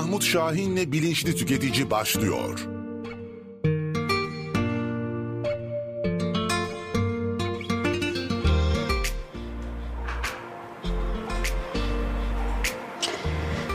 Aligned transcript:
Mahmut 0.00 0.24
Şahin'le 0.24 0.92
Bilinçli 0.92 1.36
Tüketici 1.36 1.90
başlıyor. 1.90 2.66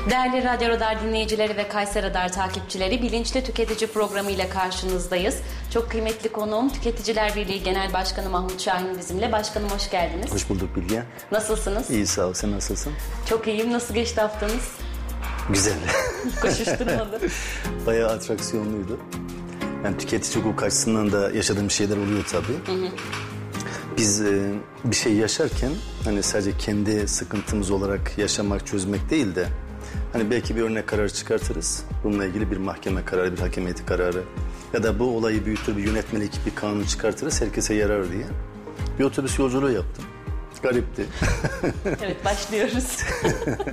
Değerli 0.10 0.44
Radyo 0.44 0.70
Radar 0.70 1.02
dinleyicileri 1.04 1.58
ve 1.58 1.68
Kayser 1.68 2.04
Radar 2.04 2.34
takipçileri 2.34 3.02
Bilinçli 3.02 3.44
Tüketici 3.44 3.92
programı 3.92 4.32
ile 4.32 4.50
karşınızdayız. 4.50 5.38
Çok 5.74 5.92
kıymetli 5.92 6.32
konuğum 6.32 6.70
Tüketiciler 6.70 7.36
Birliği 7.36 7.64
Genel 7.64 7.94
Başkanı 7.94 8.30
Mahmut 8.30 8.62
Şahin 8.62 8.98
bizimle. 8.98 9.32
Başkanım 9.32 9.70
hoş 9.70 9.92
geldiniz. 9.92 10.32
Hoş 10.34 10.50
bulduk 10.50 10.76
Bilge. 10.76 11.04
Nasılsınız? 11.32 11.90
İyi 11.90 12.08
sağ 12.08 12.26
ol. 12.26 12.34
Sen 12.34 12.52
nasılsın? 12.52 12.94
Çok 13.30 13.48
iyiyim. 13.48 13.74
Nasıl 13.74 13.94
geçti 13.94 14.22
haftanız? 14.22 14.85
Güzel. 15.50 15.78
Koşuşturmadı. 16.42 17.20
Bayağı 17.86 18.12
atraksiyonluydu. 18.12 19.00
Yani 19.84 19.98
tüketici 19.98 20.44
hukuk 20.44 20.64
açısından 20.64 21.12
da 21.12 21.32
yaşadığım 21.32 21.72
şeyler 21.72 21.98
oluyor 21.98 22.26
tabii. 22.32 22.82
Biz 23.98 24.22
e, 24.22 24.54
bir 24.84 24.96
şey 24.96 25.14
yaşarken 25.14 25.72
hani 26.04 26.24
sadece 26.24 26.58
kendi 26.58 27.08
sıkıntımız 27.08 27.72
olarak 27.72 28.18
yaşamak, 28.18 28.68
çözmek 28.68 29.10
değil 29.10 29.36
de 29.36 29.48
hani 30.14 30.32
belki 30.32 30.56
bir 30.56 30.62
örnek 30.62 30.88
kararı 30.88 31.10
çıkartırız. 31.14 31.84
Bununla 32.04 32.26
ilgili 32.26 32.52
bir 32.52 32.58
mahkeme 32.58 33.06
kararı, 33.06 33.34
bir 33.34 33.40
hakimiyeti 33.40 33.86
kararı 33.86 34.24
ya 34.74 34.84
da 34.84 35.00
bu 35.00 35.18
olayı 35.18 35.46
büyütür 35.46 35.78
bir 35.78 35.84
yönetmelik 35.84 36.46
bir 36.46 36.56
kanun 36.56 36.84
çıkartırız 36.84 37.42
herkese 37.42 37.74
yarar 37.74 38.12
diye. 38.12 38.26
Bir 39.00 39.04
otobüs 39.04 39.40
yolculuğu 39.40 39.72
yaptım. 39.72 40.06
Garipti. 40.66 41.06
evet 41.86 42.26
başlıyoruz. 42.26 42.98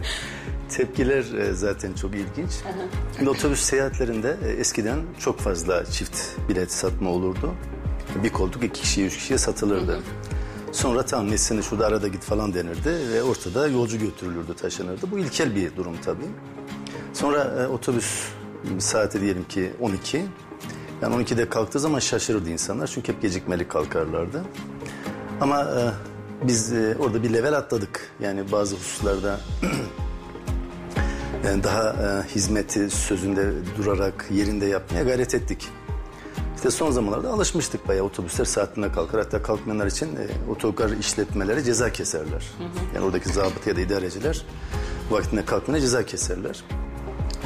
Tepkiler 0.69 1.35
e, 1.39 1.53
zaten 1.53 1.93
çok 1.93 2.15
ilginç. 2.15 2.51
Şimdi 3.17 3.31
otobüs 3.31 3.61
seyahatlerinde 3.61 4.37
e, 4.47 4.49
eskiden 4.49 4.99
çok 5.19 5.39
fazla 5.41 5.85
çift 5.85 6.19
bilet 6.49 6.73
satma 6.73 7.11
olurdu. 7.11 7.55
Bir 8.23 8.29
koltuk 8.29 8.65
iki 8.65 8.81
kişiye, 8.81 9.07
üç 9.07 9.17
kişiye 9.17 9.39
satılırdı. 9.39 10.01
Sonra 10.73 11.03
tamam 11.03 11.31
nesini 11.31 11.63
şurada 11.63 11.87
arada 11.87 12.09
git 12.09 12.23
falan 12.23 12.55
denirdi 12.55 12.91
ve 13.13 13.23
ortada 13.23 13.69
yolcu 13.69 13.99
götürülürdü, 13.99 14.55
taşınırdı. 14.55 15.11
Bu 15.11 15.19
ilkel 15.19 15.57
bir 15.57 15.77
durum 15.77 15.97
tabii. 16.05 16.29
Sonra 17.13 17.45
e, 17.45 17.67
otobüs 17.67 18.25
saati 18.79 19.21
diyelim 19.21 19.45
ki 19.45 19.73
12. 19.81 20.25
Yani 21.03 21.25
12'de 21.25 21.49
kalktığı 21.49 21.81
zaman 21.81 21.99
şaşırırdı 21.99 22.51
insanlar 22.51 22.87
çünkü 22.87 23.13
hep 23.13 23.23
gecikmeli 23.23 23.69
kalkarlardı. 23.69 24.45
Ama 25.41 25.61
e, 25.61 26.12
biz 26.43 26.73
e, 26.73 26.97
orada 26.99 27.23
bir 27.23 27.33
level 27.33 27.53
atladık. 27.53 28.11
Yani 28.21 28.53
bazı 28.53 28.77
hususlarda 28.77 29.41
yani 31.45 31.63
daha 31.63 31.91
e, 31.91 32.35
hizmeti 32.35 32.91
sözünde 32.91 33.53
durarak 33.79 34.29
yerinde 34.31 34.67
yapmaya 34.67 35.05
gayret 35.05 35.35
ettik. 35.35 35.69
İşte 36.57 36.71
son 36.71 36.91
zamanlarda 36.91 37.31
alışmıştık 37.31 37.89
bayağı 37.89 38.05
otobüsler 38.05 38.45
saatinde 38.45 38.93
kalkar. 38.93 39.21
Hatta 39.21 39.43
kalkmayanlar 39.43 39.87
için 39.87 40.07
e, 40.07 40.51
otogar 40.51 40.91
işletmeleri 40.91 41.65
ceza 41.65 41.93
keserler. 41.93 42.45
Yani 42.95 43.05
oradaki 43.05 43.29
zabıta 43.29 43.71
ya 43.71 43.77
da 43.77 43.81
idareciler 43.81 44.47
vaktinde 45.11 45.45
kalkmayana 45.45 45.81
ceza 45.81 46.07
keserler. 46.07 46.65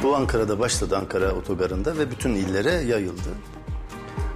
Bu 0.03 0.15
Ankara'da 0.15 0.59
başladı 0.59 0.97
Ankara 0.97 1.31
otogarında 1.31 1.97
ve 1.97 2.11
bütün 2.11 2.35
illere 2.35 2.71
yayıldı. 2.71 3.29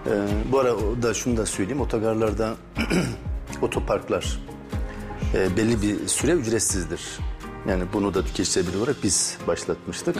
E, 0.05 0.11
bu 0.51 0.59
arada 0.59 1.13
şunu 1.13 1.37
da 1.37 1.45
söyleyeyim 1.45 1.81
otogarlarda 1.81 2.55
otoparklar 3.61 4.39
e, 5.33 5.57
belli 5.57 5.81
bir 5.81 6.07
süre 6.07 6.31
ücretsizdir. 6.31 7.01
Yani 7.67 7.83
bunu 7.93 8.13
da 8.13 8.23
birliği 8.25 8.77
olarak 8.77 8.95
biz 9.03 9.37
başlatmıştık. 9.47 10.15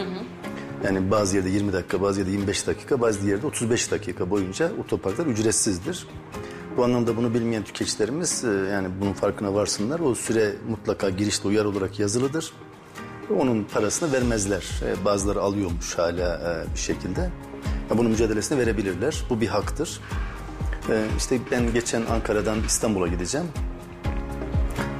Yani 0.84 1.10
bazı 1.10 1.36
yerde 1.36 1.50
20 1.50 1.72
dakika, 1.72 2.02
bazı 2.02 2.20
yerde 2.20 2.32
25 2.32 2.66
dakika, 2.66 3.00
bazı 3.00 3.28
yerde 3.28 3.46
35 3.46 3.90
dakika 3.90 4.30
boyunca 4.30 4.72
otoparklar 4.84 5.26
ücretsizdir. 5.26 6.06
Bu 6.76 6.84
anlamda 6.84 7.16
bunu 7.16 7.34
bilmeyen 7.34 7.64
tüketicilerimiz 7.64 8.44
e, 8.44 8.48
yani 8.48 8.88
bunun 9.00 9.12
farkına 9.12 9.54
varsınlar. 9.54 10.00
O 10.00 10.14
süre 10.14 10.52
mutlaka 10.68 11.10
girişte 11.10 11.48
uyarı 11.48 11.68
olarak 11.68 11.98
yazılıdır. 11.98 12.52
Onun 13.38 13.64
parasını 13.64 14.12
vermezler. 14.12 14.64
E, 14.82 15.04
Bazıları 15.04 15.40
alıyormuş 15.40 15.98
hala 15.98 16.34
e, 16.68 16.74
bir 16.74 16.80
şekilde. 16.80 17.30
Bunun 17.90 18.10
mücadelesini 18.10 18.58
verebilirler. 18.58 19.24
Bu 19.30 19.40
bir 19.40 19.46
haktır. 19.46 20.00
İşte 21.18 21.38
ben 21.50 21.72
geçen 21.72 22.02
Ankara'dan 22.06 22.58
İstanbul'a 22.66 23.06
gideceğim. 23.06 23.46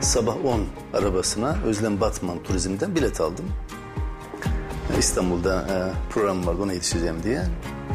Sabah 0.03 0.45
10 0.45 0.61
arabasına 0.95 1.57
Özlem 1.65 2.01
Batman 2.01 2.43
Turizm'den 2.43 2.95
bilet 2.95 3.21
aldım. 3.21 3.45
İstanbul'da 4.99 5.61
e, 5.61 5.77
program 6.13 6.47
vardı 6.47 6.63
ona 6.63 6.73
yetişeceğim 6.73 7.23
diye. 7.23 7.43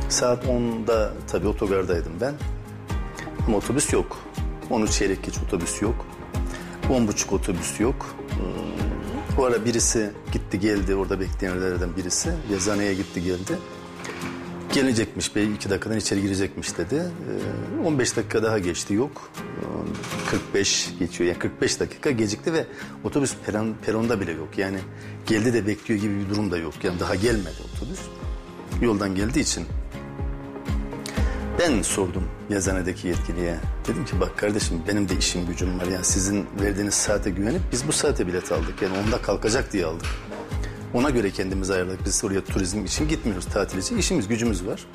Saat 0.09 0.45
10'da 0.45 1.13
tabii 1.28 1.47
otogardaydım 1.47 2.12
ben. 2.22 2.34
Ama 3.47 3.57
otobüs 3.57 3.94
yok. 3.94 4.18
13 4.69 4.91
çeyrek 4.91 5.23
geç 5.23 5.38
otobüs 5.47 5.81
yok. 5.81 6.06
10.30 6.90 7.35
otobüs 7.35 7.79
yok. 7.79 8.16
Hmm, 8.29 9.38
Bu 9.38 9.45
ara 9.45 9.66
birisi 9.66 10.12
gitti 10.31 10.59
geldi 10.59 10.95
orada 10.95 11.19
bekleyenlerden 11.19 11.89
birisi. 11.97 12.31
Yazaneye 12.51 12.94
gitti 12.94 13.24
geldi. 13.24 13.57
Gelecekmiş 14.73 15.35
bey 15.35 15.53
iki 15.53 15.69
dakikadan 15.69 15.97
içeri 15.97 16.22
girecekmiş 16.22 16.78
dedi. 16.78 17.03
Ee, 17.83 17.88
15 17.88 18.17
dakika 18.17 18.44
daha 18.44 18.59
geçti 18.59 18.94
yok. 18.94 19.31
Ee, 19.38 20.29
45 20.29 20.89
geçiyor 21.00 21.28
yani 21.29 21.39
45 21.39 21.79
dakika 21.79 22.11
gecikti 22.11 22.53
ve 22.53 22.66
otobüs 23.03 23.35
peron, 23.45 23.75
peronda 23.85 24.22
bile 24.22 24.31
yok. 24.31 24.57
Yani 24.57 24.77
geldi 25.27 25.53
de 25.53 25.67
bekliyor 25.67 26.01
gibi 26.01 26.19
bir 26.19 26.29
durum 26.29 26.51
da 26.51 26.57
yok. 26.57 26.73
Yani 26.83 27.00
daha 27.00 27.16
gelmedi 27.16 27.56
otobüs. 27.75 28.00
Yoldan 28.81 29.16
geldiği 29.16 29.39
için. 29.39 29.66
Ben 31.59 31.81
sordum 31.81 32.23
yazanedeki 32.50 33.07
yetkiliye. 33.07 33.56
Dedim 33.88 34.06
ki 34.06 34.19
bak 34.19 34.38
kardeşim 34.38 34.81
benim 34.88 35.09
de 35.09 35.17
işim 35.17 35.45
gücüm 35.45 35.79
var. 35.79 35.85
Yani 35.85 36.06
sizin 36.06 36.45
verdiğiniz 36.61 36.94
saate 36.94 37.29
güvenip 37.29 37.61
biz 37.72 37.88
bu 37.88 37.91
saate 37.91 38.27
bilet 38.27 38.51
aldık. 38.51 38.81
Yani 38.81 38.97
onda 38.97 39.22
kalkacak 39.22 39.73
diye 39.73 39.85
aldık. 39.85 40.07
Ona 40.93 41.09
göre 41.09 41.31
kendimizi 41.31 41.73
ayarladık. 41.73 42.05
Biz 42.05 42.23
oraya 42.23 42.43
turizm 42.43 42.85
için 42.85 43.07
gitmiyoruz 43.07 43.45
tatil 43.45 43.77
için. 43.77 43.97
İşimiz 43.97 44.27
gücümüz 44.27 44.67
var. 44.67 44.87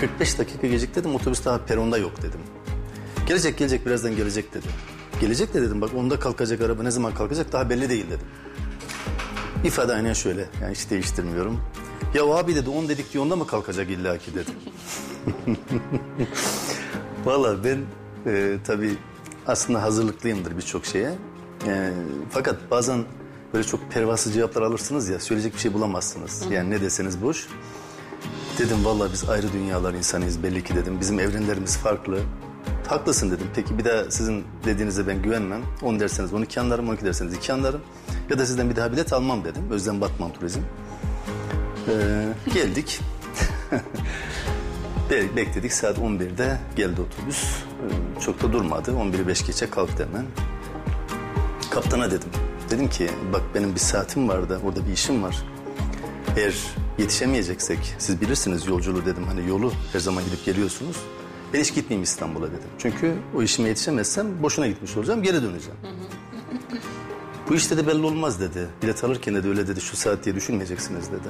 45 0.00 0.38
dakika 0.38 0.66
gecik 0.66 0.94
dedim 0.94 1.14
otobüs 1.14 1.44
daha 1.44 1.58
peronda 1.58 1.98
yok 1.98 2.22
dedim. 2.22 2.40
Gelecek 3.26 3.58
gelecek 3.58 3.86
birazdan 3.86 4.16
gelecek 4.16 4.54
dedi. 4.54 4.66
Gelecek 5.20 5.54
de 5.54 5.62
dedim 5.62 5.80
bak 5.80 5.90
onda 5.94 6.18
kalkacak 6.18 6.60
araba 6.60 6.82
ne 6.82 6.90
zaman 6.90 7.14
kalkacak 7.14 7.52
daha 7.52 7.70
belli 7.70 7.88
değil 7.88 8.06
dedim. 8.06 8.26
İfade 9.64 9.94
aynen 9.94 10.12
şöyle 10.12 10.46
yani 10.62 10.74
hiç 10.74 10.90
değiştirmiyorum. 10.90 11.60
Ya 12.14 12.24
abi 12.24 12.54
dedi 12.54 12.70
10 12.70 12.88
dedik 12.88 13.12
diye 13.12 13.22
onda 13.22 13.36
mı 13.36 13.46
kalkacak 13.46 13.90
illaki 13.90 14.34
dedi. 14.34 14.50
Valla 17.24 17.64
ben 17.64 17.78
e, 18.26 18.56
tabii 18.66 18.94
aslında 19.46 19.82
hazırlıklıyımdır 19.82 20.56
birçok 20.56 20.86
şeye. 20.86 21.12
E, 21.66 21.92
fakat 22.30 22.70
bazen 22.70 23.04
böyle 23.56 23.66
çok 23.66 23.92
pervasız 23.92 24.34
cevaplar 24.34 24.62
alırsınız 24.62 25.08
ya 25.08 25.20
söyleyecek 25.20 25.54
bir 25.54 25.58
şey 25.58 25.72
bulamazsınız. 25.74 26.42
Yani 26.50 26.70
ne 26.70 26.80
deseniz 26.80 27.22
boş. 27.22 27.48
Dedim 28.58 28.84
vallahi 28.84 29.12
biz 29.12 29.28
ayrı 29.28 29.52
dünyalar 29.52 29.94
insanıyız 29.94 30.42
belli 30.42 30.64
ki 30.64 30.74
dedim. 30.74 31.00
Bizim 31.00 31.20
evrenlerimiz 31.20 31.76
farklı. 31.76 32.18
Haklısın 32.86 33.30
dedim. 33.30 33.46
Peki 33.54 33.78
bir 33.78 33.84
daha 33.84 34.10
sizin 34.10 34.44
dediğinize 34.64 35.06
ben 35.06 35.22
güvenmem. 35.22 35.62
10 35.82 36.00
derseniz 36.00 36.32
12 36.32 36.60
anlarım, 36.60 36.88
12 36.88 37.04
derseniz 37.04 37.34
2 37.34 37.52
anlarım. 37.52 37.80
Ya 38.30 38.38
da 38.38 38.46
sizden 38.46 38.70
bir 38.70 38.76
daha 38.76 38.92
bilet 38.92 39.12
almam 39.12 39.44
dedim. 39.44 39.62
Özlem 39.70 40.00
Batman 40.00 40.32
Turizm. 40.32 40.60
Ee, 41.88 42.24
geldik. 42.54 43.00
Be- 45.10 45.36
Bekledik 45.36 45.72
saat 45.72 45.98
11'de 45.98 46.58
geldi 46.76 47.00
otobüs. 47.00 47.44
Ee, 47.44 48.20
Çok 48.20 48.42
da 48.42 48.52
durmadı. 48.52 48.90
11'i 48.90 49.26
5 49.26 49.46
geçe 49.46 49.70
kalktı 49.70 50.08
hemen. 50.08 50.26
Kaptana 51.70 52.10
dedim. 52.10 52.30
Dedim 52.70 52.88
ki 52.88 53.10
bak 53.32 53.42
benim 53.54 53.74
bir 53.74 53.80
saatim 53.80 54.28
vardı. 54.28 54.60
Orada 54.64 54.86
bir 54.86 54.92
işim 54.92 55.22
var. 55.22 55.36
Eğer 56.36 56.54
yetişemeyeceksek 56.98 57.78
siz 57.98 58.20
bilirsiniz 58.20 58.66
yolculuğu 58.66 59.06
dedim. 59.06 59.24
Hani 59.24 59.48
yolu 59.48 59.72
her 59.92 60.00
zaman 60.00 60.24
gidip 60.24 60.44
geliyorsunuz. 60.44 60.96
Ben 61.52 61.60
hiç 61.60 61.74
gitmeyeyim 61.74 62.02
İstanbul'a 62.02 62.46
dedim. 62.46 62.68
Çünkü 62.78 63.14
o 63.36 63.42
işime 63.42 63.68
yetişemezsem 63.68 64.42
boşuna 64.42 64.66
gitmiş 64.66 64.96
olacağım. 64.96 65.22
Geri 65.22 65.42
döneceğim. 65.42 65.78
Bu 67.48 67.54
işte 67.54 67.76
de 67.76 67.86
belli 67.86 68.06
olmaz 68.06 68.40
dedi. 68.40 68.68
Bilet 68.82 69.04
alırken 69.04 69.34
de 69.34 69.48
öyle 69.48 69.66
dedi 69.68 69.80
şu 69.80 69.96
saat 69.96 70.24
diye 70.24 70.34
düşünmeyeceksiniz 70.34 71.10
dedi. 71.10 71.28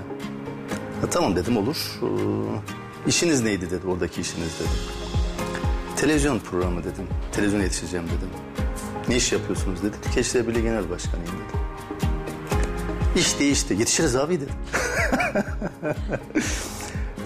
Ha, 1.01 1.11
tamam 1.11 1.37
dedim 1.37 1.57
olur. 1.57 2.01
Ee, 2.03 3.09
işiniz 3.09 3.43
neydi 3.43 3.71
dedi 3.71 3.87
oradaki 3.87 4.21
işiniz 4.21 4.55
dedim. 4.61 4.71
Televizyon 5.97 6.39
programı 6.39 6.81
dedim. 6.81 7.07
Televizyona 7.33 7.63
yetişeceğim 7.63 8.07
dedim. 8.07 8.29
Ne 9.09 9.17
iş 9.17 9.33
yapıyorsunuz 9.33 9.83
dedi. 9.83 9.97
Tüketiciler 10.03 10.47
Birliği 10.49 10.63
Genel 10.63 10.91
Başkanıyım 10.91 11.33
dedim. 11.33 11.61
İş 13.17 13.39
değişti. 13.41 13.75
Yetişiriz 13.79 14.17
abi 14.17 14.41
dedim. 14.41 14.55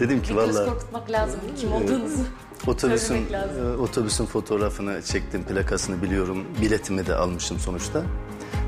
dedim 0.00 0.22
ki 0.22 0.36
vallahi 0.36 0.68
korkutmak 0.68 1.10
lazım 1.10 1.40
kim 1.60 1.72
olduğunuzu. 1.72 2.22
otobüsün 2.66 3.32
lazım. 3.32 3.74
e, 3.74 3.76
otobüsün 3.76 4.26
fotoğrafını 4.26 5.02
çektim, 5.02 5.44
plakasını 5.44 6.02
biliyorum. 6.02 6.44
Biletimi 6.60 7.06
de 7.06 7.14
almışım 7.14 7.58
sonuçta. 7.58 8.02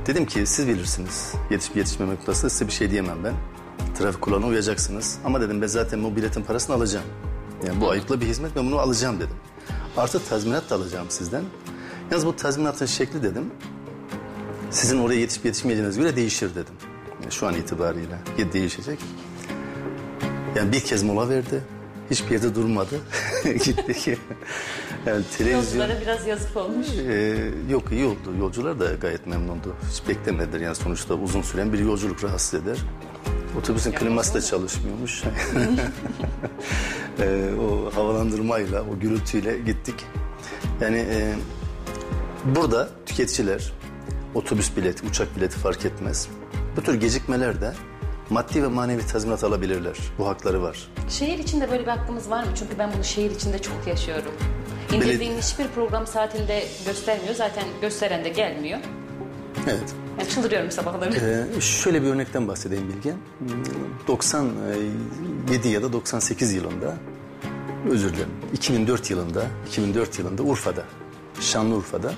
Dedim 0.07 0.27
ki 0.27 0.47
siz 0.47 0.69
bilirsiniz. 0.69 1.33
Yetişip 1.51 1.77
yetişmemek 1.77 2.19
noktasında 2.19 2.51
size 2.51 2.67
bir 2.67 2.73
şey 2.73 2.91
diyemem 2.91 3.19
ben. 3.25 3.35
trafik 3.99 4.21
kuralına 4.21 4.47
uyacaksınız. 4.47 5.19
Ama 5.25 5.41
dedim 5.41 5.63
ben 5.63 5.67
zaten 5.67 6.05
bu 6.05 6.17
biletin 6.17 6.43
parasını 6.43 6.77
alacağım. 6.77 7.07
Yani 7.67 7.81
bu 7.81 7.91
ayıplı 7.91 8.21
bir 8.21 8.27
hizmet 8.27 8.57
ben 8.57 8.67
bunu 8.67 8.79
alacağım 8.79 9.17
dedim. 9.17 9.37
Artı 9.97 10.25
tazminat 10.29 10.71
da 10.71 10.75
alacağım 10.75 11.07
sizden. 11.11 11.43
Yalnız 12.13 12.27
bu 12.27 12.37
tazminatın 12.37 12.87
şekli 12.87 13.23
dedim. 13.23 13.51
Sizin 14.71 14.99
oraya 14.99 15.21
yetişip 15.21 15.45
yetişmeyeceğinize 15.45 16.01
göre 16.01 16.17
değişir 16.17 16.51
dedim. 16.51 16.75
Yani 17.23 17.33
şu 17.33 17.47
an 17.47 17.55
itibariyle 17.55 18.19
değişecek. 18.53 18.99
Yani 20.57 20.73
bir 20.73 20.81
kez 20.81 21.03
mola 21.03 21.29
verdi. 21.29 21.63
Hiçbir 22.11 22.31
yerde 22.31 22.55
durmadı. 22.55 23.01
Gittik. 23.45 24.07
yani 25.07 25.25
televizyon... 25.39 25.63
Yolculara 25.63 26.01
biraz 26.01 26.27
yazık 26.27 26.57
olmuş. 26.57 26.87
Ee, 27.09 27.51
yok 27.71 27.93
iyi 27.93 28.05
oldu. 28.05 28.35
Yolcular 28.39 28.81
da 28.81 28.93
gayet 28.95 29.27
memnundu. 29.27 29.77
Hiç 29.91 30.09
beklemediler 30.09 30.61
yani 30.61 30.75
sonuçta 30.75 31.15
uzun 31.15 31.43
süren 31.43 31.73
bir 31.73 31.79
yolculuk 31.79 32.25
rahatsız 32.25 32.63
eder. 32.63 32.79
Otobüsün 33.59 33.93
kliması 33.93 34.35
da 34.35 34.41
çalışmıyormuş. 34.41 35.23
ee, 37.21 37.51
o 37.61 37.95
havalandırmayla, 37.95 38.83
o 38.83 39.01
gürültüyle 39.01 39.59
gittik. 39.59 40.07
Yani 40.81 40.99
e, 40.99 41.35
burada 42.45 42.89
tüketiciler 43.07 43.73
otobüs 44.35 44.77
bileti, 44.77 45.07
uçak 45.07 45.37
bileti 45.37 45.57
fark 45.59 45.85
etmez. 45.85 46.29
Bu 46.77 46.83
tür 46.83 46.95
gecikmelerde 46.95 47.73
maddi 48.31 48.63
ve 48.63 48.69
manevi 48.69 49.07
tazminat 49.07 49.45
alabilirler. 49.45 49.97
Bu 50.19 50.29
hakları 50.29 50.63
var. 50.63 50.89
Şehir 51.09 51.39
içinde 51.39 51.71
böyle 51.71 51.83
bir 51.83 51.89
hakkımız 51.89 52.31
var 52.31 52.45
mı? 52.45 52.51
Çünkü 52.59 52.79
ben 52.79 52.93
bunu 52.95 53.05
şehir 53.05 53.31
içinde 53.31 53.59
çok 53.59 53.87
yaşıyorum. 53.87 54.33
İndirdiğim 54.93 55.39
hiçbir 55.39 55.69
program 55.69 56.07
saatinde 56.07 56.65
göstermiyor. 56.87 57.35
Zaten 57.35 57.65
gösteren 57.81 58.25
de 58.25 58.29
gelmiyor. 58.29 58.79
Evet. 59.67 59.95
Yani 60.19 60.29
çıldırıyorum 60.29 60.71
sabahları. 60.71 61.47
Ee, 61.57 61.61
şöyle 61.61 62.03
bir 62.03 62.07
örnekten 62.07 62.49
bahsedeyim 62.49 62.89
Bilge. 62.89 63.15
97 64.09 65.69
ya 65.69 65.83
da 65.83 65.93
98 65.93 66.53
yılında 66.53 66.97
özür 67.91 68.13
dilerim 68.13 68.31
2004 68.53 69.11
yılında 69.11 69.47
2004 69.69 70.19
yılında 70.19 70.43
Urfa'da 70.43 70.85
Şanlıurfa'da 71.43 72.13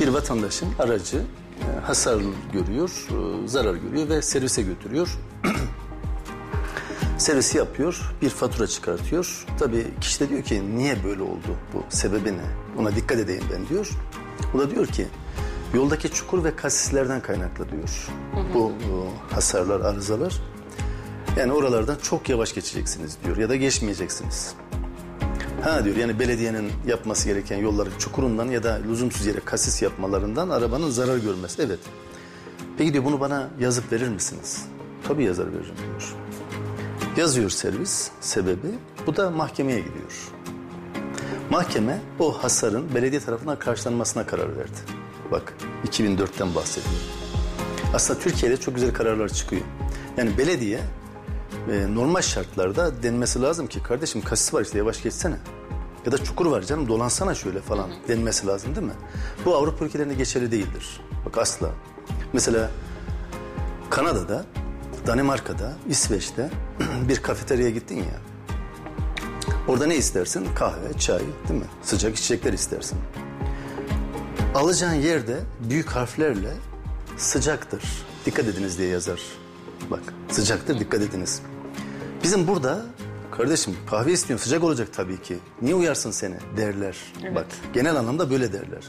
bir 0.00 0.08
vatandaşın 0.08 0.68
aracı 0.78 1.16
e, 1.16 1.80
hasar 1.80 2.20
görüyor, 2.52 2.90
e, 3.10 3.48
zarar 3.48 3.74
görüyor 3.74 4.08
ve 4.08 4.22
servise 4.22 4.62
götürüyor. 4.62 5.18
Servisi 7.18 7.58
yapıyor, 7.58 8.14
bir 8.22 8.30
fatura 8.30 8.66
çıkartıyor. 8.66 9.46
Tabii 9.58 9.86
kişi 10.00 10.20
de 10.20 10.28
diyor 10.28 10.42
ki 10.42 10.76
niye 10.76 11.04
böyle 11.04 11.22
oldu, 11.22 11.56
bu 11.74 11.84
sebebi 11.88 12.32
ne? 12.32 12.44
Ona 12.78 12.96
dikkat 12.96 13.18
edeyim 13.18 13.44
ben 13.52 13.68
diyor. 13.68 13.90
O 14.54 14.58
da 14.58 14.70
diyor 14.70 14.86
ki 14.86 15.06
yoldaki 15.74 16.10
çukur 16.10 16.44
ve 16.44 16.56
kasislerden 16.56 17.20
kaynaklı 17.22 17.70
diyor. 17.70 18.08
Bu 18.54 18.72
e, 18.72 19.34
hasarlar, 19.34 19.80
arızalar. 19.80 20.42
Yani 21.36 21.52
oralardan 21.52 21.96
çok 22.02 22.28
yavaş 22.28 22.54
geçeceksiniz 22.54 23.16
diyor 23.24 23.36
ya 23.36 23.48
da 23.48 23.56
geçmeyeceksiniz. 23.56 24.54
Ha 25.62 25.84
diyor 25.84 25.96
yani 25.96 26.18
belediyenin 26.18 26.72
yapması 26.86 27.28
gereken 27.28 27.56
yolların 27.56 27.92
çukurundan 27.98 28.46
ya 28.46 28.62
da 28.62 28.80
lüzumsuz 28.88 29.26
yere 29.26 29.40
kasis 29.40 29.82
yapmalarından 29.82 30.48
arabanın 30.48 30.90
zarar 30.90 31.18
görmesi. 31.18 31.62
Evet. 31.62 31.78
Peki 32.78 32.92
diyor 32.92 33.04
bunu 33.04 33.20
bana 33.20 33.48
yazıp 33.60 33.92
verir 33.92 34.08
misiniz? 34.08 34.64
Tabii 35.08 35.24
yazar 35.24 35.46
veririm 35.46 35.74
diyor. 35.78 36.14
Yazıyor 37.16 37.50
servis 37.50 38.10
sebebi. 38.20 38.68
Bu 39.06 39.16
da 39.16 39.30
mahkemeye 39.30 39.78
gidiyor. 39.78 40.32
Mahkeme 41.50 42.00
o 42.18 42.42
hasarın 42.42 42.94
belediye 42.94 43.20
tarafından 43.20 43.58
karşılanmasına 43.58 44.26
karar 44.26 44.56
verdi. 44.56 44.78
Bak 45.30 45.54
2004'ten 45.86 46.54
bahsediyorum. 46.54 47.00
Aslında 47.94 48.20
Türkiye'de 48.20 48.56
çok 48.56 48.74
güzel 48.74 48.92
kararlar 48.92 49.28
çıkıyor. 49.28 49.62
Yani 50.16 50.38
belediye 50.38 50.80
e, 51.72 51.94
normal 51.94 52.22
şartlarda 52.22 53.02
denmesi 53.02 53.42
lazım 53.42 53.66
ki 53.66 53.82
kardeşim 53.82 54.22
kasis 54.22 54.54
var 54.54 54.62
işte 54.62 54.78
yavaş 54.78 55.02
geçsene. 55.02 55.36
Ya 56.06 56.12
da 56.12 56.24
çukur 56.24 56.46
var 56.46 56.62
canım 56.62 56.88
dolansana 56.88 57.34
şöyle 57.34 57.60
falan 57.60 57.90
denmesi 58.08 58.46
lazım 58.46 58.76
değil 58.76 58.86
mi? 58.86 58.92
Bu 59.44 59.54
Avrupa 59.54 59.84
ülkelerinde 59.84 60.14
geçerli 60.14 60.50
değildir. 60.50 61.00
Bak 61.26 61.38
asla. 61.38 61.70
Mesela 62.32 62.70
Kanada'da, 63.90 64.44
Danimarka'da, 65.06 65.72
İsveç'te 65.88 66.50
bir 67.08 67.22
kafeteryaya 67.22 67.70
gittin 67.70 67.96
ya. 67.96 68.20
Orada 69.68 69.86
ne 69.86 69.96
istersin? 69.96 70.46
Kahve, 70.54 70.98
çay 70.98 71.20
değil 71.48 71.60
mi? 71.60 71.66
Sıcak 71.82 72.14
içecekler 72.14 72.52
istersin. 72.52 72.98
Alacağın 74.54 74.94
yerde 74.94 75.40
büyük 75.70 75.88
harflerle 75.88 76.52
sıcaktır. 77.16 77.82
Dikkat 78.26 78.44
ediniz 78.44 78.78
diye 78.78 78.88
yazar. 78.88 79.20
Bak 79.90 80.00
sıcaktır 80.30 80.80
dikkat 80.80 81.02
ediniz. 81.02 81.42
Bizim 82.26 82.46
burada 82.46 82.86
kardeşim 83.30 83.76
kahve 83.90 84.12
istiyorsun 84.12 84.44
sıcak 84.44 84.64
olacak 84.64 84.88
tabii 84.92 85.22
ki. 85.22 85.38
Niye 85.62 85.74
uyarsın 85.74 86.10
seni 86.10 86.34
derler. 86.56 86.96
Bak 87.34 87.46
genel 87.72 87.96
anlamda 87.96 88.30
böyle 88.30 88.52
derler. 88.52 88.82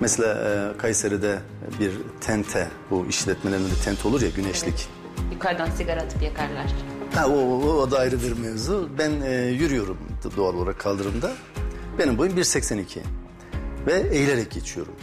Mesela 0.00 0.34
e, 0.34 0.78
Kayseri'de 0.78 1.38
bir 1.80 1.92
tente 2.20 2.68
bu 2.90 3.06
işletmelerinde 3.06 3.74
tente 3.84 4.08
olur 4.08 4.22
ya 4.22 4.28
güneşlik. 4.28 4.88
Yukarıdan 5.32 5.70
sigara 5.70 6.00
atıp 6.02 6.22
yakarlar. 6.22 6.66
Ha, 7.14 7.28
o, 7.28 7.32
o, 7.32 7.72
o 7.72 7.90
da 7.90 7.98
ayrı 7.98 8.22
bir 8.22 8.32
mevzu. 8.32 8.88
Ben 8.98 9.20
e, 9.20 9.34
yürüyorum 9.34 9.98
doğal 10.36 10.54
olarak 10.54 10.78
kaldırımda. 10.78 11.32
Benim 11.98 12.18
boyum 12.18 12.36
1.82 12.36 12.98
ve 13.86 14.08
eğilerek 14.10 14.50
geçiyorum. 14.50 14.94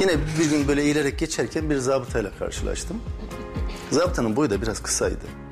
Yine 0.00 0.12
bir 0.38 0.50
gün 0.50 0.68
böyle 0.68 0.82
eğilerek 0.82 1.18
geçerken 1.18 1.70
bir 1.70 1.76
zabıtayla 1.76 2.30
karşılaştım. 2.38 2.96
Zabıtanın 3.90 4.36
boyu 4.36 4.50
da 4.50 4.62
biraz 4.62 4.82
kısaydı. 4.82 5.45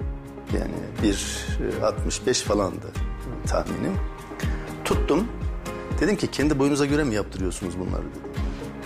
Yani 0.54 0.74
bir 1.02 1.46
e, 1.80 1.84
65 1.84 2.40
falandı 2.40 2.86
tahminim. 3.46 3.96
Tuttum. 4.84 5.28
Dedim 6.00 6.16
ki 6.16 6.30
kendi 6.30 6.58
boyunuza 6.58 6.86
göre 6.86 7.04
mi 7.04 7.14
yaptırıyorsunuz 7.14 7.78
bunları 7.78 8.02
dedim. 8.02 8.42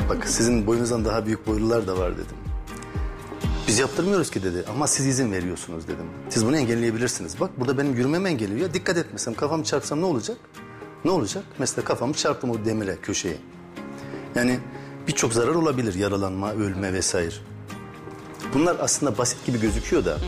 Bak 0.09 0.29
sizin 0.29 0.67
boyunuzdan 0.67 1.05
daha 1.05 1.27
büyük 1.27 1.47
boylular 1.47 1.87
da 1.87 1.99
var 1.99 2.13
dedim. 2.15 2.37
Biz 3.69 3.79
yaptırmıyoruz 3.79 4.31
ki 4.31 4.43
dedi 4.43 4.65
ama 4.71 4.87
siz 4.87 5.07
izin 5.07 5.33
veriyorsunuz 5.33 5.89
dedim. 5.89 6.07
Siz 6.29 6.47
bunu 6.47 6.57
engelleyebilirsiniz. 6.57 7.41
Bak 7.41 7.51
burada 7.61 7.79
benim 7.79 7.95
yürümem 7.95 8.27
engelliyor. 8.27 8.75
Dikkat 8.75 8.97
etmesem 8.97 9.35
kafamı 9.35 9.65
çarpsam 9.65 10.01
ne 10.01 10.05
olacak? 10.05 10.37
Ne 11.05 11.11
olacak? 11.11 11.45
Mesela 11.59 11.85
kafamı 11.85 12.15
çarptım 12.15 12.51
o 12.51 12.65
demire 12.65 12.97
köşeye. 13.03 13.37
Yani 14.35 14.59
birçok 15.09 15.33
zarar 15.33 15.55
olabilir. 15.55 15.95
Yaralanma, 15.95 16.53
ölme 16.53 16.93
vesaire. 16.93 17.35
Bunlar 18.55 18.77
aslında 18.81 19.19
basit 19.19 19.47
gibi 19.47 19.61
gözüküyor 19.61 20.05
da 20.05 20.19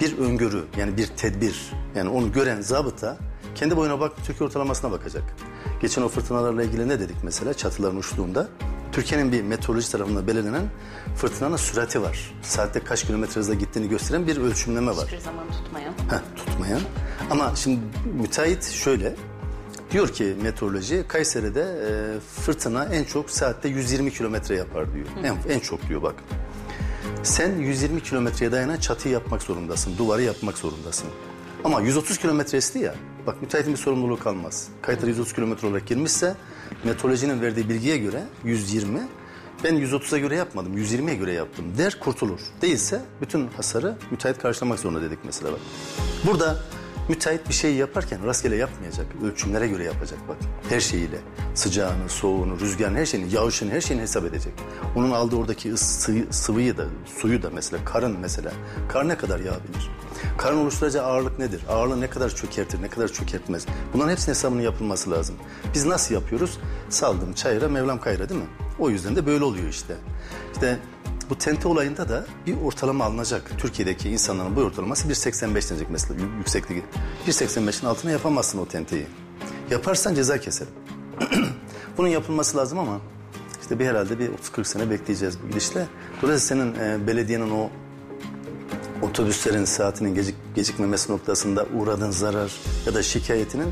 bir 0.00 0.18
öngörü 0.18 0.64
yani 0.76 0.96
bir 0.96 1.06
tedbir 1.06 1.72
yani 1.94 2.08
onu 2.08 2.32
gören 2.32 2.60
zabıta 2.60 3.16
kendi 3.54 3.76
boyuna 3.76 4.00
bak 4.00 4.12
Türkiye 4.26 4.46
ortalamasına 4.46 4.90
bakacak. 4.90 5.22
Geçen 5.80 6.02
o 6.02 6.08
fırtınalarla 6.08 6.62
ilgili 6.62 6.88
ne 6.88 7.00
dedik 7.00 7.16
mesela 7.22 7.54
çatıların 7.54 7.96
uçtuğunda? 7.96 8.48
Türkiye'nin 8.92 9.32
bir 9.32 9.42
meteoroloji 9.42 9.92
tarafından 9.92 10.26
belirlenen 10.26 10.64
fırtınanın 11.16 11.56
sürati 11.56 12.02
var. 12.02 12.34
Saatte 12.42 12.80
kaç 12.80 13.06
kilometre 13.06 13.40
hızla 13.40 13.54
gittiğini 13.54 13.88
gösteren 13.88 14.26
bir 14.26 14.36
ölçümleme 14.36 14.96
var. 14.96 15.06
Hiçbir 15.06 15.18
zaman 15.18 15.44
tutmayan. 15.50 15.92
Heh, 15.92 16.36
tutmayan. 16.36 16.80
Ama 17.30 17.56
şimdi 17.56 17.80
müteahhit 18.20 18.64
şöyle 18.64 19.14
diyor 19.90 20.08
ki 20.08 20.36
meteoroloji 20.42 21.04
Kayseri'de 21.08 21.60
e, 21.62 21.90
fırtına 22.20 22.84
en 22.84 23.04
çok 23.04 23.30
saatte 23.30 23.68
120 23.68 24.12
kilometre 24.12 24.56
yapar 24.56 24.94
diyor. 24.94 25.06
En, 25.24 25.52
en 25.54 25.60
çok 25.60 25.88
diyor 25.88 26.02
bak. 26.02 26.14
Sen 27.22 27.56
120 27.56 28.02
kilometreye 28.02 28.52
dayanan 28.52 28.76
çatıyı 28.76 29.14
yapmak 29.14 29.42
zorundasın. 29.42 29.98
Duvarı 29.98 30.22
yapmak 30.22 30.58
zorundasın. 30.58 31.08
Ama 31.64 31.80
130 31.80 32.18
kilometresi 32.18 32.78
ya. 32.78 32.94
Bak 33.26 33.42
müteahhitin 33.42 33.72
bir 33.72 33.78
sorumluluğu 33.78 34.18
kalmaz. 34.18 34.68
Kayıtları 34.82 35.10
130 35.10 35.32
kilometre 35.32 35.68
olarak 35.68 35.86
girmişse 35.86 36.36
meteorolojinin 36.84 37.40
verdiği 37.40 37.68
bilgiye 37.68 37.98
göre 37.98 38.22
120 38.44 39.00
ben 39.64 39.74
130'a 39.74 40.18
göre 40.18 40.36
yapmadım, 40.36 40.78
120'ye 40.78 41.16
göre 41.16 41.32
yaptım 41.32 41.64
der 41.78 42.00
kurtulur. 42.00 42.40
Değilse 42.62 43.02
bütün 43.20 43.48
hasarı 43.48 43.96
müteahhit 44.10 44.42
karşılamak 44.42 44.78
zorunda 44.78 45.02
dedik 45.02 45.18
mesela 45.24 45.52
bak. 45.52 45.60
Burada 46.26 46.56
müteahhit 47.08 47.48
bir 47.48 47.54
şey 47.54 47.74
yaparken 47.74 48.26
rastgele 48.26 48.56
yapmayacak. 48.56 49.06
Ölçümlere 49.24 49.68
göre 49.68 49.84
yapacak 49.84 50.18
bak. 50.28 50.36
Her 50.68 50.80
şeyiyle. 50.80 51.18
Sıcağını, 51.54 52.08
soğuğunu, 52.08 52.60
rüzgarını, 52.60 52.98
her 52.98 53.06
şeyini, 53.06 53.34
yağışını, 53.34 53.70
her 53.70 53.80
şeyini 53.80 54.02
hesap 54.02 54.24
edecek. 54.24 54.52
Onun 54.96 55.10
aldığı 55.10 55.36
oradaki 55.36 55.72
ısı, 55.72 56.14
sıvıyı 56.30 56.76
da, 56.76 56.84
suyu 57.20 57.42
da 57.42 57.50
mesela, 57.50 57.84
karın 57.84 58.16
mesela. 58.20 58.52
Kar 58.88 59.08
ne 59.08 59.16
kadar 59.16 59.40
yağabilir? 59.40 59.90
Karın 60.38 60.58
oluşturacağı 60.58 61.04
ağırlık 61.04 61.38
nedir? 61.38 61.60
Ağırlığı 61.68 62.00
ne 62.00 62.10
kadar 62.10 62.34
çökertir, 62.34 62.82
ne 62.82 62.88
kadar 62.88 63.08
çökertmez? 63.08 63.66
Bunların 63.94 64.10
hepsinin 64.10 64.34
hesabının 64.34 64.62
yapılması 64.62 65.10
lazım. 65.10 65.36
Biz 65.74 65.86
nasıl 65.86 66.14
yapıyoruz? 66.14 66.58
Saldım 66.88 67.32
çayıra, 67.32 67.68
Mevlam 67.68 68.00
kayra 68.00 68.28
değil 68.28 68.40
mi? 68.40 68.46
O 68.78 68.90
yüzden 68.90 69.16
de 69.16 69.26
böyle 69.26 69.44
oluyor 69.44 69.68
işte. 69.68 69.94
İşte 70.54 70.78
bu 71.30 71.38
tente 71.38 71.68
olayında 71.68 72.08
da 72.08 72.26
bir 72.46 72.56
ortalama 72.64 73.04
alınacak. 73.04 73.50
Türkiye'deki 73.58 74.10
insanların 74.10 74.56
bu 74.56 74.60
ortalaması 74.60 75.08
1.85 75.08 75.70
denecek 75.70 75.90
mesela 75.90 76.20
yüksekliği. 76.38 76.82
1.85'in 77.26 77.88
altına 77.88 78.10
yapamazsın 78.10 78.58
o 78.58 78.66
tenteyi. 78.66 79.06
Yaparsan 79.70 80.14
ceza 80.14 80.40
keserim. 80.40 80.72
Bunun 81.98 82.08
yapılması 82.08 82.56
lazım 82.56 82.78
ama 82.78 83.00
işte 83.60 83.78
bir 83.78 83.86
herhalde 83.86 84.18
bir 84.18 84.28
30-40 84.28 84.64
sene 84.64 84.90
bekleyeceğiz 84.90 85.38
bu 85.42 85.48
gidişle. 85.48 85.86
Dolayısıyla 86.22 86.64
senin 86.64 86.74
e, 86.74 87.06
belediyenin 87.06 87.50
o 87.50 87.70
otobüslerin 89.02 89.64
saatinin 89.64 90.14
gecik, 90.14 90.34
gecikmemesi 90.54 91.12
noktasında 91.12 91.66
uğradığın 91.76 92.10
zarar 92.10 92.52
ya 92.86 92.94
da 92.94 93.02
şikayetinin 93.02 93.68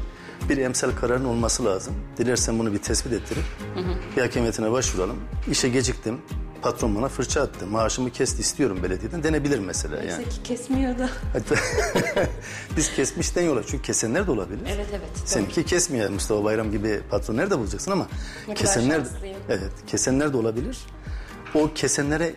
bir 0.48 0.58
emsal 0.58 0.90
kararın 0.90 1.25
olması 1.25 1.64
lazım. 1.64 1.94
Dilersen 2.18 2.58
bunu 2.58 2.72
bir 2.72 2.78
tespit 2.78 3.12
ettirip 3.12 3.44
bir 4.16 4.22
hakemiyetine 4.22 4.72
başvuralım. 4.72 5.16
İşe 5.50 5.68
geciktim. 5.68 6.18
Patron 6.66 6.94
bana 6.96 7.08
fırça 7.08 7.42
attı. 7.42 7.66
Maaşımı 7.66 8.11
kesti 8.11 8.40
istiyorum 8.40 8.78
belediyeden 8.82 9.23
denebilir 9.23 9.58
mesela 9.58 9.96
yani. 9.96 10.06
Neyse 10.06 10.25
ki 10.25 10.42
kesmiyor 10.44 10.99
da. 10.99 11.11
Biz 12.76 12.94
kesmişten 12.94 13.42
yola 13.42 13.62
çünkü 13.66 13.82
kesenler 13.82 14.26
de 14.26 14.30
olabilir. 14.30 14.61
Evet 14.75 14.87
evet. 14.90 15.08
Seninki 15.25 15.64
kesmiyor 15.64 16.11
Mustafa 16.11 16.44
Bayram 16.44 16.70
gibi 16.70 17.00
patron 17.11 17.37
nerede 17.37 17.58
bulacaksın 17.58 17.90
ama 17.90 18.06
Ne 18.49 18.54
kesenler 18.54 18.99
şanslıyım. 18.99 19.37
evet 19.49 19.73
kesenler 19.87 20.32
de 20.32 20.37
olabilir. 20.37 20.78
O 21.54 21.70
kesenlere 21.75 22.35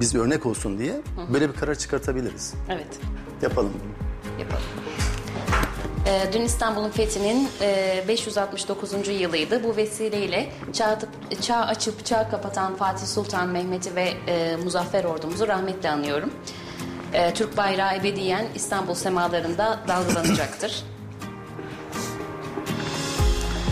biz 0.00 0.14
örnek 0.14 0.46
olsun 0.46 0.78
diye 0.78 1.00
böyle 1.32 1.48
bir 1.48 1.54
karar 1.54 1.74
çıkartabiliriz. 1.74 2.54
Evet. 2.68 2.98
Yapalım. 3.42 3.72
yapalım. 4.40 4.62
Ee, 6.10 6.32
dün 6.32 6.42
İstanbul'un 6.42 6.90
fethinin 6.90 7.48
e, 7.60 8.04
569. 8.08 8.92
yılıydı. 9.20 9.64
Bu 9.64 9.76
vesileyle 9.76 10.52
çağ, 10.72 10.98
çağ 11.40 11.56
açıp 11.56 12.06
çağ 12.06 12.28
kapatan 12.30 12.76
Fatih 12.76 13.06
Sultan 13.06 13.48
Mehmet'i 13.48 13.96
ve 13.96 14.12
e, 14.26 14.56
Muzaffer 14.56 15.04
ordumuzu 15.04 15.48
rahmetle 15.48 15.90
anıyorum. 15.90 16.30
E, 17.12 17.34
Türk 17.34 17.56
bayrağı 17.56 17.96
ebediyen 17.96 18.46
İstanbul 18.54 18.94
semalarında 18.94 19.80
dalgalanacaktır. 19.88 20.84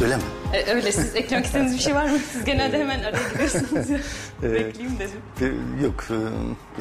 Öyle 0.02 0.16
mi? 0.16 0.22
E, 0.52 0.72
öyle 0.74 0.92
siz 0.92 1.16
eklemek 1.16 1.46
istediğiniz 1.46 1.74
bir 1.74 1.82
şey 1.82 1.94
var 1.94 2.08
mı? 2.08 2.18
Siz 2.32 2.44
genelde 2.44 2.78
hemen 2.78 3.00
araya 3.00 3.28
giriyorsunuz. 3.32 3.86
Bekleyeyim 4.42 4.98
dedim. 4.98 5.20
Ee, 5.40 5.84
Yok. 5.84 6.04
e, 6.10 6.14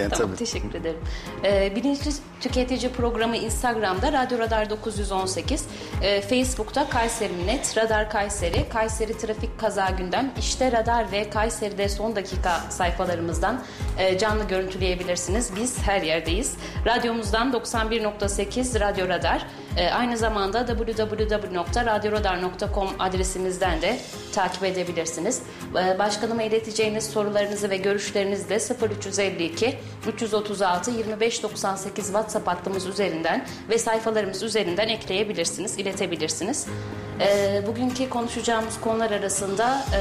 Yani 0.02 0.12
Tamam 0.12 0.28
tabii. 0.28 0.36
teşekkür 0.36 0.76
ederim. 0.76 1.00
Ee, 1.44 1.76
Bilinçli 1.76 2.12
Tüketici 2.42 2.92
Programı 2.92 3.38
Instagram'da 3.38 4.12
Radyo 4.14 4.40
Radar 4.40 4.70
918, 4.70 5.66
e, 6.02 6.22
Facebook'ta 6.22 6.90
Kayseri 6.90 7.48
Net, 7.48 7.78
Radar 7.78 8.10
Kayseri, 8.10 8.70
Kayseri 8.70 9.18
Trafik 9.18 9.60
Kaza 9.60 9.90
Gündem, 9.90 10.32
İşte 10.40 10.72
Radar 10.72 11.12
ve 11.12 11.30
Kayseri'de 11.30 11.90
son 11.90 12.16
dakika 12.16 12.60
sayfalarımızdan 12.70 13.64
e, 13.98 14.18
canlı 14.18 14.48
görüntüleyebilirsiniz. 14.48 15.56
Biz 15.56 15.80
her 15.82 16.02
yerdeyiz. 16.02 16.54
Radyomuzdan 16.86 17.52
91.8 17.54 18.80
Radyo 18.80 19.08
Radar, 19.08 19.46
e, 19.78 19.90
aynı 19.90 20.18
zamanda 20.18 20.66
www.radyoradar.com 20.66 22.90
adresimizden 23.00 23.82
de 23.82 23.98
takip 24.34 24.64
edebilirsiniz. 24.64 25.42
E, 25.72 26.00
Başkanıma 26.00 26.44
ileteceğiniz 26.44 27.04
sorularınızı 27.04 27.70
ve 27.70 27.78
görüşlerinizi 27.78 28.50
de 28.50 28.60
0352 28.90 29.78
336 30.08 30.92
2598 30.92 32.06
WhatsApp 32.06 32.48
hattımız 32.48 32.86
üzerinden 32.86 33.46
ve 33.70 33.78
sayfalarımız 33.78 34.44
üzerinden 34.44 34.88
ekleyebilirsiniz, 34.88 35.78
iletebilirsiniz. 35.78 36.68
E, 37.20 37.62
bugünkü 37.68 38.10
konuşacağımız 38.10 38.82
konular 38.82 39.12
arasında 39.12 39.86
e, 39.94 40.00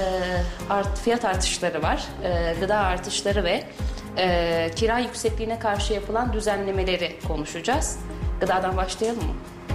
fiyat 1.04 1.24
artışları 1.24 1.82
var, 1.82 2.04
gıda 2.60 2.76
artışları 2.76 3.44
ve 3.44 3.64
e, 4.18 4.70
kira 4.76 4.98
yüksekliğine 4.98 5.58
karşı 5.58 5.92
yapılan 5.92 6.32
düzenlemeleri 6.32 7.18
konuşacağız. 7.28 7.98
Gıdadan 8.40 8.76
başlayalım 8.76 9.24
mı? 9.24 9.34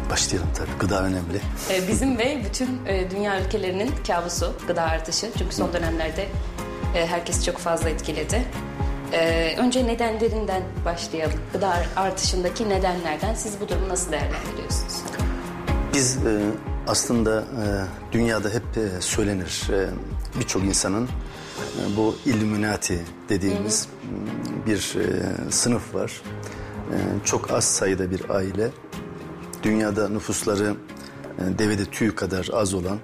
Başlayalım 0.10 0.50
tabii. 0.58 0.70
Gıda 0.80 1.04
önemli. 1.04 1.42
Ee, 1.70 1.88
Bizim 1.88 2.18
ve 2.18 2.42
bütün 2.46 2.86
e, 2.88 3.12
dünya 3.12 3.42
ülkelerinin 3.42 3.92
kabusu 4.08 4.54
gıda 4.68 4.82
artışı. 4.84 5.30
Çünkü 5.38 5.56
son 5.56 5.74
dönemlerde 5.74 6.28
e, 6.96 7.08
herkes 7.08 7.46
çok 7.46 7.58
fazla 7.58 7.90
etkiledi. 7.90 8.44
Ee, 9.14 9.56
Önce 9.58 9.88
nedenlerinden 9.88 10.64
başlayalım. 10.86 11.40
Gıda 11.54 11.78
artışındaki 11.96 12.70
nedenlerden 12.70 13.36
siz 13.36 13.54
bu 13.62 13.70
durumu 13.70 13.90
nasıl 13.90 14.12
değerlendiriyorsunuz? 14.12 14.94
Biz 15.94 16.18
e, 16.18 16.40
aslında 16.88 17.40
e, 17.42 17.64
dünyada 18.12 18.50
hep 18.50 18.64
e, 18.78 19.02
söylenir. 19.02 19.68
E, 19.74 19.90
Birçok 20.40 20.64
insanın 20.64 21.06
e, 21.06 21.98
bu 21.98 22.16
Illuminati 22.26 23.00
dediğimiz 23.30 23.88
m, 24.04 24.66
bir 24.66 24.96
e, 25.00 25.52
sınıf 25.52 25.96
var. 25.96 26.22
E, 26.92 26.96
çok 27.26 27.52
az 27.52 27.64
sayıda 27.66 28.12
bir 28.12 28.30
aile. 28.30 28.70
Dünyada 29.64 30.10
nüfusları 30.10 30.76
e, 31.40 31.60
devede 31.60 31.86
tüy 31.86 32.16
kadar 32.16 32.50
az 32.54 32.74
olan 32.74 33.00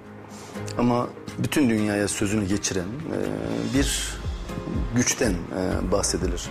ama 0.77 1.07
bütün 1.37 1.69
dünyaya 1.69 2.07
sözünü 2.07 2.45
geçiren 2.45 2.83
e, 2.83 3.19
bir 3.73 4.17
güçten 4.95 5.31
e, 5.31 5.91
bahsedilir. 5.91 6.49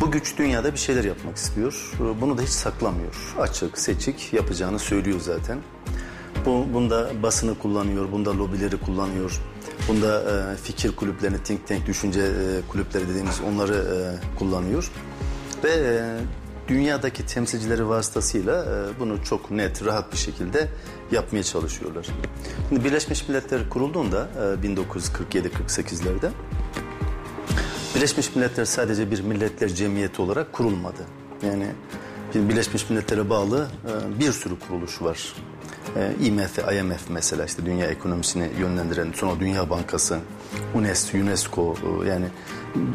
Bu 0.00 0.10
güç 0.10 0.38
dünyada 0.38 0.72
bir 0.72 0.78
şeyler 0.78 1.04
yapmak 1.04 1.36
istiyor. 1.36 1.92
Bunu 2.20 2.38
da 2.38 2.42
hiç 2.42 2.48
saklamıyor. 2.48 3.34
Açık, 3.38 3.78
seçik 3.78 4.32
yapacağını 4.32 4.78
söylüyor 4.78 5.20
zaten. 5.20 5.58
Bu, 6.46 6.66
bunda 6.74 7.10
basını 7.22 7.58
kullanıyor, 7.58 8.12
bunda 8.12 8.38
lobileri 8.38 8.76
kullanıyor. 8.76 9.40
Bunda 9.88 10.22
e, 10.22 10.56
fikir 10.56 10.96
kulüplerini, 10.96 11.42
think 11.42 11.66
tank, 11.68 11.86
düşünce 11.86 12.20
e, 12.20 12.68
kulüpleri 12.68 13.08
dediğimiz 13.08 13.40
onları 13.40 13.74
e, 13.74 13.98
kullanıyor. 14.38 14.90
Ve 15.64 15.70
e, 15.70 16.18
dünyadaki 16.68 17.26
temsilcileri 17.26 17.88
vasıtasıyla 17.88 18.64
e, 18.64 19.00
bunu 19.00 19.24
çok 19.24 19.50
net, 19.50 19.84
rahat 19.84 20.12
bir 20.12 20.18
şekilde 20.18 20.68
yapmaya 21.10 21.42
çalışıyorlar. 21.42 22.06
Şimdi 22.68 22.84
Birleşmiş 22.84 23.28
Milletler 23.28 23.68
kurulduğunda 23.68 24.28
e, 24.62 24.66
1947-48'lerde 24.66 26.30
Birleşmiş 27.96 28.36
Milletler 28.36 28.64
sadece 28.64 29.10
bir 29.10 29.20
milletler 29.20 29.68
cemiyeti 29.68 30.22
olarak 30.22 30.52
kurulmadı. 30.52 31.02
Yani 31.46 31.66
bir 32.34 32.48
Birleşmiş 32.48 32.90
Milletler'e 32.90 33.30
bağlı 33.30 33.68
e, 33.84 34.20
bir 34.20 34.32
sürü 34.32 34.58
kuruluş 34.58 35.02
var. 35.02 35.34
E, 35.96 36.26
IMF, 36.26 36.58
IMF 36.58 37.08
mesela 37.08 37.44
işte 37.44 37.66
dünya 37.66 37.86
ekonomisini 37.86 38.50
yönlendiren, 38.60 39.12
sonra 39.14 39.40
Dünya 39.40 39.70
Bankası, 39.70 40.18
UNESCO, 40.74 41.18
UNESCO 41.18 41.76
yani 42.08 42.26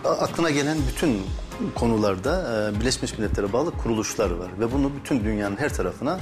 aklına 0.04 0.50
gelen 0.50 0.78
bütün 0.92 1.22
konularda 1.76 2.70
e, 2.76 2.80
Birleşmiş 2.80 3.18
Milletler'e 3.18 3.54
bağlı 3.54 3.72
kuruluşlar 3.72 4.32
var 4.32 4.48
ve 4.60 4.72
bunu 4.72 4.92
bütün 5.00 5.24
dünyanın 5.24 5.58
her 5.58 5.74
tarafına 5.74 6.20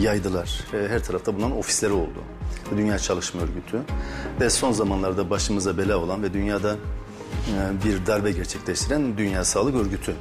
yaydılar. 0.00 0.60
E, 0.74 0.88
Her 0.88 1.04
tarafta 1.04 1.36
bunların 1.36 1.58
ofisleri 1.58 1.92
oldu. 1.92 2.18
Dünya 2.76 2.98
Çalışma 2.98 3.42
Örgütü 3.42 3.80
ve 4.40 4.50
son 4.50 4.72
zamanlarda 4.72 5.30
başımıza 5.30 5.78
bela 5.78 5.98
olan 5.98 6.22
ve 6.22 6.32
dünyada 6.32 6.72
e, 6.72 7.84
bir 7.84 8.06
darbe 8.06 8.32
gerçekleştiren 8.32 9.18
Dünya 9.18 9.44
Sağlık 9.44 9.74
Örgütü 9.74 10.14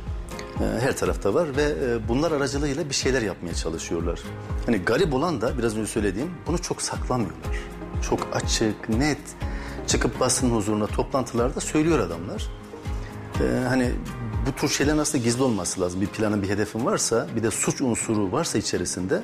e, 0.60 0.80
her 0.80 0.98
tarafta 0.98 1.34
var 1.34 1.48
ve 1.58 1.64
e, 1.64 2.08
bunlar 2.08 2.32
aracılığıyla 2.32 2.90
bir 2.90 2.96
şeyler 2.96 3.22
yapmaya 3.22 3.54
çalışıyorlar. 3.54 4.20
Hani 4.66 4.78
garip 4.78 5.14
olan 5.14 5.42
da 5.42 5.58
biraz 5.58 5.78
önce 5.78 5.88
söylediğim 5.88 6.30
bunu 6.48 6.58
çok 6.58 6.82
saklamıyorlar. 6.82 7.58
Çok 8.10 8.28
açık, 8.34 8.90
net 8.90 9.20
çıkıp 9.88 10.20
basın 10.20 10.50
huzuruna 10.50 10.88
toplantılarda 10.88 11.60
söylüyor 11.60 12.00
adamlar. 12.00 12.50
E, 13.42 13.68
hani 13.68 13.92
bu 14.46 14.52
tür 14.52 14.70
şeylerin 14.70 14.98
aslında 14.98 15.24
gizli 15.24 15.44
olması 15.44 15.82
lazım. 15.82 16.02
Bir 16.02 16.08
planın, 16.08 16.42
bir 16.42 16.50
hedefin 16.50 16.86
varsa, 16.86 17.28
bir 17.36 17.44
de 17.44 17.52
suç 17.52 17.82
unsuru 17.82 18.32
varsa 18.32 18.58
içerisinde 18.58 19.22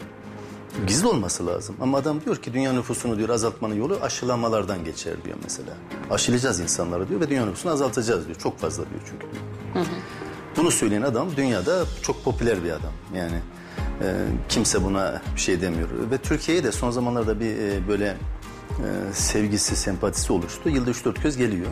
gizli 0.87 1.07
olması 1.07 1.47
lazım. 1.47 1.75
Ama 1.81 1.97
adam 1.97 2.21
diyor 2.21 2.35
ki 2.35 2.53
dünya 2.53 2.73
nüfusunu 2.73 3.17
diyor 3.17 3.29
azaltmanın 3.29 3.75
yolu 3.75 3.99
aşılamalardan 4.01 4.83
geçer 4.85 5.13
diyor 5.25 5.37
mesela. 5.43 5.73
Aşılayacağız 6.09 6.59
insanları 6.59 7.09
diyor 7.09 7.21
ve 7.21 7.29
dünya 7.29 7.45
nüfusunu 7.45 7.71
azaltacağız 7.71 8.25
diyor. 8.25 8.37
Çok 8.37 8.59
fazla 8.59 8.83
diyor 8.89 9.01
çünkü. 9.09 9.27
Bunu 10.57 10.71
söyleyen 10.71 11.01
adam 11.01 11.27
dünyada 11.35 11.85
çok 12.01 12.23
popüler 12.23 12.63
bir 12.63 12.71
adam. 12.71 12.91
Yani 13.15 13.41
e, 14.01 14.25
kimse 14.49 14.83
buna 14.83 15.21
bir 15.35 15.41
şey 15.41 15.61
demiyor. 15.61 15.89
Ve 16.11 16.17
Türkiye'ye 16.17 16.63
de 16.63 16.71
son 16.71 16.91
zamanlarda 16.91 17.39
bir 17.39 17.57
e, 17.57 17.87
böyle 17.87 18.07
e, 18.69 19.13
sevgisi, 19.13 19.75
sempatisi 19.75 20.33
oluştu. 20.33 20.69
Yılda 20.69 20.91
3-4 20.91 21.21
kez 21.21 21.37
geliyor. 21.37 21.67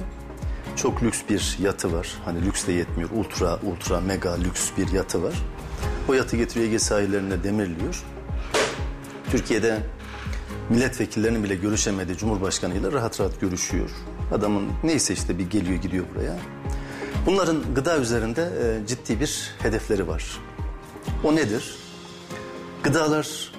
Çok 0.81 1.03
lüks 1.03 1.21
bir 1.29 1.57
yatı 1.59 1.93
var. 1.93 2.17
Hani 2.25 2.45
lüks 2.45 2.67
de 2.67 2.71
yetmiyor. 2.71 3.09
Ultra, 3.09 3.59
ultra, 3.63 4.01
mega 4.01 4.33
lüks 4.33 4.69
bir 4.77 4.91
yatı 4.91 5.23
var. 5.23 5.33
O 6.09 6.13
yatı 6.13 6.37
getiriyor 6.37 6.67
Ege 6.67 6.79
sahillerine 6.79 7.43
demirliyor. 7.43 8.03
Türkiye'de 9.31 9.79
milletvekillerinin 10.69 11.43
bile 11.43 11.55
görüşemediği 11.55 12.17
Cumhurbaşkanıyla 12.17 12.91
rahat 12.91 13.19
rahat 13.19 13.41
görüşüyor. 13.41 13.89
Adamın 14.33 14.69
neyse 14.83 15.13
işte 15.13 15.37
bir 15.37 15.49
geliyor 15.49 15.81
gidiyor 15.81 16.05
buraya. 16.15 16.37
Bunların 17.25 17.75
gıda 17.75 17.97
üzerinde 17.97 18.41
e, 18.41 18.87
ciddi 18.87 19.19
bir 19.19 19.51
hedefleri 19.59 20.07
var. 20.07 20.37
O 21.23 21.35
nedir? 21.35 21.75
Gıdalar 22.83 23.51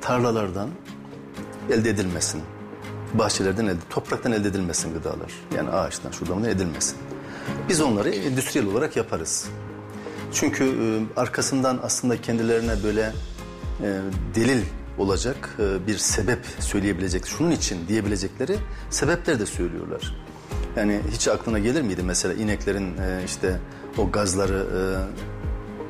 tarlalardan 0.00 0.70
elde 1.70 1.90
edilmesin. 1.90 2.42
Bahçelerden 3.14 3.66
elde, 3.66 3.80
topraktan 3.90 4.32
elde 4.32 4.48
edilmesin 4.48 4.94
gıdalar. 4.94 5.32
Yani 5.56 5.70
ağaçtan, 5.70 6.10
şuradan 6.10 6.36
buradan 6.36 6.50
edilmesin. 6.50 6.98
Biz 7.68 7.80
onları 7.80 8.10
endüstriyel 8.10 8.68
olarak 8.68 8.96
yaparız. 8.96 9.48
Çünkü 10.32 10.64
e, 10.64 11.20
arkasından 11.20 11.80
aslında 11.82 12.20
kendilerine 12.20 12.82
böyle 12.84 13.12
e, 13.82 14.00
delil 14.34 14.62
olacak 14.98 15.56
e, 15.58 15.86
bir 15.86 15.98
sebep 15.98 16.38
söyleyebilecek, 16.58 17.26
şunun 17.26 17.50
için 17.50 17.88
diyebilecekleri 17.88 18.56
sebepler 18.90 19.40
de 19.40 19.46
söylüyorlar. 19.46 20.16
Yani 20.76 21.00
hiç 21.12 21.28
aklına 21.28 21.58
gelir 21.58 21.82
miydi 21.82 22.02
mesela 22.02 22.34
ineklerin 22.34 22.98
e, 22.98 23.22
işte 23.24 23.60
o 23.98 24.10
gazları 24.10 24.66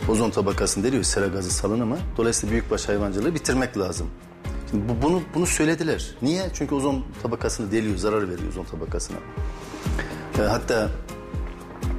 ozon 0.08 0.30
tabakasını 0.30 0.84
deliyor 0.84 1.02
sera 1.02 1.26
gazı 1.26 1.50
salınımı. 1.50 1.98
Dolayısıyla 2.16 2.52
büyükbaş 2.52 2.88
hayvancılığı 2.88 3.34
bitirmek 3.34 3.78
lazım. 3.78 4.10
Şimdi 4.70 4.88
bu, 4.88 5.02
bunu 5.02 5.22
bunu 5.34 5.46
söylediler. 5.46 6.10
Niye? 6.22 6.50
Çünkü 6.54 6.74
ozon 6.74 7.04
tabakasını 7.22 7.72
deliyor, 7.72 7.96
zarar 7.96 8.28
veriyor 8.28 8.48
ozon 8.48 8.64
tabakasına. 8.64 9.16
E, 10.38 10.42
hatta 10.42 10.90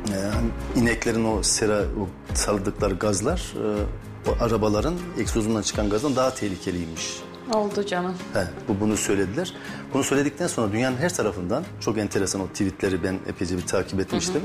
e, 0.10 0.80
ineklerin 0.80 1.26
o 1.26 1.44
sera 1.44 1.82
o 1.82 2.08
saldıkları 2.34 2.94
gazlar 2.94 3.54
e, 3.56 4.30
o 4.30 4.44
arabaların 4.44 4.96
egzozundan 5.20 5.62
çıkan 5.62 5.90
gazdan 5.90 6.16
daha 6.16 6.34
tehlikeliymiş. 6.34 7.20
Oldu 7.54 7.86
canım. 7.86 8.16
He, 8.34 8.48
bu 8.68 8.80
bunu 8.80 8.98
söylediler. 8.98 9.54
Bunu 9.94 10.04
söyledikten 10.04 10.48
sonra 10.48 10.72
dünyanın 10.72 10.98
her 10.98 11.14
tarafından 11.14 11.64
çok 11.80 11.98
enteresan 11.98 12.42
o 12.42 12.48
tweetleri 12.48 13.04
ben 13.04 13.20
epeyce 13.28 13.58
bir 13.58 13.66
takip 13.66 14.00
etmiştim. 14.00 14.42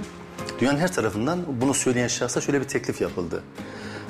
Dünyanın 0.61 0.79
her 0.79 0.93
tarafından 0.93 1.39
bunu 1.61 1.75
söyleyen 1.75 2.09
şahsa 2.09 2.41
şöyle 2.41 2.61
bir 2.61 2.69
teklif 2.69 3.01
yapıldı. 3.01 3.43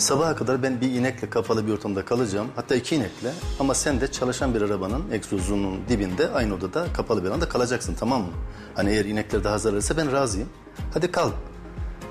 Sabaha 0.02 0.36
kadar 0.36 0.62
ben 0.62 0.80
bir 0.80 0.90
inekle 0.90 1.30
kapalı 1.30 1.66
bir 1.66 1.72
ortamda 1.72 2.04
kalacağım. 2.04 2.46
Hatta 2.56 2.74
iki 2.74 2.96
inekle. 2.96 3.32
Ama 3.60 3.74
sen 3.74 4.00
de 4.00 4.12
çalışan 4.12 4.54
bir 4.54 4.62
arabanın 4.62 5.10
egzozunun 5.12 5.80
dibinde 5.88 6.30
aynı 6.30 6.54
odada 6.54 6.86
kapalı 6.92 7.24
bir 7.24 7.28
alanda 7.28 7.48
kalacaksın 7.48 7.94
tamam 8.00 8.22
mı? 8.22 8.28
Hani 8.74 8.90
eğer 8.90 9.04
inekler 9.04 9.44
daha 9.44 9.58
zararlıysa 9.58 9.96
ben 9.96 10.12
razıyım. 10.12 10.48
Hadi 10.94 11.10
kal 11.10 11.30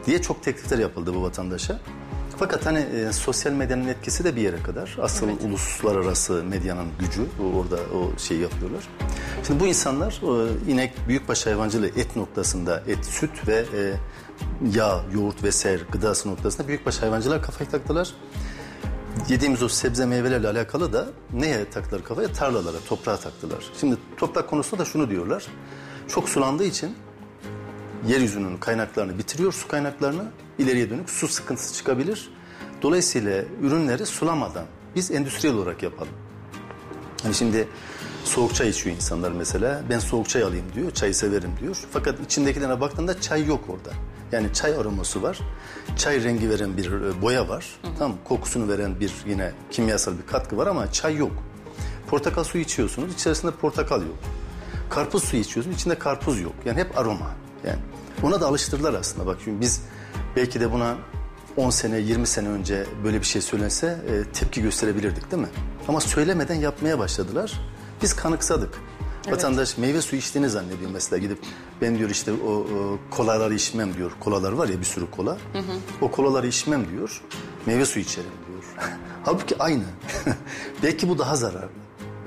diye 0.05 0.21
çok 0.21 0.43
teklifler 0.43 0.77
yapıldı 0.79 1.13
bu 1.15 1.23
vatandaşa. 1.23 1.79
Fakat 2.37 2.65
hani 2.65 2.79
e, 2.79 3.11
sosyal 3.13 3.53
medyanın 3.53 3.87
etkisi 3.87 4.23
de 4.23 4.35
bir 4.35 4.41
yere 4.41 4.63
kadar. 4.63 4.97
Asıl 5.01 5.27
uluslararası 5.45 6.43
medyanın 6.43 6.87
gücü 6.99 7.21
o- 7.43 7.57
orada 7.57 7.75
o 7.75 8.19
şeyi 8.19 8.41
yapıyorlar. 8.41 8.87
Şimdi 9.47 9.59
bu 9.59 9.67
insanlar 9.67 10.21
o, 10.23 10.47
inek 10.67 10.93
büyükbaş 11.07 11.45
hayvancılığı 11.45 11.87
et 11.87 12.15
noktasında 12.15 12.83
et, 12.87 13.05
süt 13.05 13.47
ve 13.47 13.55
e, 13.55 13.93
yağ, 14.75 15.03
yoğurt 15.13 15.43
vesaire 15.43 15.83
gıdası 15.91 16.29
noktasında 16.29 16.67
büyükbaş 16.67 17.01
hayvancılığa 17.01 17.41
kafayı 17.41 17.69
taktılar. 17.69 18.13
Yediğimiz 19.29 19.63
o 19.63 19.69
sebze 19.69 20.05
meyvelerle 20.05 20.47
alakalı 20.47 20.93
da 20.93 21.07
neye 21.33 21.69
taktılar 21.69 22.03
kafaya? 22.03 22.33
Tarlalara, 22.33 22.77
toprağa 22.89 23.17
taktılar. 23.17 23.63
Şimdi 23.79 23.97
toprak 24.17 24.49
konusunda 24.49 24.83
da 24.83 24.85
şunu 24.85 25.09
diyorlar. 25.09 25.45
Çok 26.07 26.29
sulandığı 26.29 26.63
için 26.63 26.95
yeryüzünün 28.07 28.57
kaynaklarını 28.57 29.17
bitiriyor, 29.17 29.53
su 29.53 29.67
kaynaklarını 29.67 30.25
ileriye 30.57 30.89
dönük 30.89 31.09
su 31.09 31.27
sıkıntısı 31.27 31.73
çıkabilir. 31.73 32.29
Dolayısıyla 32.81 33.43
ürünleri 33.61 34.05
sulamadan 34.05 34.65
biz 34.95 35.11
endüstriyel 35.11 35.57
olarak 35.57 35.83
yapalım. 35.83 36.13
Hani 37.23 37.33
şimdi 37.33 37.67
soğuk 38.23 38.55
çay 38.55 38.69
içiyor 38.69 38.95
insanlar 38.95 39.31
mesela. 39.31 39.81
Ben 39.89 39.99
soğuk 39.99 40.29
çay 40.29 40.43
alayım 40.43 40.65
diyor, 40.75 40.91
çayı 40.91 41.15
severim 41.15 41.51
diyor. 41.59 41.77
Fakat 41.91 42.19
içindekilerine 42.19 42.81
baktığında 42.81 43.21
çay 43.21 43.45
yok 43.45 43.63
orada. 43.69 43.91
Yani 44.31 44.53
çay 44.53 44.75
aroması 44.75 45.23
var. 45.23 45.39
Çay 45.97 46.23
rengi 46.23 46.49
veren 46.49 46.77
bir 46.77 46.91
e, 46.91 47.21
boya 47.21 47.49
var. 47.49 47.65
Tamam 47.97 48.11
mı? 48.11 48.17
Kokusunu 48.23 48.67
veren 48.67 48.99
bir 48.99 49.13
yine 49.27 49.51
kimyasal 49.71 50.13
bir 50.17 50.27
katkı 50.31 50.57
var 50.57 50.67
ama 50.67 50.91
çay 50.91 51.15
yok. 51.15 51.31
Portakal 52.07 52.43
suyu 52.43 52.63
içiyorsunuz, 52.63 53.13
içerisinde 53.13 53.51
portakal 53.51 54.01
yok. 54.01 54.15
Karpuz 54.89 55.23
suyu 55.23 55.41
içiyorsunuz, 55.41 55.77
içinde 55.77 55.99
karpuz 55.99 56.41
yok. 56.41 56.53
Yani 56.65 56.79
hep 56.79 56.97
aroma. 56.97 57.31
Yani 57.67 57.79
ona 58.23 58.41
da 58.41 58.47
alıştırdılar 58.47 58.93
aslında. 58.93 59.27
Bak 59.27 59.37
çünkü 59.45 59.61
biz 59.61 59.81
belki 60.35 60.59
de 60.59 60.71
buna 60.71 60.95
10 61.57 61.69
sene, 61.69 61.97
20 61.99 62.27
sene 62.27 62.49
önce 62.49 62.85
böyle 63.03 63.19
bir 63.19 63.25
şey 63.25 63.41
söylense 63.41 63.87
e, 63.87 64.31
tepki 64.33 64.61
gösterebilirdik 64.61 65.31
değil 65.31 65.41
mi? 65.43 65.49
Ama 65.87 66.01
söylemeden 66.01 66.55
yapmaya 66.55 66.99
başladılar. 66.99 67.51
Biz 68.01 68.15
kanıksadık. 68.15 68.73
Vatandaş 69.29 69.77
meyve 69.77 70.01
suyu 70.01 70.19
içtiğini 70.19 70.49
zannediyor 70.49 70.91
mesela 70.93 71.17
gidip 71.19 71.37
ben 71.81 71.97
diyor 71.97 72.09
işte 72.09 72.31
o, 72.33 72.51
o 72.51 72.99
kolaları 73.11 73.53
içmem 73.53 73.93
diyor. 73.93 74.11
Kolalar 74.19 74.51
var 74.51 74.67
ya 74.67 74.79
bir 74.79 74.85
sürü 74.85 75.11
kola. 75.11 75.37
O 76.01 76.11
kolaları 76.11 76.47
içmem 76.47 76.89
diyor. 76.89 77.21
Meyve 77.65 77.85
suyu 77.85 78.05
içerim 78.05 78.29
diyor. 78.47 78.63
Halbuki 79.25 79.55
aynı. 79.59 79.83
Belki 80.83 81.09
bu 81.09 81.19
daha 81.19 81.35
zararlı. 81.35 81.69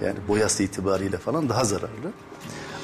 Yani 0.04 0.16
boyası 0.28 0.62
itibariyle 0.62 1.18
falan 1.18 1.48
daha 1.48 1.64
zararlı. 1.64 2.12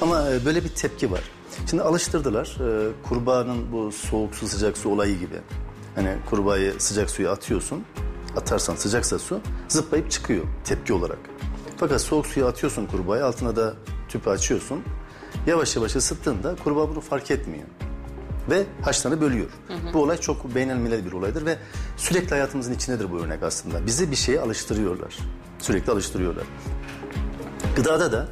Ama 0.01 0.29
e, 0.31 0.45
böyle 0.45 0.63
bir 0.63 0.69
tepki 0.69 1.11
var. 1.11 1.21
Şimdi 1.69 1.83
alıştırdılar. 1.83 2.57
E, 2.59 2.91
Kurbağanın 3.03 3.71
bu 3.71 3.91
soğuk 3.91 4.35
su 4.35 4.47
sıcak 4.47 4.77
su 4.77 4.89
olayı 4.89 5.19
gibi. 5.19 5.35
Hani 5.95 6.15
kurbağayı 6.29 6.73
sıcak 6.77 7.09
suya 7.09 7.31
atıyorsun. 7.31 7.83
Atarsan 8.37 8.75
sıcaksa 8.75 9.19
su 9.19 9.39
zıplayıp 9.67 10.11
çıkıyor 10.11 10.43
tepki 10.63 10.93
olarak. 10.93 11.19
Fakat 11.81 12.01
soğuk 12.01 12.27
suya 12.27 12.47
atıyorsun 12.47 12.85
kurbağayı 12.85 13.25
altına 13.25 13.55
da 13.55 13.73
tüpü 14.09 14.29
açıyorsun. 14.29 14.83
Yavaş 15.47 15.75
yavaş 15.75 15.95
ısıttığında 15.95 16.55
kurbağa 16.63 16.89
bunu 16.89 17.01
fark 17.01 17.31
etmiyor. 17.31 17.63
Ve 18.49 18.65
haşlanı 18.81 19.21
bölüyor. 19.21 19.49
Bu 19.93 20.01
olay 20.01 20.17
çok 20.17 20.55
beynelmilel 20.55 21.05
bir 21.05 21.11
olaydır 21.11 21.45
ve 21.45 21.57
sürekli 21.97 22.29
hayatımızın 22.29 22.73
içindedir 22.73 23.11
bu 23.11 23.19
örnek 23.19 23.43
aslında. 23.43 23.85
Bizi 23.85 24.11
bir 24.11 24.15
şeye 24.15 24.41
alıştırıyorlar. 24.41 25.17
Sürekli 25.59 25.91
alıştırıyorlar. 25.91 26.43
Gıdada 27.75 28.11
da 28.11 28.27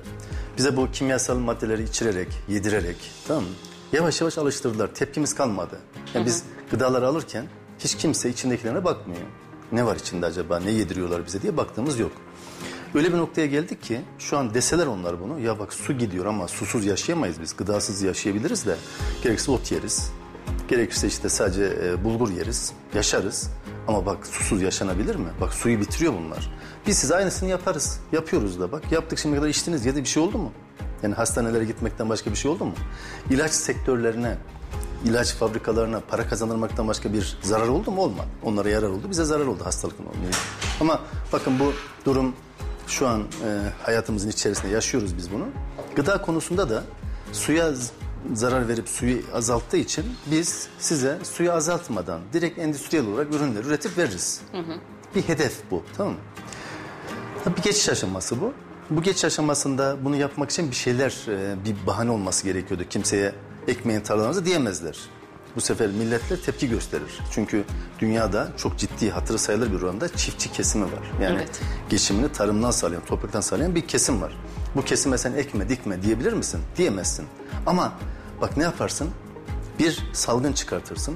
bize 0.58 0.78
bu 0.78 0.92
kimyasal 0.92 1.38
maddeleri 1.38 1.84
içirerek, 1.84 2.28
yedirerek 2.48 3.12
tamam 3.28 3.44
mı? 3.44 3.50
Yavaş 3.94 4.22
yavaş 4.22 4.38
alıştırdılar. 4.38 4.94
Tepkimiz 4.94 5.36
kalmadı. 5.36 5.80
Yani 6.14 6.26
biz 6.26 6.44
gıdaları 6.72 7.08
alırken 7.08 7.46
hiç 7.80 7.96
kimse 7.96 8.30
içindekilerine 8.30 8.86
bakmıyor. 8.86 9.22
Ne 9.72 9.86
var 9.86 9.96
içinde 9.96 10.26
acaba, 10.26 10.60
ne 10.60 10.72
yediriyorlar 10.72 11.26
bize 11.26 11.42
diye 11.42 11.58
baktığımız 11.58 12.00
yok. 12.00 12.12
Öyle 12.96 13.14
bir 13.14 13.18
noktaya 13.18 13.48
geldik 13.48 13.84
ki 13.84 14.02
şu 14.20 14.38
an 14.38 14.54
deseler 14.54 14.86
onlar 14.88 15.22
bunu. 15.22 15.40
Ya 15.40 15.60
bak 15.60 15.74
su 15.74 15.94
gidiyor 15.94 16.26
ama 16.26 16.48
susuz 16.48 16.86
yaşayamayız 16.86 17.42
biz. 17.42 17.56
Gıdasız 17.58 18.02
yaşayabiliriz 18.02 18.66
de. 18.66 18.76
Gerekirse 19.24 19.52
ot 19.52 19.72
yeriz. 19.72 20.12
Gerekirse 20.68 21.08
işte 21.08 21.30
sadece 21.30 21.78
e, 21.84 22.04
bulgur 22.04 22.30
yeriz. 22.30 22.74
Yaşarız. 22.94 23.50
Ama 23.88 24.06
bak 24.06 24.28
susuz 24.28 24.62
yaşanabilir 24.62 25.16
mi? 25.16 25.30
Bak 25.42 25.54
suyu 25.54 25.80
bitiriyor 25.80 26.14
bunlar. 26.14 26.52
Biz 26.88 26.98
size 26.98 27.16
aynısını 27.16 27.50
yaparız. 27.50 28.00
Yapıyoruz 28.12 28.60
da 28.60 28.72
bak. 28.72 28.92
Yaptık 28.92 29.20
şimdi 29.20 29.36
kadar 29.36 29.48
içtiniz. 29.48 29.86
Ya 29.86 29.96
da 29.96 30.00
bir 30.00 30.06
şey 30.06 30.24
oldu 30.24 30.38
mu? 30.38 30.52
Yani 31.04 31.16
hastanelere 31.16 31.66
gitmekten 31.66 32.10
başka 32.10 32.32
bir 32.32 32.36
şey 32.36 32.52
oldu 32.52 32.66
mu? 32.66 32.74
İlaç 33.30 33.52
sektörlerine, 33.52 34.38
ilaç 35.06 35.34
fabrikalarına 35.34 36.00
para 36.00 36.28
kazanılmaktan 36.28 36.88
başka 36.88 37.14
bir 37.14 37.38
zarar 37.42 37.68
oldu 37.68 37.92
mu? 37.92 38.02
Olmadı. 38.02 38.28
Onlara 38.44 38.70
yarar 38.70 38.88
oldu. 38.88 39.10
Bize 39.10 39.24
zarar 39.24 39.46
oldu 39.46 39.66
hastalıkın 39.66 40.06
olmuyor. 40.06 40.34
Ama 40.80 41.00
bakın 41.34 41.60
bu 41.60 41.74
durum 42.06 42.34
şu 42.90 43.08
an 43.08 43.22
e, 43.22 43.26
hayatımızın 43.84 44.30
içerisinde 44.30 44.68
yaşıyoruz 44.68 45.18
biz 45.18 45.32
bunu. 45.32 45.48
Gıda 45.96 46.22
konusunda 46.22 46.70
da 46.70 46.84
suya 47.32 47.72
zarar 48.34 48.68
verip 48.68 48.90
suyu 48.90 49.22
azalttığı 49.34 49.78
için 49.78 50.06
biz 50.32 50.68
size 50.80 51.20
suyu 51.24 51.52
azaltmadan 51.52 52.22
direkt 52.34 52.60
endüstriyel 52.60 53.08
olarak 53.08 53.34
ürünleri 53.34 53.68
üretip 53.68 53.98
veririz. 53.98 54.42
Bir 55.16 55.22
hedef 55.22 55.54
bu 55.72 55.84
tamam 55.98 56.14
mı? 56.14 56.20
Bir 57.58 57.62
geçiş 57.62 57.90
aşaması 57.90 58.42
bu. 58.42 58.54
Bu 58.90 59.04
geçiş 59.04 59.26
aşamasında 59.26 59.98
bunu 60.06 60.16
yapmak 60.16 60.50
için 60.52 60.72
bir 60.72 60.76
şeyler, 60.76 61.26
e, 61.28 61.66
bir 61.66 61.88
bahane 61.88 62.12
olması 62.12 62.44
gerekiyordu. 62.46 62.84
Kimseye 62.90 63.34
ekmeğin 63.68 64.02
tarlalarınızı 64.02 64.46
diyemezler. 64.46 65.00
Bu 65.56 65.62
sefer 65.62 65.88
milletler 65.90 66.38
tepki 66.42 66.70
gösterir. 66.70 67.20
Çünkü 67.32 67.64
dünyada 68.00 68.52
çok 68.58 68.78
ciddi 68.78 69.12
hatırı 69.12 69.40
sayılır 69.40 69.72
bir 69.72 69.82
oranda 69.82 70.10
çiftçi 70.16 70.52
kesimi 70.52 70.86
var. 70.86 71.12
Yani 71.22 71.36
Evet. 71.36 71.62
geçimini 71.90 72.32
tarımdan 72.32 72.72
sağlayan, 72.72 73.06
topraktan 73.06 73.42
sağlayan 73.42 73.76
bir 73.76 73.88
kesim 73.88 74.22
var. 74.22 74.38
Bu 74.76 74.82
kesime 74.82 75.18
sen 75.18 75.34
ekme 75.34 75.70
dikme 75.70 76.02
diyebilir 76.04 76.34
misin? 76.34 76.62
Diyemezsin. 76.78 77.26
Ama 77.66 77.94
bak 78.42 78.58
ne 78.58 78.64
yaparsın? 78.64 79.10
Bir 79.80 80.04
salgın 80.14 80.54
çıkartırsın. 80.54 81.16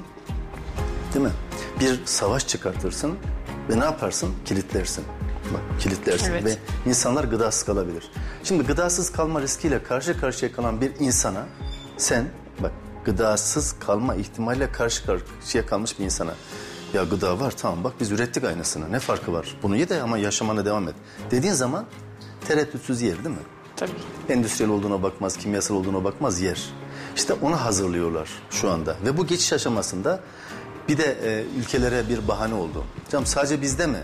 Değil 1.14 1.26
mi? 1.26 1.32
Bir 1.80 2.00
savaş 2.06 2.48
çıkartırsın 2.48 3.16
ve 3.70 3.80
ne 3.80 3.84
yaparsın? 3.84 4.30
Kilitlersin. 4.46 5.04
Bak 5.54 5.80
kilitlersin 5.80 6.32
Evet. 6.32 6.46
ve 6.46 6.58
insanlar 6.90 7.24
gıdasız 7.24 7.64
kalabilir. 7.64 8.12
Şimdi 8.44 8.64
gıdasız 8.64 9.12
kalma 9.12 9.42
riskiyle 9.42 9.84
karşı 9.84 10.20
karşıya 10.20 10.52
kalan 10.52 10.82
bir 10.82 10.92
insana 11.00 11.46
sen 11.98 12.26
gıdasız 13.06 13.76
kalma 13.80 14.16
ihtimaliyle 14.16 14.72
karşı 14.72 15.06
karşıya 15.06 15.66
kalmış 15.66 16.00
bir 16.00 16.06
insana 16.06 16.34
ya 16.94 17.04
gıda 17.04 17.40
var 17.40 17.54
tamam 17.58 17.84
bak 17.84 17.94
biz 18.00 18.12
ürettik 18.12 18.44
aynısını 18.44 18.92
ne 18.92 19.00
farkı 19.00 19.34
var 19.34 19.58
bunu 19.64 19.76
ye 19.78 19.90
de 19.90 20.02
ama 20.02 20.18
yaşamana 20.18 20.66
devam 20.66 20.88
et 20.88 20.96
dediğin 21.32 21.54
zaman 21.54 21.86
tereddütsüz 22.48 23.02
yer 23.02 23.18
değil 23.18 23.36
mi? 23.36 23.42
Tabii. 23.76 23.92
endüstriyel 24.30 24.74
olduğuna 24.74 25.04
bakmaz, 25.04 25.38
kimyasal 25.38 25.76
olduğuna 25.76 26.04
bakmaz 26.04 26.42
yer. 26.42 26.62
İşte 27.16 27.34
onu 27.34 27.62
hazırlıyorlar 27.62 28.30
şu 28.50 28.72
anda. 28.72 28.96
Ve 29.06 29.18
bu 29.18 29.28
geçiş 29.28 29.54
aşamasında 29.54 30.20
bir 30.90 30.98
de 30.98 31.18
e, 31.24 31.60
ülkelere 31.60 32.10
bir 32.10 32.28
bahane 32.28 32.54
oldu. 32.54 32.84
Canım 33.12 33.26
sadece 33.26 33.62
bizde 33.62 33.88
mi? 33.88 33.98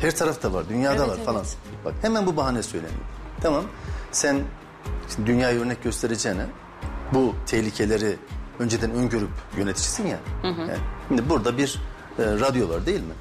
Her 0.00 0.16
tarafta 0.16 0.52
var, 0.52 0.68
dünyada 0.68 1.06
Evet, 1.06 1.18
var 1.18 1.24
falan. 1.24 1.40
evet. 1.40 1.56
Bak 1.84 1.94
hemen 2.02 2.26
bu 2.26 2.36
bahane 2.36 2.62
söyleniyor. 2.62 3.00
Tamam 3.42 3.64
sen 4.12 4.40
şimdi 5.14 5.26
dünyaya 5.26 5.60
örnek 5.60 5.82
göstereceğine 5.82 6.46
bu 7.14 7.34
tehlikeleri 7.46 8.16
önceden 8.58 8.90
öngörüp 8.90 9.30
yöneticisin 9.56 10.06
ya. 10.06 10.18
Yani 10.44 10.78
şimdi 11.08 11.28
burada 11.28 11.58
bir 11.58 11.82
e, 12.18 12.22
radyo 12.24 12.68
var 12.68 12.86
değil 12.86 13.00
mi? 13.00 13.14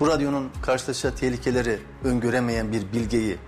Bu 0.00 0.06
radyonun 0.06 0.50
karşılaşacağı 0.62 1.14
tehlikeleri 1.14 1.78
öngöremeyen 2.04 2.72
bir 2.72 2.92
bilgeyi 2.92 3.38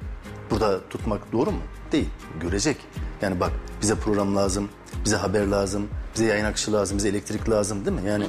burada 0.50 0.88
tutmak 0.88 1.33
doğru 1.33 1.50
mu? 1.50 1.61
Değil. 1.92 2.09
Görecek. 2.40 2.76
Yani 3.22 3.40
bak 3.40 3.52
bize 3.83 3.94
program 3.94 4.37
lazım, 4.37 4.68
bize 5.04 5.16
haber 5.16 5.46
lazım, 5.46 5.88
Bize 6.14 6.24
yayın 6.24 6.44
akışı 6.44 6.72
lazım, 6.72 6.98
bize 6.98 7.09
elektrik 7.09 7.50
lazım 7.50 7.87
değil 7.87 8.00
mi? 8.00 8.09
Yani 8.09 8.26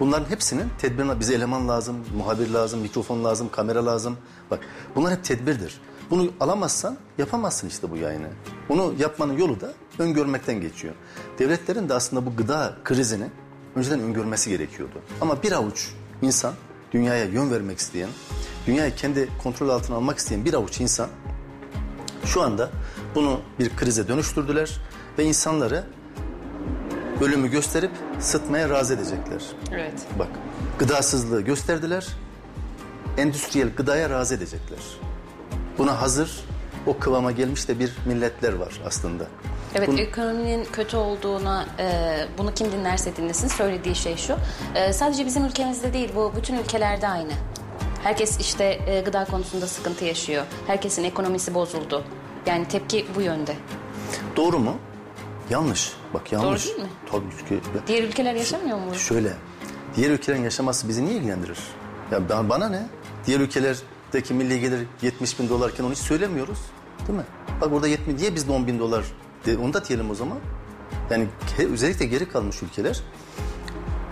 bunların 0.00 0.30
hepsinin 0.30 0.66
tedbirine 0.78 1.20
bize 1.20 1.34
eleman 1.34 1.68
lazım, 1.68 1.96
muhabir 2.16 2.50
lazım, 2.50 2.80
mikrofon 2.80 3.24
lazım, 3.24 3.48
kamera 3.52 3.86
lazım. 3.86 4.16
Bak 4.50 4.60
bunlar 4.96 5.12
hep 5.12 5.24
tedbirdir. 5.24 5.80
Bunu 6.10 6.30
alamazsan 6.40 6.96
yapamazsın 7.18 7.68
işte 7.68 7.90
bu 7.90 7.96
yayını. 7.96 8.28
Bunu 8.68 8.94
yapmanın 8.98 9.38
yolu 9.38 9.60
da 9.60 9.72
öngörmekten 9.98 10.60
geçiyor. 10.60 10.94
Devletlerin 11.38 11.88
de 11.88 11.94
aslında 11.94 12.26
bu 12.26 12.36
gıda 12.36 12.76
krizini 12.84 13.26
önceden 13.76 14.00
öngörmesi 14.00 14.50
gerekiyordu. 14.50 15.02
Ama 15.20 15.42
bir 15.42 15.52
avuç 15.52 15.90
insan 16.22 16.54
dünyaya 16.92 17.24
yön 17.24 17.50
vermek 17.50 17.78
isteyen, 17.78 18.10
dünyayı 18.66 18.94
kendi 18.94 19.28
kontrol 19.42 19.68
altına 19.68 19.96
almak 19.96 20.18
isteyen 20.18 20.44
bir 20.44 20.54
avuç 20.54 20.80
insan 20.80 21.08
şu 22.24 22.42
anda 22.42 22.70
bunu 23.14 23.40
bir 23.58 23.76
krize 23.76 24.08
dönüştürdüler 24.08 24.80
ve 25.18 25.24
insanları 25.24 25.84
ölümü 27.20 27.50
gösterip 27.50 27.90
sıtmaya 28.20 28.68
razı 28.68 28.94
edecekler. 28.94 29.42
Evet. 29.72 30.06
Bak 30.18 30.28
gıdasızlığı 30.78 31.40
gösterdiler, 31.40 32.08
endüstriyel 33.16 33.68
gıdaya 33.76 34.10
razı 34.10 34.34
edecekler. 34.34 34.78
Buna 35.78 36.00
hazır 36.00 36.30
o 36.86 36.98
kıvama 36.98 37.32
gelmiş 37.32 37.68
de 37.68 37.78
bir 37.78 37.92
milletler 38.06 38.52
var 38.52 38.80
aslında. 38.86 39.26
Evet 39.74 39.88
Bunu- 39.88 40.00
ekonominin 40.00 40.64
kötü 40.64 40.96
olduğuna 40.96 41.66
e, 41.78 42.28
bunu 42.38 42.54
kim 42.54 42.72
dinlerse 42.72 43.16
dinlesin 43.16 43.48
söylediği 43.48 43.94
şey 43.94 44.16
şu. 44.16 44.36
E, 44.74 44.92
sadece 44.92 45.26
bizim 45.26 45.44
ülkemizde 45.44 45.92
değil 45.92 46.10
bu 46.16 46.32
bütün 46.36 46.56
ülkelerde 46.58 47.08
aynı. 47.08 47.32
Herkes 48.02 48.40
işte 48.40 48.64
e, 48.86 49.00
gıda 49.00 49.24
konusunda 49.24 49.66
sıkıntı 49.66 50.04
yaşıyor. 50.04 50.44
Herkesin 50.66 51.04
ekonomisi 51.04 51.54
bozuldu. 51.54 52.04
Yani 52.46 52.68
tepki 52.68 53.06
bu 53.14 53.22
yönde. 53.22 53.56
Doğru 54.36 54.58
mu? 54.58 54.76
Yanlış. 55.50 55.92
Bak 56.14 56.32
yanlış. 56.32 56.66
değil 56.66 56.78
mi? 56.78 56.88
Tabii 57.12 57.48
ki. 57.48 57.60
Diğer 57.86 58.02
ülkeler 58.02 58.34
yaşamıyor 58.34 58.78
mu? 58.78 58.94
Şöyle, 58.94 59.32
diğer 59.96 60.10
ülkelerin 60.10 60.42
yaşaması 60.42 60.88
bizi 60.88 61.04
niye 61.06 61.16
ilgilendirir? 61.16 61.58
Ya 62.12 62.48
bana 62.48 62.68
ne? 62.68 62.86
Diğer 63.26 63.40
ülkelerdeki 64.08 64.34
milli 64.34 64.60
gelir 64.60 64.86
70 65.02 65.38
bin 65.40 65.48
dolarken 65.48 65.84
onu 65.84 65.92
hiç 65.92 65.98
söylemiyoruz. 65.98 66.58
Değil 67.08 67.18
mi? 67.18 67.24
Bak 67.60 67.70
burada 67.72 67.86
70, 67.88 68.20
niye 68.20 68.34
bizde 68.34 68.52
10 68.52 68.66
bin 68.66 68.78
dolar? 68.78 69.04
De, 69.46 69.58
onu 69.58 69.74
da 69.74 69.84
diyelim 69.84 70.10
o 70.10 70.14
zaman. 70.14 70.38
Yani 71.10 71.28
özellikle 71.72 72.06
geri 72.06 72.28
kalmış 72.28 72.62
ülkeler 72.62 73.00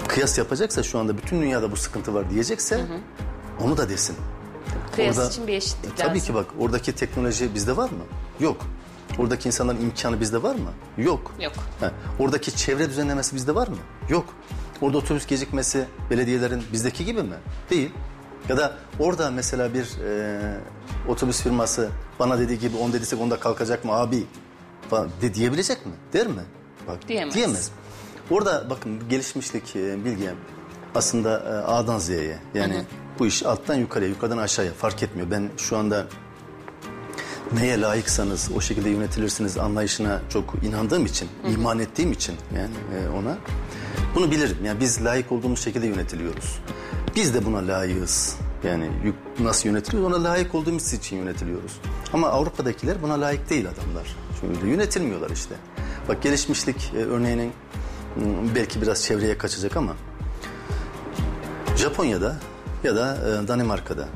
kıyas 0.08 0.38
yapacaksa 0.38 0.82
şu 0.82 0.98
anda 0.98 1.16
bütün 1.18 1.40
dünyada 1.42 1.72
bu 1.72 1.76
sıkıntı 1.76 2.14
var 2.14 2.30
diyecekse 2.30 2.84
onu 3.60 3.76
da 3.76 3.88
desin. 3.88 4.16
Kıyas 4.94 5.18
Orada- 5.18 5.28
için 5.30 5.46
bir 5.46 5.52
eşitlik 5.52 5.92
E, 5.92 5.96
Tabii 5.96 6.08
lazım. 6.18 6.26
ki 6.26 6.34
bak 6.34 6.46
oradaki 6.58 6.92
teknoloji 6.94 7.54
bizde 7.54 7.76
var 7.76 7.90
mı? 7.90 8.04
Yok. 8.40 8.56
Oradaki 9.18 9.48
insanların 9.48 9.80
imkanı 9.80 10.20
bizde 10.20 10.42
var 10.42 10.54
mı? 10.54 10.70
Yok. 10.98 11.32
Yok. 11.40 11.52
Ha, 11.80 11.92
oradaki 12.18 12.56
çevre 12.56 12.90
düzenlemesi 12.90 13.36
bizde 13.36 13.54
var 13.54 13.68
mı? 13.68 13.76
Yok. 14.08 14.26
Orada 14.80 14.98
otobüs 14.98 15.26
gecikmesi 15.26 15.84
belediyelerin 16.10 16.62
bizdeki 16.72 17.04
gibi 17.04 17.22
mi? 17.22 17.34
Değil. 17.70 17.90
Ya 18.48 18.56
da 18.56 18.76
orada 18.98 19.30
mesela 19.30 19.74
bir 19.74 19.86
e, 20.08 20.40
otobüs 21.08 21.42
firması 21.42 21.88
bana 22.18 22.38
dediği 22.38 22.58
gibi 22.58 22.76
10 22.76 22.92
dediysek 22.92 23.20
onda 23.20 23.40
kalkacak 23.40 23.84
mı 23.84 23.92
abi 23.92 24.24
falan 24.90 25.10
de, 25.22 25.34
diyebilecek 25.34 25.86
mi? 25.86 25.92
Der 26.12 26.26
mi? 26.26 26.42
Bak, 26.88 27.08
Diyemez. 27.08 27.34
Diyemez. 27.34 27.70
Orada 28.30 28.70
bakın 28.70 29.08
gelişmişlik 29.08 29.76
e, 29.76 30.04
bilgi 30.04 30.30
aslında 30.94 31.38
e, 31.38 31.72
A'dan 31.72 31.98
Z'ye 31.98 32.38
yani 32.54 32.84
bu 33.18 33.26
iş 33.26 33.42
alttan 33.42 33.74
yukarıya 33.74 34.10
yukarıdan 34.10 34.38
aşağıya 34.38 34.72
fark 34.72 35.02
etmiyor. 35.02 35.30
Ben 35.30 35.50
şu 35.56 35.76
anda 35.76 36.06
neye 37.52 37.80
layıksanız 37.80 38.50
o 38.56 38.60
şekilde 38.60 38.90
yönetilirsiniz 38.90 39.58
anlayışına 39.58 40.20
çok 40.28 40.54
inandığım 40.62 41.06
için, 41.06 41.28
iman 41.52 41.78
ettiğim 41.78 42.12
için 42.12 42.34
yani 42.56 42.74
e, 42.96 43.08
ona 43.08 43.38
bunu 44.14 44.30
bilirim. 44.30 44.56
Yani 44.64 44.80
biz 44.80 45.04
layık 45.04 45.32
olduğumuz 45.32 45.60
şekilde 45.64 45.86
yönetiliyoruz. 45.86 46.58
Biz 47.16 47.34
de 47.34 47.44
buna 47.44 47.66
layığız. 47.66 48.36
Yani 48.64 48.90
nasıl 49.40 49.68
yönetiliyoruz? 49.68 50.12
Ona 50.16 50.24
layık 50.24 50.54
olduğumuz 50.54 50.92
için 50.92 51.16
yönetiliyoruz. 51.16 51.80
Ama 52.12 52.28
Avrupa'dakiler 52.28 53.02
buna 53.02 53.20
layık 53.20 53.50
değil 53.50 53.66
adamlar. 53.68 54.16
Çünkü 54.40 54.66
yönetilmiyorlar 54.66 55.30
işte. 55.30 55.54
Bak 56.08 56.22
gelişmişlik 56.22 56.92
e, 56.96 56.98
örneğinin 56.98 57.52
m, 58.16 58.24
belki 58.54 58.82
biraz 58.82 59.04
çevreye 59.04 59.38
kaçacak 59.38 59.76
ama 59.76 59.96
Japonya'da 61.76 62.36
ya 62.84 62.96
da 62.96 63.16
e, 63.16 63.48
Danimarka'da 63.48 64.08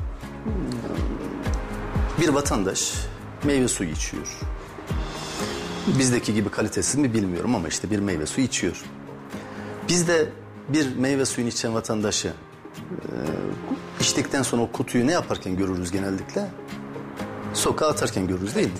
bir 2.21 2.29
vatandaş 2.29 2.93
meyve 3.43 3.67
suyu 3.67 3.89
içiyor. 3.89 4.39
Bizdeki 5.87 6.33
gibi 6.33 6.49
kalitesiz 6.49 6.95
mi 6.95 7.13
bilmiyorum 7.13 7.55
ama 7.55 7.67
işte 7.67 7.91
bir 7.91 7.99
meyve 7.99 8.25
suyu 8.25 8.45
içiyor. 8.47 8.83
Bizde 9.87 10.29
bir 10.69 10.95
meyve 10.95 11.25
suyunu 11.25 11.49
içen 11.49 11.73
vatandaşı 11.73 12.33
e, 12.79 13.13
içtikten 13.99 14.41
sonra 14.43 14.61
o 14.61 14.71
kutuyu 14.71 15.07
ne 15.07 15.11
yaparken 15.11 15.57
görürüz 15.57 15.91
genellikle? 15.91 16.47
Sokağa 17.53 17.87
atarken 17.87 18.27
görürüz 18.27 18.55
değil 18.55 18.67
mi? 18.67 18.73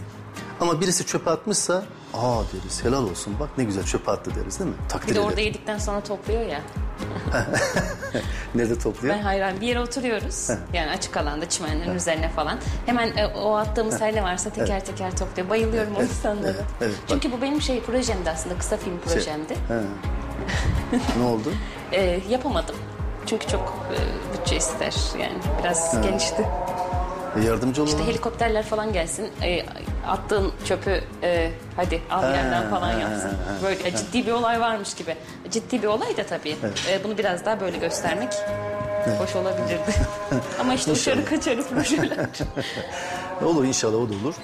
Ama 0.62 0.82
birisi 0.82 1.06
çöpe 1.06 1.30
atmışsa 1.30 1.84
aa 2.14 2.42
deriz 2.54 2.84
helal 2.84 3.04
olsun 3.04 3.36
bak 3.40 3.50
ne 3.58 3.64
güzel 3.64 3.84
çöpe 3.84 4.12
attı 4.12 4.32
deriz 4.36 4.60
değil 4.60 4.70
mi? 4.70 4.76
Takdir 4.90 5.10
Bir 5.10 5.16
de 5.16 5.20
orada 5.20 5.34
ederiz. 5.34 5.46
yedikten 5.48 5.78
sonra 5.78 6.02
topluyor 6.02 6.42
ya. 6.42 6.62
Nerede 8.56 8.80
topluyor? 8.80 9.16
Ben 9.16 9.22
hayran. 9.22 9.62
Bir 9.62 9.68
yere 9.68 9.80
oturuyoruz. 9.80 10.50
Yani 10.74 10.92
açık 10.92 11.18
alanda 11.18 11.50
çimenlerin 11.50 11.96
üzerine 11.96 12.30
falan. 12.30 12.60
Hemen 12.86 13.18
e, 13.18 13.28
o 13.28 13.56
attığımız 13.56 14.02
her 14.02 14.16
ne 14.16 14.24
varsa 14.24 14.50
teker 14.50 14.86
teker 14.86 15.18
topluyor. 15.18 15.50
Bayılıyorum 15.50 15.96
o 15.96 16.04
insanlara. 16.04 16.48
evet, 16.48 16.64
evet. 16.82 16.96
Çünkü 17.08 17.32
bu 17.32 17.42
benim 17.42 17.62
şey 17.62 17.82
projemdi 17.82 18.30
aslında. 18.30 18.58
Kısa 18.58 18.78
film 18.78 19.00
projemdi. 19.00 19.58
ne 21.18 21.24
oldu? 21.24 21.54
E, 21.92 22.20
yapamadım. 22.30 22.76
Çünkü 23.32 23.48
çok 23.48 23.86
e, 23.92 23.98
bütçe 24.34 24.56
ister. 24.56 24.96
Yani 25.20 25.34
biraz 25.60 26.02
genişti. 26.02 26.48
E, 27.36 27.46
yardımcı 27.46 27.84
olalım. 27.84 28.00
İşte 28.00 28.12
helikopterler 28.12 28.64
falan 28.64 28.94
gelsin. 28.94 29.30
E, 29.44 29.66
attığın 30.08 30.52
çöpü 30.66 31.04
e, 31.24 31.52
hadi 31.76 32.02
al 32.10 32.24
yerden 32.24 32.70
falan 32.70 33.00
yapsın. 33.00 33.32
Böyle 33.64 33.96
ciddi 33.96 34.28
bir 34.28 34.32
olay 34.32 34.62
varmış 34.62 34.94
gibi. 34.94 35.16
Ciddi 35.52 35.82
bir 35.82 35.88
olay 35.88 36.18
da 36.18 36.26
tabii. 36.26 36.56
E, 36.90 37.04
bunu 37.04 37.18
biraz 37.18 37.46
daha 37.46 37.62
böyle 37.62 37.78
göstermek 37.78 38.34
hoş 39.18 39.36
olabilirdi. 39.36 39.96
Ama 40.60 40.74
işte 40.74 40.92
dışarı 40.92 41.26
kaçarız 41.26 41.68
projeler. 41.68 42.18
Olur 43.46 43.66
inşallah 43.66 43.98
o 43.98 44.10
da 44.10 44.14
olur. 44.14 44.36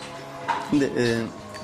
Şimdi 0.69 0.85
e, 0.85 1.03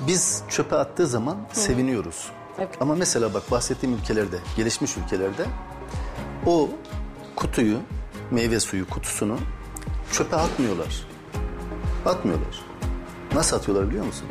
biz 0.06 0.42
çöpe 0.48 0.76
attığı 0.76 1.06
zaman 1.06 1.36
seviniyoruz. 1.52 2.30
Evet. 2.58 2.68
Ama 2.80 2.94
mesela 2.94 3.34
bak 3.34 3.50
bahsettiğim 3.50 3.96
ülkelerde, 3.96 4.36
gelişmiş 4.56 4.96
ülkelerde 4.96 5.44
o 6.46 6.68
kutuyu, 7.36 7.78
meyve 8.30 8.60
suyu 8.60 8.88
kutusunu 8.88 9.38
çöpe 10.12 10.36
atmıyorlar. 10.36 11.06
Atmıyorlar. 12.06 12.60
Nasıl 13.34 13.56
atıyorlar 13.56 13.88
biliyor 13.88 14.04
musun? 14.06 14.26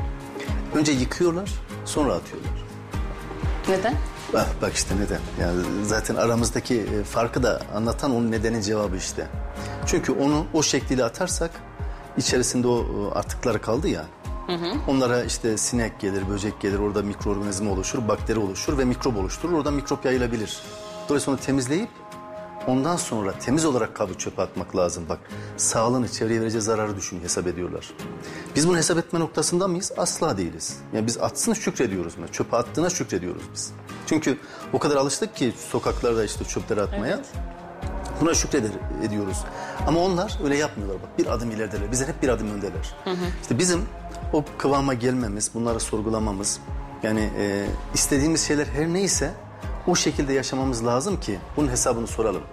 Önce 0.75 0.91
yıkıyorlar, 0.91 1.51
sonra 1.85 2.13
atıyorlar. 2.13 2.51
Neden? 3.69 3.95
Bak, 4.33 4.47
bak 4.61 4.73
işte 4.73 4.95
neden. 4.95 5.19
Yani 5.41 5.61
zaten 5.83 6.15
aramızdaki 6.15 6.75
e, 6.75 7.03
farkı 7.03 7.43
da 7.43 7.61
anlatan 7.75 8.11
onun 8.11 8.31
nedenin 8.31 8.61
cevabı 8.61 8.95
işte. 8.97 9.27
Çünkü 9.85 10.11
onu 10.11 10.45
o 10.53 10.63
şekliyle 10.63 11.03
atarsak 11.03 11.51
içerisinde 12.17 12.67
o 12.67 12.79
e, 12.79 13.19
atıklar 13.19 13.61
kaldı 13.61 13.87
ya. 13.87 14.05
Onlara 14.87 15.23
işte 15.23 15.57
sinek 15.57 15.99
gelir, 15.99 16.29
böcek 16.29 16.61
gelir, 16.61 16.79
orada 16.79 17.01
mikroorganizma 17.01 17.71
oluşur, 17.71 18.07
bakteri 18.07 18.39
oluşur 18.39 18.77
ve 18.77 18.85
mikrop 18.85 19.17
oluşturur. 19.17 19.53
Oradan 19.53 19.73
mikrop 19.73 20.05
yayılabilir. 20.05 20.57
Dolayısıyla 21.09 21.37
onu 21.37 21.45
temizleyip 21.45 21.89
ondan 22.67 22.95
sonra 22.95 23.31
temiz 23.39 23.65
olarak 23.65 23.95
kabı 23.95 24.17
çöpe 24.17 24.41
atmak 24.41 24.75
lazım. 24.75 25.05
Bak 25.09 25.19
sağlığını, 25.57 26.09
çevreye 26.09 26.41
vereceği 26.41 26.61
zararı 26.61 26.97
düşün, 26.97 27.21
hesap 27.21 27.47
ediyorlar. 27.47 27.93
Biz 28.55 28.67
bunu 28.67 28.77
hesap 28.77 28.97
etme 28.97 29.19
noktasında 29.19 29.67
mıyız? 29.67 29.91
Asla 29.97 30.37
değiliz. 30.37 30.77
Yani 30.93 31.07
biz 31.07 31.17
atsın 31.17 31.53
şükrediyoruz. 31.53 32.17
mu? 32.17 32.25
Çöpe 32.31 32.57
attığına 32.57 32.89
şükrediyoruz 32.89 33.43
biz. 33.53 33.71
Çünkü 34.05 34.37
o 34.73 34.79
kadar 34.79 34.95
alıştık 34.95 35.35
ki 35.35 35.53
sokaklarda 35.71 36.25
işte 36.25 36.45
çöpleri 36.45 36.81
atmaya. 36.81 37.15
Evet. 37.15 37.25
Buna 38.21 38.33
şükreder 38.33 38.71
ediyoruz. 39.03 39.37
Ama 39.87 39.99
onlar 39.99 40.39
öyle 40.43 40.57
yapmıyorlar. 40.57 41.01
Bak 41.01 41.19
bir 41.19 41.27
adım 41.27 41.51
ilerideler. 41.51 41.91
Bizden 41.91 42.07
hep 42.07 42.23
bir 42.23 42.29
adım 42.29 42.51
öndeler. 42.51 42.95
İşte 43.41 43.57
bizim 43.59 43.81
o 44.33 44.45
kıvama 44.57 44.93
gelmemiz, 44.93 45.51
bunları 45.53 45.79
sorgulamamız, 45.79 46.59
yani 47.03 47.29
e, 47.39 47.65
istediğimiz 47.93 48.47
şeyler 48.47 48.65
her 48.65 48.87
neyse 48.87 49.31
o 49.87 49.95
şekilde 49.95 50.33
yaşamamız 50.33 50.85
lazım 50.85 51.19
ki 51.19 51.39
bunun 51.57 51.67
hesabını 51.67 52.07
soralım. 52.07 52.43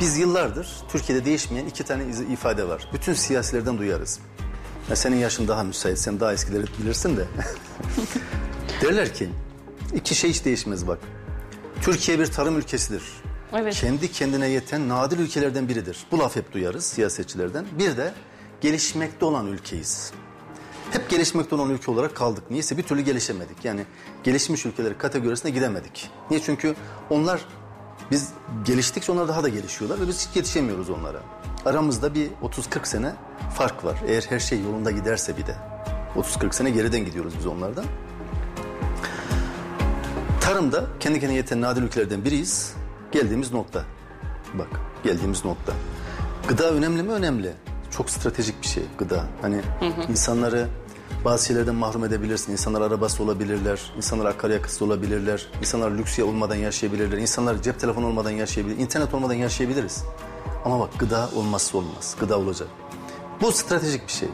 Biz 0.00 0.18
yıllardır 0.18 0.76
Türkiye'de 0.88 1.24
değişmeyen 1.24 1.66
iki 1.66 1.84
tane 1.84 2.04
ifade 2.32 2.68
var. 2.68 2.88
Bütün 2.92 3.14
siyasilerden 3.14 3.78
duyarız. 3.78 4.20
Ya 4.90 4.96
senin 4.96 5.16
yaşın 5.16 5.48
daha 5.48 5.62
müsait, 5.64 5.98
sen 5.98 6.20
daha 6.20 6.32
eskileri 6.32 6.64
bilirsin 6.80 7.16
de. 7.16 7.26
Derler 8.82 9.14
ki 9.14 9.28
iki 9.94 10.14
şey 10.14 10.30
hiç 10.30 10.44
değişmez 10.44 10.86
bak. 10.86 10.98
Türkiye 11.82 12.18
bir 12.18 12.26
tarım 12.26 12.58
ülkesidir. 12.58 13.02
Evet. 13.52 13.74
Kendi 13.74 14.12
kendine 14.12 14.48
yeten 14.48 14.88
nadir 14.88 15.18
ülkelerden 15.18 15.68
biridir. 15.68 16.06
Bu 16.12 16.18
laf 16.18 16.36
hep 16.36 16.52
duyarız 16.52 16.84
siyasetçilerden. 16.84 17.64
Bir 17.78 17.96
de 17.96 18.14
gelişmekte 18.60 19.24
olan 19.24 19.46
ülkeyiz. 19.46 20.12
Hep 20.92 21.10
gelişmekte 21.10 21.54
olan 21.54 21.70
ülke 21.70 21.90
olarak 21.90 22.16
kaldık. 22.16 22.50
Niyeyse 22.50 22.78
bir 22.78 22.82
türlü 22.82 23.00
gelişemedik. 23.00 23.64
Yani 23.64 23.84
gelişmiş 24.24 24.66
ülkeler 24.66 24.98
kategorisine 24.98 25.50
gidemedik. 25.50 26.10
Niye? 26.30 26.42
Çünkü 26.42 26.74
onlar 27.10 27.40
biz 28.10 28.28
geliştikçe 28.64 29.12
onlar 29.12 29.28
daha 29.28 29.42
da 29.42 29.48
gelişiyorlar 29.48 30.00
ve 30.00 30.08
biz 30.08 30.28
hiç 30.28 30.36
yetişemiyoruz 30.36 30.90
onlara. 30.90 31.20
Aramızda 31.64 32.14
bir 32.14 32.30
30-40 32.42 32.86
sene 32.86 33.12
fark 33.54 33.84
var. 33.84 33.98
Eğer 34.06 34.22
her 34.28 34.40
şey 34.40 34.60
yolunda 34.60 34.90
giderse 34.90 35.36
bir 35.36 35.46
de. 35.46 35.56
30-40 36.16 36.52
sene 36.52 36.70
geriden 36.70 37.04
gidiyoruz 37.04 37.34
biz 37.38 37.46
onlardan. 37.46 37.84
Tarımda 40.40 40.86
kendi 41.00 41.20
kendine 41.20 41.36
yeten 41.36 41.60
nadir 41.60 41.82
ülkelerden 41.82 42.24
biriyiz. 42.24 42.74
Geldiğimiz 43.12 43.52
nokta. 43.52 43.84
Bak 44.54 44.68
geldiğimiz 45.04 45.44
nokta. 45.44 45.72
Gıda 46.48 46.70
önemli 46.70 47.02
mi? 47.02 47.12
Önemli. 47.12 47.52
Çok 47.90 48.10
stratejik 48.10 48.62
bir 48.62 48.66
şey 48.66 48.82
gıda. 48.98 49.24
Hani 49.42 49.60
insanları 50.08 50.68
bazı 51.24 51.46
şeylerden 51.46 51.74
mahrum 51.74 52.04
edebilirsin. 52.04 52.52
İnsanlar 52.52 52.80
arabası 52.80 53.22
olabilirler. 53.22 53.92
İnsanlar 53.96 54.26
akaryakıtsız 54.26 54.82
olabilirler. 54.82 55.46
İnsanlar 55.60 55.90
lüks 55.90 56.18
olmadan 56.18 56.54
yaşayabilirler. 56.54 57.18
İnsanlar 57.18 57.62
cep 57.62 57.80
telefonu 57.80 58.06
olmadan 58.06 58.30
yaşayabilir. 58.30 58.78
İnternet 58.78 59.14
olmadan 59.14 59.34
yaşayabiliriz. 59.34 60.04
Ama 60.64 60.80
bak 60.80 60.98
gıda 60.98 61.28
olmazsa 61.36 61.78
olmaz. 61.78 62.16
Gıda 62.20 62.38
olacak. 62.38 62.68
Bu 63.40 63.52
stratejik 63.52 64.06
bir 64.06 64.12
şey. 64.12 64.28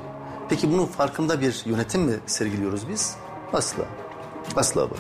Peki 0.49 0.73
bunun 0.73 0.87
farkında 0.87 1.41
bir 1.41 1.63
yönetim 1.67 2.03
mi 2.03 2.15
sergiliyoruz 2.27 2.89
biz? 2.89 3.17
Asla. 3.53 3.85
Asla 4.57 4.91
bu. 4.91 4.95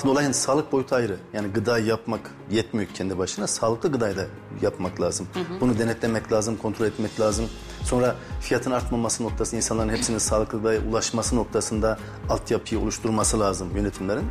Şimdi 0.00 0.12
olayın 0.12 0.32
sağlık 0.32 0.72
boyutu 0.72 0.94
ayrı. 0.94 1.16
Yani 1.32 1.48
gıda 1.48 1.78
yapmak 1.78 2.20
yetmiyor 2.50 2.88
kendi 2.94 3.18
başına. 3.18 3.46
Sağlıklı 3.46 3.92
gıdayı 3.92 4.16
da 4.16 4.24
yapmak 4.62 5.00
lazım. 5.00 5.28
Bunu 5.60 5.78
denetlemek 5.78 6.32
lazım, 6.32 6.56
kontrol 6.56 6.86
etmek 6.86 7.20
lazım. 7.20 7.46
Sonra 7.82 8.14
fiyatın 8.40 8.70
artmaması 8.70 9.24
noktasında 9.24 9.56
insanların 9.56 9.88
hepsinin 9.88 10.18
sağlıklı 10.18 10.58
gıdaya 10.58 10.80
ulaşması 10.80 11.36
noktasında 11.36 11.98
altyapıyı 12.28 12.80
oluşturması 12.80 13.40
lazım 13.40 13.76
yönetimlerin. 13.76 14.24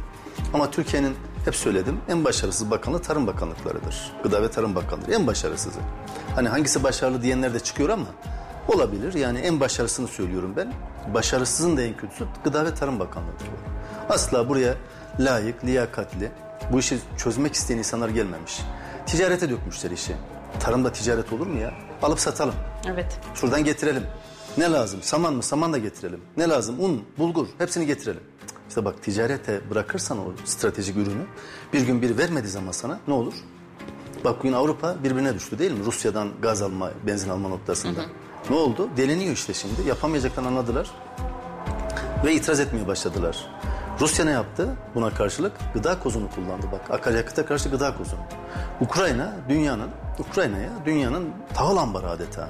Ama 0.54 0.72
Türkiye'nin 0.72 1.16
hep 1.46 1.56
söyledim 1.56 2.00
en 2.10 2.26
başarısız 2.26 2.72
bakanlığı 2.72 3.02
Tarım 3.02 3.28
Bakanlıklarıdır. 3.28 4.12
Gıda 4.24 4.42
ve 4.44 4.52
Tarım 4.52 4.76
Bakanlığı 4.76 5.14
en 5.14 5.28
başarısızı. 5.28 5.80
Hani 6.36 6.50
hangisi 6.50 6.84
başarılı 6.84 7.22
diyenler 7.22 7.54
de 7.54 7.60
çıkıyor 7.60 7.90
ama 7.90 8.06
olabilir. 8.68 9.14
Yani 9.14 9.40
en 9.40 9.60
başarısını 9.60 10.08
söylüyorum 10.08 10.54
ben. 10.58 10.74
Başarısızın 11.14 11.78
da 11.78 11.82
en 11.82 11.98
kötüsü 11.98 12.26
Gıda 12.44 12.66
ve 12.66 12.74
Tarım 12.76 13.00
Bakanlığı'dır 13.00 13.46
bu. 13.46 13.76
Asla 14.10 14.50
buraya 14.50 14.76
layık, 15.20 15.66
liyakatli, 15.66 16.32
bu 16.72 16.80
işi 16.80 16.98
çözmek 17.18 17.54
isteyen 17.54 17.78
insanlar 17.78 18.10
gelmemiş. 18.10 18.60
Ticarete 19.06 19.50
dökmüşler 19.50 19.92
işi. 19.92 20.16
Tarımda 20.60 20.92
ticaret 20.92 21.34
olur 21.34 21.48
mu 21.48 21.60
ya? 21.60 21.74
Alıp 22.02 22.20
satalım. 22.20 22.56
Evet. 22.88 23.20
Şuradan 23.36 23.64
getirelim. 23.64 24.04
Ne 24.58 24.72
lazım? 24.72 25.00
Saman 25.04 25.34
mı? 25.34 25.44
Saman 25.44 25.74
da 25.74 25.78
getirelim. 25.78 26.22
Ne 26.38 26.50
lazım? 26.50 26.80
Un, 26.80 27.04
bulgur 27.18 27.48
hepsini 27.58 27.86
getirelim. 27.86 28.22
İşte 28.70 28.86
bak 28.86 29.04
ticarete 29.04 29.70
bırakırsan 29.70 30.18
o 30.20 30.32
stratejik 30.46 30.98
ürünü 30.98 31.26
bir 31.74 31.82
gün 31.82 32.02
biri 32.02 32.18
vermediği 32.18 32.52
zaman 32.52 32.72
sana 32.72 33.00
ne 33.08 33.14
olur? 33.14 33.34
Bak 34.24 34.40
bugün 34.40 34.54
Avrupa 34.54 35.04
birbirine 35.04 35.34
düştü 35.34 35.60
değil 35.60 35.72
mi? 35.72 35.86
Rusya'dan 35.86 36.30
gaz 36.42 36.62
alma, 36.62 36.92
benzin 37.08 37.30
alma 37.30 37.50
noktasında. 37.50 38.02
Ne 38.50 38.56
oldu? 38.56 38.90
Deleniyor 38.98 39.34
işte 39.34 39.54
şimdi. 39.54 39.88
Yapamayacaklarını 39.88 40.50
anladılar 40.50 40.92
ve 42.26 42.34
itiraz 42.34 42.60
etmeye 42.60 42.88
başladılar. 42.88 43.50
Rusya 44.00 44.26
ne 44.26 44.32
yaptı 44.32 44.76
buna 44.96 45.10
karşılık? 45.10 45.52
Gıda 45.74 46.00
kozunu 46.00 46.30
kullandı 46.30 46.68
bak. 46.72 46.92
Akaryakıta 46.92 47.46
karşı 47.46 47.70
gıda 47.70 47.98
kozunu. 47.98 48.20
Ukrayna 48.82 49.34
dünyanın 49.50 49.90
Ukrayna'ya 50.20 50.70
dünyanın 50.86 51.30
tahıl 51.54 51.78
ambarı 51.78 52.10
adeta. 52.10 52.50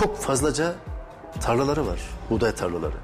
Çok 0.00 0.18
fazlaca 0.18 0.74
tarlaları 1.40 1.86
var. 1.86 2.00
Buğday 2.30 2.54
tarlaları. 2.54 2.96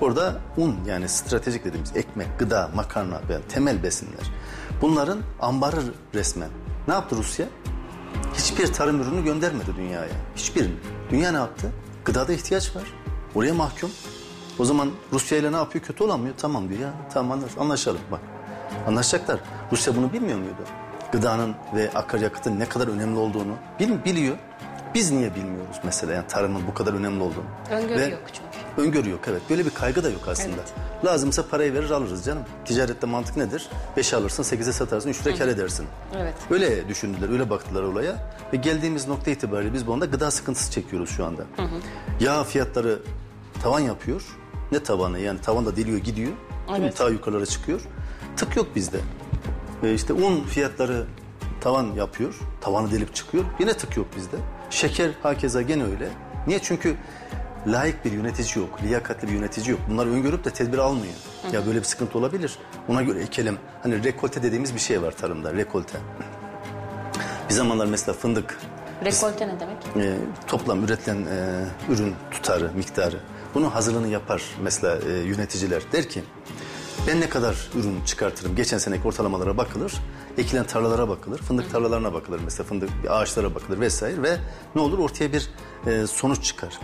Orada 0.00 0.34
un 0.56 0.76
yani 0.86 1.08
stratejik 1.08 1.64
dediğimiz 1.64 1.96
ekmek, 1.96 2.38
gıda, 2.38 2.70
makarna 2.74 3.20
ve 3.28 3.42
temel 3.48 3.82
besinler. 3.82 4.30
Bunların 4.82 5.18
ambarı 5.40 5.80
resmen. 6.14 6.48
Ne 6.88 6.94
yaptı 6.94 7.16
Rusya? 7.16 7.46
Hiçbir 8.34 8.72
tarım 8.72 9.00
ürünü 9.02 9.24
göndermedi 9.24 9.76
dünyaya. 9.76 10.12
Hiçbirini. 10.36 10.74
Dünya 11.10 11.30
ne 11.30 11.36
yaptı? 11.36 11.72
Gıdada 12.04 12.32
ihtiyaç 12.32 12.76
var. 12.76 12.84
Oraya 13.34 13.54
mahkum. 13.54 13.90
O 14.58 14.64
zaman 14.64 14.90
Rusya 15.12 15.38
ile 15.38 15.52
ne 15.52 15.56
yapıyor? 15.56 15.84
Kötü 15.84 16.04
olamıyor. 16.04 16.34
Tamam 16.38 16.68
diyor 16.68 16.80
ya. 16.80 16.90
Tamam 17.14 17.38
anlaş- 17.38 17.58
anlaşalım 17.60 18.00
bak. 18.10 18.20
Anlaşacaklar. 18.86 19.40
Rusya 19.72 19.96
bunu 19.96 20.12
bilmiyor 20.12 20.38
muydu? 20.38 20.62
Gıdanın 21.12 21.54
ve 21.74 21.90
akaryakıtın 21.94 22.58
ne 22.60 22.68
kadar 22.68 22.88
önemli 22.88 23.18
olduğunu 23.18 23.54
bil- 23.80 24.04
biliyor. 24.04 24.36
Biz 24.94 25.10
niye 25.10 25.34
bilmiyoruz 25.34 25.76
mesela 25.84 26.12
yani 26.12 26.26
tarımın 26.26 26.62
bu 26.66 26.74
kadar 26.74 26.92
önemli 26.92 27.22
olduğunu? 27.22 27.44
Öngörü 27.70 28.00
Ve- 28.00 28.06
yok 28.06 28.20
çünkü. 28.32 28.82
Öngörü 28.88 29.10
yok 29.10 29.20
evet. 29.28 29.42
Böyle 29.50 29.64
bir 29.64 29.70
kaygı 29.70 30.04
da 30.04 30.10
yok 30.10 30.20
aslında. 30.28 30.56
Evet. 30.56 30.72
Lazımsa 31.04 31.46
parayı 31.48 31.74
verir 31.74 31.90
alırız 31.90 32.24
canım. 32.24 32.42
Ticarette 32.64 33.06
mantık 33.06 33.36
nedir? 33.36 33.68
5'e 33.96 34.16
alırsın 34.16 34.42
8'e 34.42 34.72
satarsın 34.72 35.08
3 35.08 35.26
lira 35.26 35.36
kar 35.38 35.48
edersin. 35.48 35.86
Evet. 36.16 36.34
Öyle 36.50 36.88
düşündüler, 36.88 37.28
öyle 37.32 37.50
baktılar 37.50 37.82
olaya. 37.82 38.16
Ve 38.52 38.56
geldiğimiz 38.56 39.08
nokta 39.08 39.30
itibariyle 39.30 39.72
biz 39.72 39.86
bu 39.86 39.92
anda 39.92 40.04
gıda 40.06 40.30
sıkıntısı 40.30 40.70
çekiyoruz 40.72 41.10
şu 41.10 41.24
anda. 41.24 41.42
Yağ 42.20 42.44
fiyatları 42.44 42.98
tavan 43.62 43.80
yapıyor. 43.80 44.22
Ne 44.72 44.82
tavanı 44.82 45.18
yani 45.18 45.40
tavan 45.40 45.66
da 45.66 45.76
deliyor 45.76 45.98
gidiyor. 45.98 46.32
Değil 46.68 46.78
mi? 46.78 46.84
Evet. 46.84 46.96
Ta 46.96 47.08
yukarılara 47.08 47.46
çıkıyor. 47.46 47.80
Tık 48.36 48.56
yok 48.56 48.66
bizde. 48.76 48.98
Ve 49.82 49.94
işte 49.94 50.12
un 50.12 50.44
fiyatları 50.44 51.06
tavan 51.60 51.86
yapıyor. 51.96 52.34
Tavanı 52.60 52.90
delip 52.92 53.14
çıkıyor. 53.14 53.44
Yine 53.58 53.74
tık 53.74 53.96
yok 53.96 54.06
bizde. 54.16 54.36
Şeker 54.70 55.10
hakeza 55.22 55.62
gene 55.62 55.84
öyle. 55.84 56.08
Niye? 56.46 56.58
Çünkü 56.62 56.96
layık 57.66 58.04
bir 58.04 58.12
yönetici 58.12 58.64
yok. 58.64 58.82
Liyakatli 58.82 59.28
bir 59.28 59.32
yönetici 59.32 59.70
yok. 59.70 59.80
Bunları 59.90 60.10
öngörüp 60.10 60.44
de 60.44 60.50
tedbir 60.50 60.78
almıyor. 60.78 61.14
Ya 61.52 61.66
böyle 61.66 61.78
bir 61.78 61.84
sıkıntı 61.84 62.18
olabilir. 62.18 62.58
Ona 62.88 63.02
göre 63.02 63.20
ekelim. 63.22 63.58
Hani 63.82 64.04
rekolte 64.04 64.42
dediğimiz 64.42 64.74
bir 64.74 64.80
şey 64.80 65.02
var 65.02 65.12
tarımda. 65.16 65.54
Rekolte. 65.54 65.98
Bir 67.48 67.54
zamanlar 67.54 67.86
mesela 67.86 68.14
fındık 68.14 68.58
Rekolte 69.04 69.48
ne 69.48 69.60
demek? 69.60 69.76
e, 69.96 70.18
toplam 70.46 70.84
üretilen 70.84 71.16
e, 71.26 71.64
ürün 71.92 72.14
tutarı, 72.30 72.70
miktarı. 72.76 73.20
Bunun 73.54 73.70
hazırlığını 73.70 74.08
yapar 74.08 74.42
mesela 74.62 74.98
e, 74.98 75.12
yöneticiler. 75.12 75.82
Der 75.92 76.08
ki 76.08 76.22
ben 77.06 77.20
ne 77.20 77.28
kadar 77.28 77.70
ürün 77.74 78.04
çıkartırım? 78.06 78.56
Geçen 78.56 78.78
seneki 78.78 79.08
ortalamalara 79.08 79.56
bakılır. 79.56 79.92
Ekilen 80.38 80.64
tarlalara 80.64 81.08
bakılır. 81.08 81.38
Fındık 81.38 81.70
tarlalarına 81.70 82.14
bakılır 82.14 82.40
mesela. 82.44 82.66
Fındık 82.68 82.90
ağaçlara 83.10 83.54
bakılır 83.54 83.80
vesaire. 83.80 84.22
Ve 84.22 84.36
ne 84.74 84.80
olur? 84.82 84.98
Ortaya 84.98 85.32
bir 85.32 85.50
e, 85.86 86.06
sonuç 86.06 86.44
çıkar. 86.44 86.78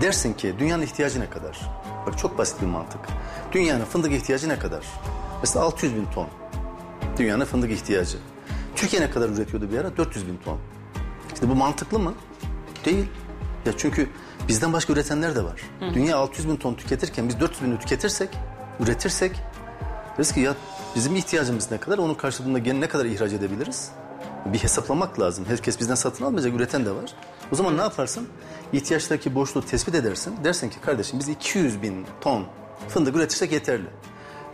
Dersin 0.00 0.32
ki 0.32 0.54
dünyanın 0.58 0.82
ihtiyacı 0.82 1.20
ne 1.20 1.30
kadar? 1.30 1.60
Bak 2.06 2.18
çok 2.18 2.38
basit 2.38 2.62
bir 2.62 2.66
mantık. 2.66 3.00
Dünyanın 3.52 3.84
fındık 3.84 4.12
ihtiyacı 4.12 4.48
ne 4.48 4.58
kadar? 4.58 4.84
Mesela 5.42 5.64
600 5.64 5.94
bin 5.94 6.06
ton. 6.14 6.28
Dünyanın 7.18 7.44
fındık 7.44 7.70
ihtiyacı. 7.70 8.18
Türkiye 8.76 9.02
ne 9.02 9.10
kadar 9.10 9.28
üretiyordu 9.28 9.70
bir 9.72 9.78
ara? 9.78 9.96
400 9.96 10.26
bin 10.26 10.36
ton. 10.36 10.58
İşte 11.34 11.48
bu 11.48 11.54
mantıklı 11.54 11.98
mı? 11.98 12.14
Değil. 12.84 13.06
Ya 13.66 13.72
çünkü 13.76 14.08
bizden 14.48 14.72
başka 14.72 14.92
üretenler 14.92 15.34
de 15.34 15.44
var. 15.44 15.60
Dünya 15.94 16.16
600 16.16 16.48
bin 16.48 16.56
ton 16.56 16.74
tüketirken 16.74 17.28
biz 17.28 17.40
400 17.40 17.62
bini 17.62 17.78
tüketirsek, 17.78 18.30
üretirsek 18.80 19.32
deriz 20.18 20.32
ki 20.32 20.40
ya 20.40 20.54
bizim 20.96 21.16
ihtiyacımız 21.16 21.70
ne 21.70 21.78
kadar? 21.78 21.98
Onun 21.98 22.14
karşılığında 22.14 22.58
gene 22.58 22.80
ne 22.80 22.88
kadar 22.88 23.04
ihraç 23.04 23.32
edebiliriz? 23.32 23.90
Bir 24.46 24.58
hesaplamak 24.58 25.20
lazım. 25.20 25.44
Herkes 25.48 25.80
bizden 25.80 25.94
satın 25.94 26.24
almayacak, 26.24 26.54
üreten 26.54 26.86
de 26.86 26.90
var. 26.90 27.14
O 27.52 27.56
zaman 27.56 27.76
ne 27.76 27.80
yaparsın? 27.80 28.28
İhtiyaçtaki 28.72 29.34
boşluğu 29.34 29.62
tespit 29.62 29.94
edersin. 29.94 30.34
Dersin 30.44 30.68
ki 30.70 30.80
kardeşim 30.80 31.18
biz 31.18 31.28
200 31.28 31.82
bin 31.82 32.06
ton 32.20 32.44
fındık 32.88 33.16
üretirsek 33.16 33.52
yeterli. 33.52 33.86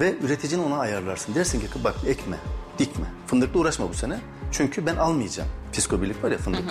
Ve 0.01 0.14
üreticini 0.23 0.62
ona 0.62 0.79
ayarlarsın. 0.79 1.35
Dersin 1.35 1.61
ki 1.61 1.66
bak 1.85 1.95
ekme, 2.07 2.37
dikme. 2.79 3.07
Fındıkla 3.27 3.61
uğraşma 3.61 3.88
bu 3.88 3.95
sene. 3.95 4.18
Çünkü 4.53 4.87
ben 4.87 4.97
almayacağım. 4.97 5.49
Fiskobirlik 5.73 6.25
var 6.25 6.31
ya 6.31 6.38
fındık. 6.38 6.64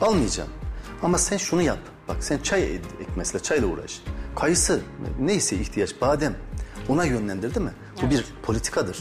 Almayacağım. 0.00 0.50
Ama 1.02 1.18
sen 1.18 1.36
şunu 1.36 1.62
yap. 1.62 1.78
Bak 2.08 2.16
sen 2.24 2.38
çay 2.38 2.62
ek 2.74 2.82
mesela 3.16 3.42
çayla 3.42 3.66
uğraş. 3.68 4.02
Kayısı 4.36 4.80
neyse 5.20 5.56
ihtiyaç 5.56 6.00
badem 6.00 6.34
ona 6.88 7.04
yönlendir 7.04 7.54
değil 7.54 7.66
mi? 7.66 7.72
Bu 8.02 8.10
bir 8.10 8.24
politikadır. 8.42 8.98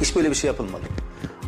Hiç 0.00 0.16
böyle 0.16 0.30
bir 0.30 0.34
şey 0.34 0.48
yapılmadı. 0.48 0.84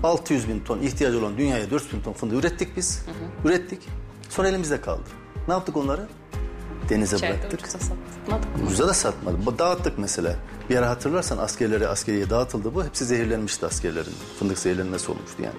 600 0.03 0.49
bin 0.49 0.61
ton 0.61 0.79
ihtiyacı 0.81 1.19
olan 1.19 1.39
dünyaya 1.39 1.71
400 1.71 1.93
bin 1.93 2.01
ton 2.01 2.13
fındık 2.13 2.39
ürettik 2.39 2.77
biz. 2.77 3.05
Ürettik. 3.45 3.89
Sonra 4.29 4.49
elimizde 4.49 4.81
kaldı. 4.81 5.03
Ne 5.49 5.55
yaptık 5.55 5.77
onları? 5.77 6.09
Denize 6.89 7.17
İçeride 7.17 7.39
bıraktık. 7.39 7.61
ucuza 7.61 7.79
satmadık? 7.79 8.49
Ucuza 8.67 8.89
da 8.89 8.95
satmadı. 8.95 9.37
Bu 9.47 9.59
Dağıttık 9.59 9.99
mesela. 9.99 10.37
Bir 10.71 10.77
ara 10.77 10.91
hatırlarsan 10.91 11.39
askerlere 11.39 11.87
askeriye 11.87 12.31
dağıtıldı 12.31 12.75
bu. 12.75 12.85
Hepsi 12.85 13.05
zehirlenmişti 13.05 13.67
askerlerin. 13.67 14.13
Fındık 14.39 14.59
zehirlenmesi 14.59 15.13
olmuştu 15.13 15.43
yani. 15.43 15.55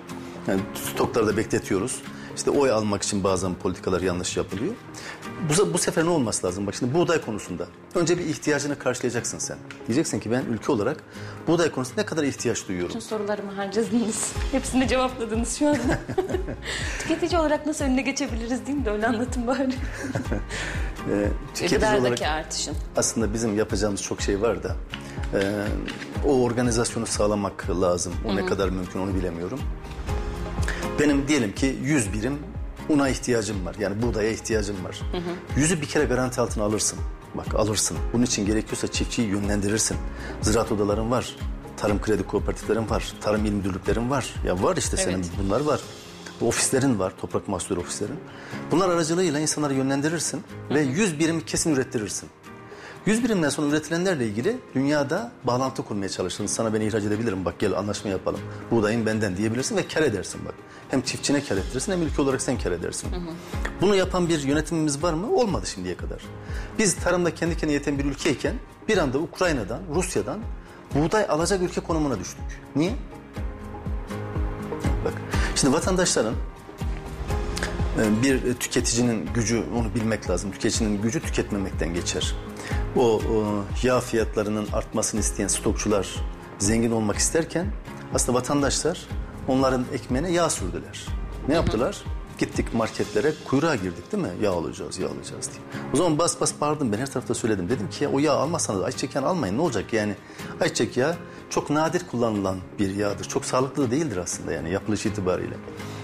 Yani 0.47 0.61
stoklarda 0.93 1.37
bekletiyoruz. 1.37 2.01
İşte 2.39 2.51
oy 2.51 2.71
almak 2.71 3.03
için 3.03 3.23
bazen 3.23 3.55
politikalar 3.55 4.01
yanlış 4.01 4.37
yapılıyor. 4.37 4.73
bu, 5.49 5.73
bu 5.73 5.77
sefer 5.77 6.05
ne 6.05 6.09
olması 6.09 6.47
lazım? 6.47 6.67
Bak 6.67 6.75
şimdi 6.75 6.93
buğday 6.93 7.21
konusunda. 7.21 7.65
Önce 7.95 8.17
bir 8.17 8.25
ihtiyacını 8.25 8.79
karşılayacaksın 8.79 9.39
sen. 9.39 9.57
Diyeceksin 9.87 10.19
ki 10.19 10.31
ben 10.31 10.43
ülke 10.45 10.71
olarak 10.71 11.03
buğday 11.47 11.71
konusunda 11.71 12.01
ne 12.01 12.05
kadar 12.05 12.23
ihtiyaç 12.23 12.67
duyuyorum? 12.67 12.89
Bütün 12.89 12.99
sorularımı 12.99 13.51
harcadınız. 13.51 14.31
Hepsini 14.51 14.87
cevapladınız 14.87 15.57
şu 15.57 15.67
anda. 15.67 15.79
Tüketici 17.01 17.39
olarak 17.39 17.65
nasıl 17.65 17.85
önüne 17.85 18.01
geçebiliriz 18.01 18.67
değil 18.67 18.77
mi 18.77 18.85
de 18.85 18.91
öyle 18.91 19.07
anlatın 19.07 19.47
bari. 19.47 19.69
Ee, 21.11 21.27
tüketici 21.55 21.99
olarak 21.99 22.21
artışın. 22.21 22.75
aslında 22.97 23.33
bizim 23.33 23.57
yapacağımız 23.57 24.01
çok 24.01 24.21
şey 24.21 24.41
var 24.41 24.63
da 24.63 24.75
e, 25.33 25.39
o 26.27 26.43
organizasyonu 26.43 27.05
sağlamak 27.05 27.69
lazım. 27.81 28.13
O 28.25 28.35
ne 28.35 28.45
kadar 28.45 28.69
mümkün 28.69 28.99
onu 28.99 29.15
bilemiyorum. 29.15 29.59
Benim 30.99 31.27
diyelim 31.27 31.55
ki 31.55 31.75
100 31.83 32.13
birim 32.13 32.39
una 32.89 33.09
ihtiyacım 33.09 33.65
var. 33.65 33.75
Yani 33.79 34.01
buğdaya 34.01 34.29
ihtiyacım 34.31 34.83
var. 34.85 34.99
Yüzü 35.57 35.81
bir 35.81 35.85
kere 35.85 36.05
garanti 36.05 36.41
altına 36.41 36.63
alırsın. 36.63 36.99
Bak 37.35 37.55
alırsın. 37.55 37.97
Bunun 38.13 38.23
için 38.23 38.45
gerekiyorsa 38.45 38.87
çiftçiyi 38.87 39.27
yönlendirirsin. 39.27 39.97
Ziraat 40.41 40.71
odaların 40.71 41.11
var. 41.11 41.35
Tarım 41.77 42.01
kredi 42.01 42.23
kooperatiflerin 42.23 42.89
var. 42.89 43.13
Tarım 43.21 43.45
il 43.45 43.51
müdürlüklerin 43.51 44.09
var. 44.09 44.33
Ya 44.45 44.63
var 44.63 44.77
işte 44.77 44.97
senin 44.97 45.15
Evet. 45.15 45.31
bunlar 45.43 45.61
var. 45.61 45.79
Ofislerin 46.41 46.99
var. 46.99 47.13
Toprak 47.21 47.47
mahsulü 47.47 47.79
ofislerin. 47.79 48.19
Bunlar 48.71 48.89
aracılığıyla 48.89 49.39
insanları 49.39 49.73
yönlendirirsin. 49.73 50.43
Ve 50.69 50.81
100 50.81 51.19
birim 51.19 51.41
kesin 51.41 51.73
ürettirirsin. 51.73 52.29
100 53.09 53.23
birimden 53.23 53.49
sonra 53.49 53.67
üretilenlerle 53.67 54.27
ilgili 54.27 54.57
dünyada 54.75 55.31
bağlantı 55.43 55.83
kurmaya 55.83 56.09
çalışırsın. 56.09 56.45
Sana 56.45 56.73
ben 56.73 56.81
ihraç 56.81 57.03
edebilirim 57.03 57.45
bak 57.45 57.59
gel 57.59 57.73
anlaşma 57.73 58.09
yapalım. 58.09 58.39
Buğdayın 58.71 59.05
benden 59.05 59.37
diyebilirsin 59.37 59.77
ve 59.77 59.87
kar 59.87 60.01
edersin 60.01 60.41
bak. 60.45 60.53
Hem 60.89 61.01
çiftçine 61.01 61.43
kar 61.43 61.57
ettirirsin 61.57 61.91
hem 61.91 62.01
ülke 62.01 62.21
olarak 62.21 62.41
sen 62.41 62.57
kar 62.57 62.71
edersin. 62.71 63.09
Bunu 63.81 63.95
yapan 63.95 64.29
bir 64.29 64.43
yönetimimiz 64.43 65.03
var 65.03 65.13
mı? 65.13 65.31
Olmadı 65.31 65.67
şimdiye 65.67 65.97
kadar. 65.97 66.21
Biz 66.79 66.95
tarımda 66.95 67.35
kendi 67.35 67.57
kendine 67.57 67.73
yeten 67.73 67.99
bir 67.99 68.05
ülkeyken 68.05 68.55
bir 68.87 68.97
anda 68.97 69.17
Ukrayna'dan, 69.17 69.79
Rusya'dan 69.95 70.39
buğday 70.95 71.25
alacak 71.29 71.61
ülke 71.61 71.81
konumuna 71.81 72.19
düştük. 72.19 72.45
Niye? 72.75 72.91
Bak 75.05 75.13
şimdi 75.55 75.73
vatandaşların 75.73 76.35
bir 78.23 78.53
tüketicinin 78.53 79.29
gücü 79.33 79.63
onu 79.75 79.95
bilmek 79.95 80.29
lazım. 80.29 80.51
Tüketicinin 80.51 81.01
gücü 81.01 81.19
tüketmemekten 81.19 81.93
geçer. 81.93 82.35
O, 82.95 83.01
o 83.01 83.63
yağ 83.83 83.99
fiyatlarının 83.99 84.67
artmasını 84.73 85.19
isteyen 85.19 85.47
stokçular 85.47 86.15
zengin 86.59 86.91
olmak 86.91 87.17
isterken 87.17 87.67
aslında 88.13 88.37
vatandaşlar 88.37 89.07
onların 89.47 89.85
ekmeğine 89.93 90.31
yağ 90.31 90.49
sürdüler. 90.49 91.05
Ne 91.47 91.53
yaptılar? 91.53 92.03
Gittik 92.39 92.73
marketlere 92.73 93.33
kuyruğa 93.49 93.75
girdik 93.75 94.11
değil 94.11 94.23
mi? 94.23 94.29
Yağ 94.41 94.51
alacağız, 94.51 94.99
yağ 94.99 95.07
alacağız 95.07 95.49
diye. 95.51 95.83
O 95.93 95.97
zaman 95.97 96.17
bas 96.17 96.41
bas 96.41 96.53
bağırdım 96.61 96.91
ben 96.93 96.97
her 96.97 97.11
tarafta 97.11 97.33
söyledim. 97.35 97.69
Dedim 97.69 97.89
ki 97.89 98.03
ya 98.03 98.11
o 98.11 98.19
yağ 98.19 98.33
almazsanız 98.33 98.81
ayçiçek 98.81 99.15
yağı 99.15 99.25
almayın 99.25 99.57
ne 99.57 99.61
olacak 99.61 99.93
yani? 99.93 100.15
Ayçiçek 100.61 100.97
yağı 100.97 101.15
çok 101.49 101.69
nadir 101.69 102.07
kullanılan 102.11 102.57
bir 102.79 102.95
yağdır. 102.95 103.25
Çok 103.25 103.45
sağlıklı 103.45 103.87
da 103.87 103.91
değildir 103.91 104.17
aslında 104.17 104.53
yani 104.53 104.71
yapılış 104.71 105.05
itibariyle. 105.05 105.55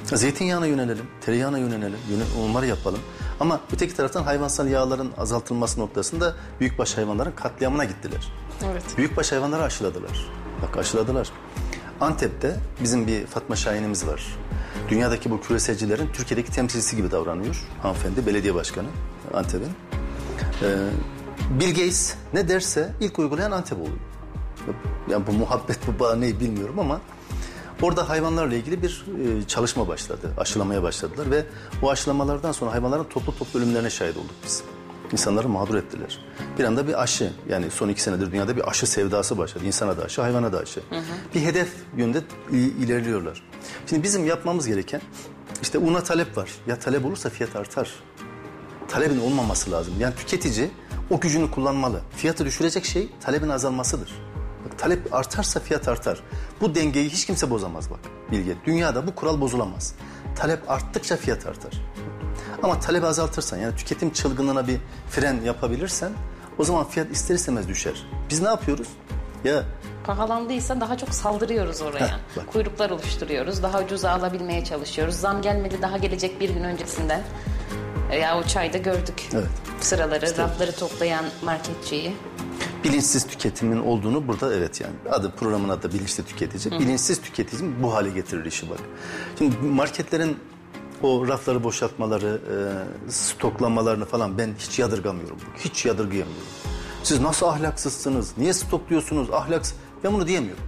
Zeytinyağına 0.04 0.65
yönelelim, 0.65 1.06
tereyağına 1.21 1.58
yönelelim, 1.58 2.00
yöne- 2.10 2.45
onları 2.50 2.65
yapalım. 2.67 3.00
Ama 3.39 3.60
öteki 3.74 3.95
taraftan 3.95 4.24
hayvansal 4.24 4.67
yağların 4.67 5.12
azaltılması 5.17 5.80
noktasında 5.80 6.36
büyükbaş 6.60 6.98
hayvanların 6.98 7.32
katliamına 7.32 7.84
gittiler. 7.86 8.28
Evet. 8.71 8.84
Büyükbaş 8.98 9.32
hayvanları 9.32 9.63
aşıladılar. 9.63 10.30
Bak 10.62 10.78
aşıladılar. 10.78 11.30
Antep'te 12.02 12.60
bizim 12.84 13.08
bir 13.08 13.26
Fatma 13.26 13.56
Şahin'imiz 13.56 14.08
var. 14.08 14.38
Dünyadaki 14.89 15.31
bu 15.31 15.41
küreselcilerin 15.41 16.09
Türkiye'deki 16.13 16.51
temsilcisi 16.51 16.95
gibi 16.95 17.11
davranıyor. 17.11 17.63
Hanımefendi, 17.81 18.25
belediye 18.25 18.55
başkanı 18.55 18.88
Antep'in. 19.33 19.71
Ee, 20.61 20.89
Bill 21.59 21.69
Gates 21.69 22.15
ne 22.33 22.49
derse 22.49 22.93
ilk 22.99 23.19
uygulayan 23.19 23.51
Antep 23.51 23.77
oluyor. 23.77 23.97
Yani 25.09 25.27
bu 25.27 25.31
muhabbet 25.31 25.79
bu 25.88 25.99
bağ 25.99 26.15
ne 26.15 26.39
bilmiyorum 26.39 26.79
ama 26.79 27.01
orada 27.81 28.09
hayvanlarla 28.09 28.55
ilgili 28.55 28.83
bir 28.83 29.05
e, 29.25 29.47
çalışma 29.47 29.88
başladı. 29.88 30.31
Aşılamaya 30.38 30.83
başladılar 30.83 31.31
ve 31.31 31.45
o 31.81 31.91
aşılamalardan 31.91 32.51
sonra 32.51 32.71
hayvanların 32.71 33.03
toplu 33.03 33.38
toplu 33.38 33.59
ölümlerine 33.59 33.89
şahit 33.89 34.17
olduk 34.17 34.35
biz. 34.45 34.63
İnsanları 35.15 35.49
mağdur 35.49 35.75
ettiler. 35.75 36.19
Bir 36.60 36.63
anda 36.63 36.88
bir 36.88 37.04
aşı 37.04 37.34
yani 37.49 37.71
son 37.71 37.89
iki 37.89 38.01
senedir 38.01 38.32
dünyada 38.32 38.58
bir 38.58 38.69
aşı 38.69 38.88
sevdası 38.88 39.38
başladı. 39.38 39.65
İnsana 39.65 39.97
da 39.97 40.04
aşı, 40.04 40.21
hayvana 40.21 40.54
da 40.54 40.60
aşı. 40.60 40.82
Bir 41.36 41.41
hedef 41.41 41.69
yönde 41.97 42.21
ilerliyorlar. 42.51 43.43
Şimdi 43.88 44.04
bizim 44.04 44.25
yapmamız 44.28 44.67
gereken 44.67 45.01
işte 45.62 45.78
una 45.78 46.04
talep 46.04 46.38
var. 46.38 46.49
Ya 46.67 46.80
talep 46.80 47.06
olursa 47.06 47.30
fiyat 47.30 47.56
artar 47.56 47.89
talebin 48.88 49.19
olmaması 49.19 49.71
lazım. 49.71 49.93
Yani 49.99 50.15
tüketici 50.15 50.69
o 51.10 51.19
gücünü 51.19 51.51
kullanmalı. 51.51 52.01
Fiyatı 52.17 52.45
düşürecek 52.45 52.86
şey 52.86 53.10
talebin 53.21 53.49
azalmasıdır. 53.49 54.13
Bak, 54.65 54.80
talep 54.80 55.13
artarsa 55.13 55.60
fiyat 55.60 55.88
artar. 55.88 56.23
Bu 56.62 56.75
dengeyi 56.75 57.10
hiç 57.10 57.25
kimse 57.25 57.49
bozamaz 57.49 57.89
bak 57.89 57.99
Bilge. 58.32 58.56
Dünyada 58.65 59.08
bu 59.08 59.15
kural 59.15 59.41
bozulamaz. 59.41 59.95
Talep 60.36 60.71
arttıkça 60.71 61.17
fiyat 61.17 61.45
artar. 61.45 61.73
Ama 62.63 62.79
talebi 62.79 63.05
azaltırsan 63.05 63.57
yani 63.57 63.75
tüketim 63.75 64.09
çılgınlığına 64.13 64.67
bir 64.67 64.77
fren 65.09 65.41
yapabilirsen 65.41 66.11
o 66.57 66.63
zaman 66.63 66.87
fiyat 66.87 67.11
ister 67.11 67.35
istemez 67.35 67.67
düşer. 67.67 68.05
Biz 68.29 68.41
ne 68.41 68.47
yapıyoruz? 68.47 68.87
Ya 69.43 69.63
Pahalandıysa 70.05 70.81
daha 70.81 70.97
çok 70.97 71.09
saldırıyoruz 71.09 71.81
oraya. 71.81 72.07
Heh, 72.07 72.19
bak. 72.37 72.47
Kuyruklar 72.47 72.89
oluşturuyoruz. 72.89 73.63
Daha 73.63 73.79
ucuza 73.81 74.11
alabilmeye 74.11 74.63
çalışıyoruz. 74.63 75.15
Zam 75.15 75.41
gelmedi 75.41 75.75
daha 75.81 75.97
gelecek 75.97 76.39
bir 76.39 76.49
gün 76.49 76.63
öncesinden. 76.63 77.21
E, 78.11 78.17
Ya 78.19 78.39
o 78.39 78.43
çayda 78.43 78.77
gördük. 78.77 79.29
Evet. 79.33 79.47
Sıraları, 79.79 80.37
rafları 80.37 80.71
toplayan 80.75 81.25
marketçiyi. 81.43 82.15
bilinçsiz 82.83 83.27
tüketimin 83.27 83.79
olduğunu 83.79 84.27
burada 84.27 84.53
evet 84.55 84.81
yani 84.81 84.93
adı 85.11 85.31
programın 85.31 85.69
adı 85.69 85.93
bilinçli 85.93 86.25
tüketici. 86.25 86.79
Bilinçsiz 86.79 87.21
tüketim 87.21 87.83
bu 87.83 87.93
hale 87.93 88.09
getirir 88.09 88.45
işi 88.45 88.69
bak. 88.69 88.79
Şimdi 89.37 89.57
marketlerin 89.57 90.37
o 91.05 91.27
rafları 91.27 91.63
boşaltmaları, 91.63 92.41
e, 93.07 93.11
stoklamalarını 93.11 94.05
falan 94.05 94.37
ben 94.37 94.55
hiç 94.59 94.79
yadırgamıyorum. 94.79 95.37
Hiç 95.57 95.85
yadırgayamıyorum. 95.85 96.47
Siz 97.03 97.19
nasıl 97.19 97.45
ahlaksızsınız? 97.45 98.33
Niye 98.37 98.53
stokluyorsunuz? 98.53 99.31
Ahlaks 99.31 99.73
ben 100.03 100.13
bunu 100.13 100.27
diyemiyorum. 100.27 100.63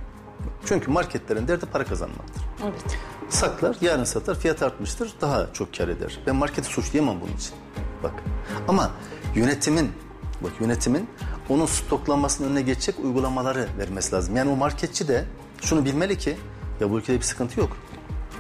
Çünkü 0.66 0.92
marketlerin 0.92 1.48
derdi 1.48 1.66
para 1.66 1.86
kazanmaktır. 1.86 2.44
Evet. 2.64 2.98
Saklar, 3.30 3.78
yarın 3.82 4.04
satar, 4.04 4.40
fiyat 4.40 4.64
artmıştır, 4.64 5.12
daha 5.22 5.54
çok 5.54 5.74
kar 5.74 5.88
eder. 5.88 6.20
Ben 6.28 6.36
marketi 6.36 6.68
suçlayamam 6.68 7.22
bunun 7.22 7.34
için. 7.38 7.54
Bak. 8.04 8.14
Ama 8.68 8.92
yönetimin, 9.36 9.92
bak 10.44 10.52
yönetimin 10.60 11.10
onun 11.50 11.66
stoklanmasının 11.66 12.48
önüne 12.48 12.62
geçecek 12.62 12.96
uygulamaları 13.00 13.68
vermesi 13.78 14.16
lazım. 14.16 14.36
Yani 14.36 14.52
o 14.52 14.56
marketçi 14.56 15.08
de 15.08 15.26
şunu 15.62 15.86
bilmeli 15.86 16.18
ki, 16.18 16.38
ya 16.80 16.92
bu 16.92 16.98
ülkede 16.98 17.18
bir 17.18 17.24
sıkıntı 17.24 17.60
yok. 17.60 17.78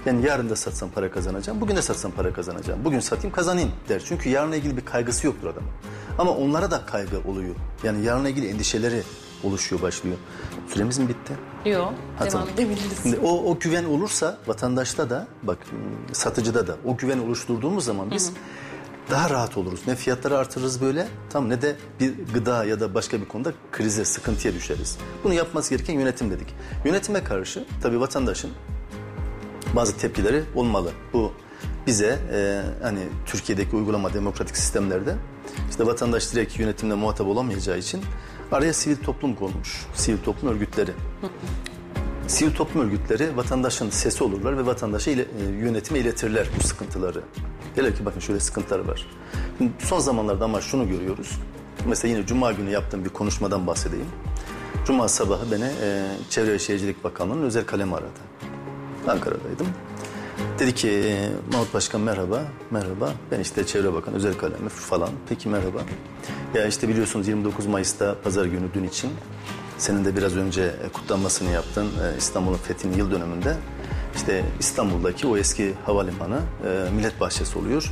Ben 0.07 0.21
yarın 0.21 0.49
da 0.49 0.55
satsam 0.55 0.89
para 0.89 1.11
kazanacağım, 1.11 1.61
bugün 1.61 1.75
de 1.75 1.81
satsam 1.81 2.11
para 2.11 2.33
kazanacağım. 2.33 2.85
Bugün 2.85 2.99
satayım 2.99 3.35
kazanayım 3.35 3.71
der. 3.89 4.01
Çünkü 4.05 4.29
yarınla 4.29 4.55
ilgili 4.55 4.77
bir 4.77 4.85
kaygısı 4.85 5.27
yoktur 5.27 5.47
adamın. 5.47 5.69
Ama 6.17 6.31
onlara 6.31 6.71
da 6.71 6.85
kaygı 6.85 7.19
oluyor. 7.27 7.55
Yani 7.83 8.05
yarınla 8.05 8.29
ilgili 8.29 8.47
endişeleri 8.47 9.03
oluşuyor, 9.43 9.81
başlıyor. 9.81 10.17
Süremiz 10.67 10.97
mi 10.97 11.09
bitti? 11.09 11.33
Yok. 11.69 11.93
Ha, 12.19 12.25
Devam 12.25 12.49
edebiliriz. 12.49 13.03
Şimdi 13.03 13.17
o, 13.17 13.51
o 13.51 13.59
güven 13.59 13.83
olursa 13.83 14.37
vatandaşta 14.47 15.09
da 15.09 15.27
bak 15.43 15.57
satıcıda 16.13 16.67
da 16.67 16.75
o 16.85 16.97
güven 16.97 17.19
oluşturduğumuz 17.19 17.85
zaman 17.85 18.11
biz 18.11 18.31
daha 19.09 19.29
rahat 19.29 19.57
oluruz. 19.57 19.79
Ne 19.87 19.95
fiyatları 19.95 20.37
artırırız 20.37 20.81
böyle 20.81 21.07
tam 21.29 21.49
ne 21.49 21.61
de 21.61 21.75
bir 21.99 22.13
gıda 22.33 22.65
ya 22.65 22.79
da 22.79 22.93
başka 22.93 23.21
bir 23.21 23.25
konuda 23.25 23.53
krize, 23.71 24.05
sıkıntıya 24.05 24.53
düşeriz. 24.53 24.97
Bunu 25.23 25.33
yapması 25.33 25.69
gereken 25.69 25.93
yönetim 25.93 26.31
dedik. 26.31 26.47
Yönetime 26.85 27.23
karşı 27.23 27.65
tabii 27.81 27.99
vatandaşın 27.99 28.51
bazı 29.75 29.97
tepkileri 29.97 30.43
olmalı. 30.55 30.91
Bu 31.13 31.31
bize 31.87 32.19
e, 32.33 32.61
hani 32.81 32.99
Türkiye'deki 33.25 33.75
uygulama 33.75 34.13
demokratik 34.13 34.57
sistemlerde 34.57 35.15
işte 35.69 35.85
vatandaş 35.85 36.33
direkt 36.33 36.59
yönetimle 36.59 36.93
muhatap 36.93 37.27
olamayacağı 37.27 37.77
için 37.77 38.01
araya 38.51 38.73
sivil 38.73 38.95
toplum 38.95 39.35
konmuş. 39.35 39.85
Sivil 39.93 40.17
toplum 40.17 40.51
örgütleri. 40.51 40.91
Sivil 42.27 42.51
toplum 42.51 42.85
örgütleri 42.85 43.37
vatandaşın 43.37 43.89
sesi 43.89 44.23
olurlar 44.23 44.57
ve 44.57 44.65
vatandaşa 44.65 45.11
ile, 45.11 45.21
e, 45.21 45.43
yönetime 45.43 45.99
iletirler 45.99 46.47
bu 46.59 46.67
sıkıntıları. 46.67 47.21
Derler 47.75 47.95
ki 47.95 48.05
bakın 48.05 48.19
şöyle 48.19 48.39
sıkıntılar 48.39 48.79
var. 48.79 49.07
Şimdi 49.57 49.71
son 49.79 49.99
zamanlarda 49.99 50.45
ama 50.45 50.61
şunu 50.61 50.89
görüyoruz. 50.89 51.31
Mesela 51.87 52.13
yine 52.13 52.25
Cuma 52.25 52.51
günü 52.51 52.69
yaptığım 52.69 53.05
bir 53.05 53.09
konuşmadan 53.09 53.67
bahsedeyim. 53.67 54.07
Cuma 54.85 55.07
sabahı 55.07 55.51
beni 55.51 55.71
e, 55.81 56.07
Çevre 56.29 56.51
ve 56.51 56.59
Şehircilik 56.59 57.03
Bakanlığı'nın 57.03 57.43
özel 57.43 57.65
kalemi 57.65 57.95
aradı. 57.95 58.19
Ankara'daydım. 59.07 59.67
Dedi 60.59 60.75
ki 60.75 61.15
Mahmut 61.51 61.73
Başkan 61.73 62.01
merhaba, 62.01 62.41
merhaba. 62.71 63.13
Ben 63.31 63.39
işte 63.39 63.65
Çevre 63.65 63.93
Bakanı 63.93 64.15
özel 64.15 64.33
kalemi 64.33 64.69
falan. 64.69 65.09
Peki 65.29 65.49
merhaba. 65.49 65.79
Ya 66.53 66.67
işte 66.67 66.87
biliyorsunuz 66.89 67.27
29 67.27 67.65
Mayıs'ta 67.65 68.15
pazar 68.23 68.45
günü 68.45 68.65
dün 68.73 68.83
için 68.83 69.09
senin 69.77 70.05
de 70.05 70.15
biraz 70.15 70.35
önce 70.37 70.61
e, 70.63 70.89
kutlanmasını 70.93 71.51
yaptın 71.51 71.85
e, 71.85 72.17
İstanbul'un 72.17 72.57
fethinin 72.57 72.97
yıl 72.97 73.11
dönümünde. 73.11 73.55
işte 74.15 74.43
İstanbul'daki 74.59 75.27
o 75.27 75.37
eski 75.37 75.73
havalimanı 75.85 76.39
e, 76.65 76.91
Millet 76.95 77.19
Bahçesi 77.19 77.59
oluyor. 77.59 77.91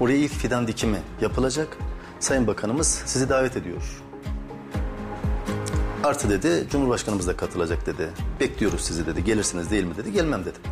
Oraya 0.00 0.16
ilk 0.16 0.32
fidan 0.32 0.66
dikimi 0.68 0.98
yapılacak. 1.20 1.76
Sayın 2.20 2.46
Bakanımız 2.46 3.02
sizi 3.06 3.28
davet 3.28 3.56
ediyor. 3.56 3.82
Artı 6.06 6.30
dedi 6.30 6.66
Cumhurbaşkanımız 6.70 7.26
da 7.26 7.36
katılacak 7.36 7.86
dedi. 7.86 8.10
Bekliyoruz 8.40 8.80
sizi 8.80 9.06
dedi. 9.06 9.24
Gelirsiniz 9.24 9.70
değil 9.70 9.84
mi 9.84 9.96
dedi. 9.96 10.12
Gelmem 10.12 10.40
dedim. 10.40 10.62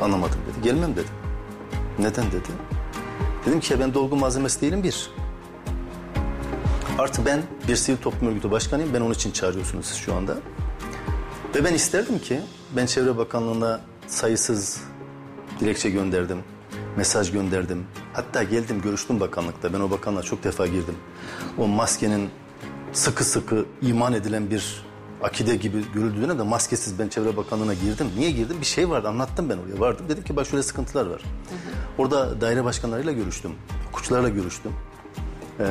Anlamadım 0.00 0.38
dedi. 0.48 0.64
Gelmem 0.64 0.92
dedim. 0.92 1.14
Neden 1.98 2.26
dedi. 2.26 2.48
Dedim 3.46 3.60
ki 3.60 3.72
ya 3.72 3.80
ben 3.80 3.94
dolgu 3.94 4.16
malzemesi 4.16 4.60
değilim 4.60 4.82
bir. 4.82 5.10
Artı 6.98 7.26
ben 7.26 7.42
bir 7.68 7.76
sivil 7.76 7.96
toplum 7.96 8.28
örgütü 8.28 8.50
başkanıyım. 8.50 8.94
Ben 8.94 9.00
onun 9.00 9.14
için 9.14 9.30
çağırıyorsunuz 9.30 9.86
siz 9.86 9.96
şu 9.96 10.14
anda. 10.14 10.36
Ve 11.54 11.64
ben 11.64 11.74
isterdim 11.74 12.18
ki 12.18 12.40
ben 12.76 12.86
Çevre 12.86 13.16
Bakanlığı'na 13.16 13.80
sayısız 14.06 14.80
dilekçe 15.60 15.90
gönderdim. 15.90 16.38
Mesaj 16.96 17.32
gönderdim. 17.32 17.86
Hatta 18.12 18.42
geldim 18.42 18.80
görüştüm 18.82 19.20
bakanlıkta. 19.20 19.72
Ben 19.72 19.80
o 19.80 19.90
bakanlığa 19.90 20.22
çok 20.22 20.44
defa 20.44 20.66
girdim. 20.66 20.96
O 21.58 21.68
maskenin 21.68 22.30
sıkı 22.92 23.24
sıkı 23.24 23.66
iman 23.82 24.12
edilen 24.12 24.50
bir 24.50 24.84
akide 25.22 25.56
gibi 25.56 25.84
görüldüğü 25.94 26.22
dönemde 26.22 26.42
maskesiz 26.42 26.98
ben 26.98 27.08
Çevre 27.08 27.36
Bakanlığı'na 27.36 27.74
girdim. 27.74 28.06
Niye 28.16 28.30
girdim? 28.30 28.56
Bir 28.60 28.66
şey 28.66 28.90
vardı 28.90 29.08
anlattım 29.08 29.48
ben 29.48 29.58
oraya 29.58 29.80
vardım. 29.80 30.06
Dedim 30.08 30.24
ki 30.24 30.36
bak 30.36 30.46
şöyle 30.46 30.62
sıkıntılar 30.62 31.06
var. 31.06 31.22
Orada 31.98 32.40
daire 32.40 32.64
başkanlarıyla 32.64 33.12
görüştüm. 33.12 33.52
Hukukçularla 33.86 34.28
görüştüm. 34.28 34.72
Ee, 35.60 35.64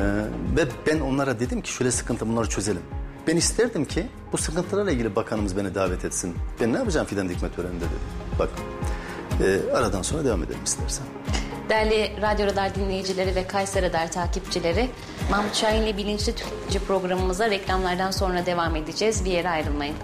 ve 0.56 0.66
ben 0.86 1.00
onlara 1.00 1.40
dedim 1.40 1.60
ki 1.62 1.72
şöyle 1.72 1.90
sıkıntı 1.90 2.28
bunları 2.28 2.48
çözelim. 2.48 2.82
Ben 3.26 3.36
isterdim 3.36 3.84
ki 3.84 4.06
bu 4.32 4.38
sıkıntılarla 4.38 4.90
ilgili 4.90 5.16
bakanımız 5.16 5.56
beni 5.56 5.74
davet 5.74 6.04
etsin. 6.04 6.34
Ben 6.60 6.72
ne 6.72 6.76
yapacağım 6.76 7.06
fidan 7.06 7.28
dikme 7.28 7.52
töreninde 7.52 7.84
dedim. 7.84 8.38
Bak 8.38 8.48
e, 9.44 9.72
aradan 9.72 10.02
sonra 10.02 10.24
devam 10.24 10.42
edelim 10.42 10.64
istersen. 10.64 11.06
Değerli 11.70 12.22
Radyo 12.22 12.46
Radar 12.46 12.74
dinleyicileri 12.74 13.34
ve 13.34 13.46
Kayseri 13.46 13.86
Radar 13.86 14.12
takipçileri, 14.12 14.90
Mahmut 15.30 15.54
Şahin 15.54 15.82
ile 15.82 15.96
Bilinçli 15.96 16.34
Tüketici 16.34 16.84
programımıza 16.86 17.50
reklamlardan 17.50 18.10
sonra 18.10 18.46
devam 18.46 18.76
edeceğiz. 18.76 19.24
Bir 19.24 19.30
yere 19.30 19.48
ayrılmayın. 19.50 19.96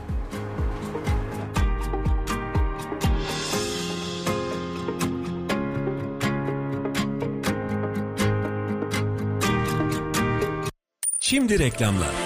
Şimdi 11.20 11.58
reklamlar. 11.58 12.25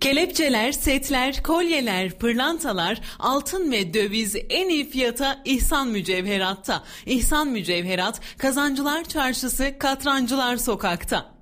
Kelepçeler, 0.00 0.72
setler, 0.72 1.42
kolyeler, 1.42 2.10
pırlantalar, 2.10 3.00
altın 3.18 3.72
ve 3.72 3.94
döviz 3.94 4.36
en 4.50 4.68
iyi 4.68 4.90
fiyata 4.90 5.42
İhsan 5.44 5.88
Mücevherat'ta. 5.88 6.82
İhsan 7.06 7.48
Mücevherat, 7.48 8.20
Kazancılar 8.38 9.04
Çarşısı, 9.04 9.78
Katrancılar 9.78 10.56
Sokak'ta. 10.56 11.39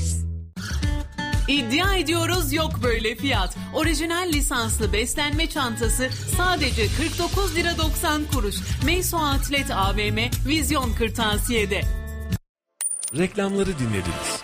İddia 1.48 1.96
ediyoruz 1.96 2.54
yok 2.54 2.72
böyle 2.84 3.16
fiyat. 3.16 3.58
Orijinal 3.74 4.30
lisanslı 4.34 4.94
beslenme 4.94 5.50
çantası 5.50 6.10
sadece 6.38 6.88
49 6.88 7.56
lira 7.56 7.78
90 7.78 8.22
kuruş. 8.34 8.56
Meyso 8.86 9.18
Outlet 9.18 9.72
AVM 9.72 10.18
Vizyon 10.48 10.94
Kırtasiye'de. 10.94 11.82
Reklamları 13.18 13.80
dinlediniz. 13.80 14.44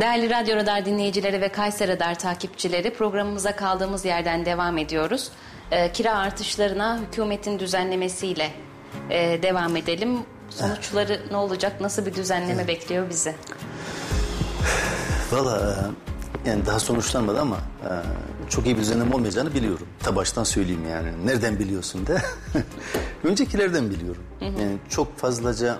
Değerli 0.00 0.30
Radyo 0.30 0.56
Radar 0.56 0.84
dinleyicileri 0.84 1.40
ve 1.40 1.48
Kayseri 1.48 1.92
Radar 1.92 2.18
takipçileri 2.18 2.94
programımıza 2.94 3.56
kaldığımız 3.56 4.04
yerden 4.04 4.44
devam 4.44 4.78
ediyoruz. 4.78 5.28
Ee, 5.70 5.92
kira 5.92 6.18
artışlarına 6.18 6.98
hükümetin 6.98 7.58
düzenlemesiyle 7.58 8.52
e, 9.10 9.42
devam 9.42 9.76
edelim. 9.76 10.18
Sonuçları 10.50 11.20
ne 11.30 11.36
olacak? 11.36 11.80
Nasıl 11.80 12.06
bir 12.06 12.14
düzenleme 12.14 12.68
bekliyor 12.68 13.10
bizi? 13.10 13.34
Valla 15.32 15.76
e, 16.44 16.50
yani 16.50 16.66
daha 16.66 16.80
sonuçlanmadı 16.80 17.40
ama 17.40 17.56
e, 17.56 17.90
çok 18.50 18.66
iyi 18.66 18.76
bir 18.76 18.80
düzenleme 18.80 19.14
olmayacağını 19.14 19.54
biliyorum. 19.54 19.86
Ta 20.02 20.16
baştan 20.16 20.44
söyleyeyim 20.44 20.88
yani. 20.90 21.26
Nereden 21.26 21.58
biliyorsun 21.58 22.06
de. 22.06 22.22
Öncekilerden 23.24 23.90
biliyorum. 23.90 24.22
Yani 24.40 24.76
çok 24.88 25.18
fazlaca 25.18 25.78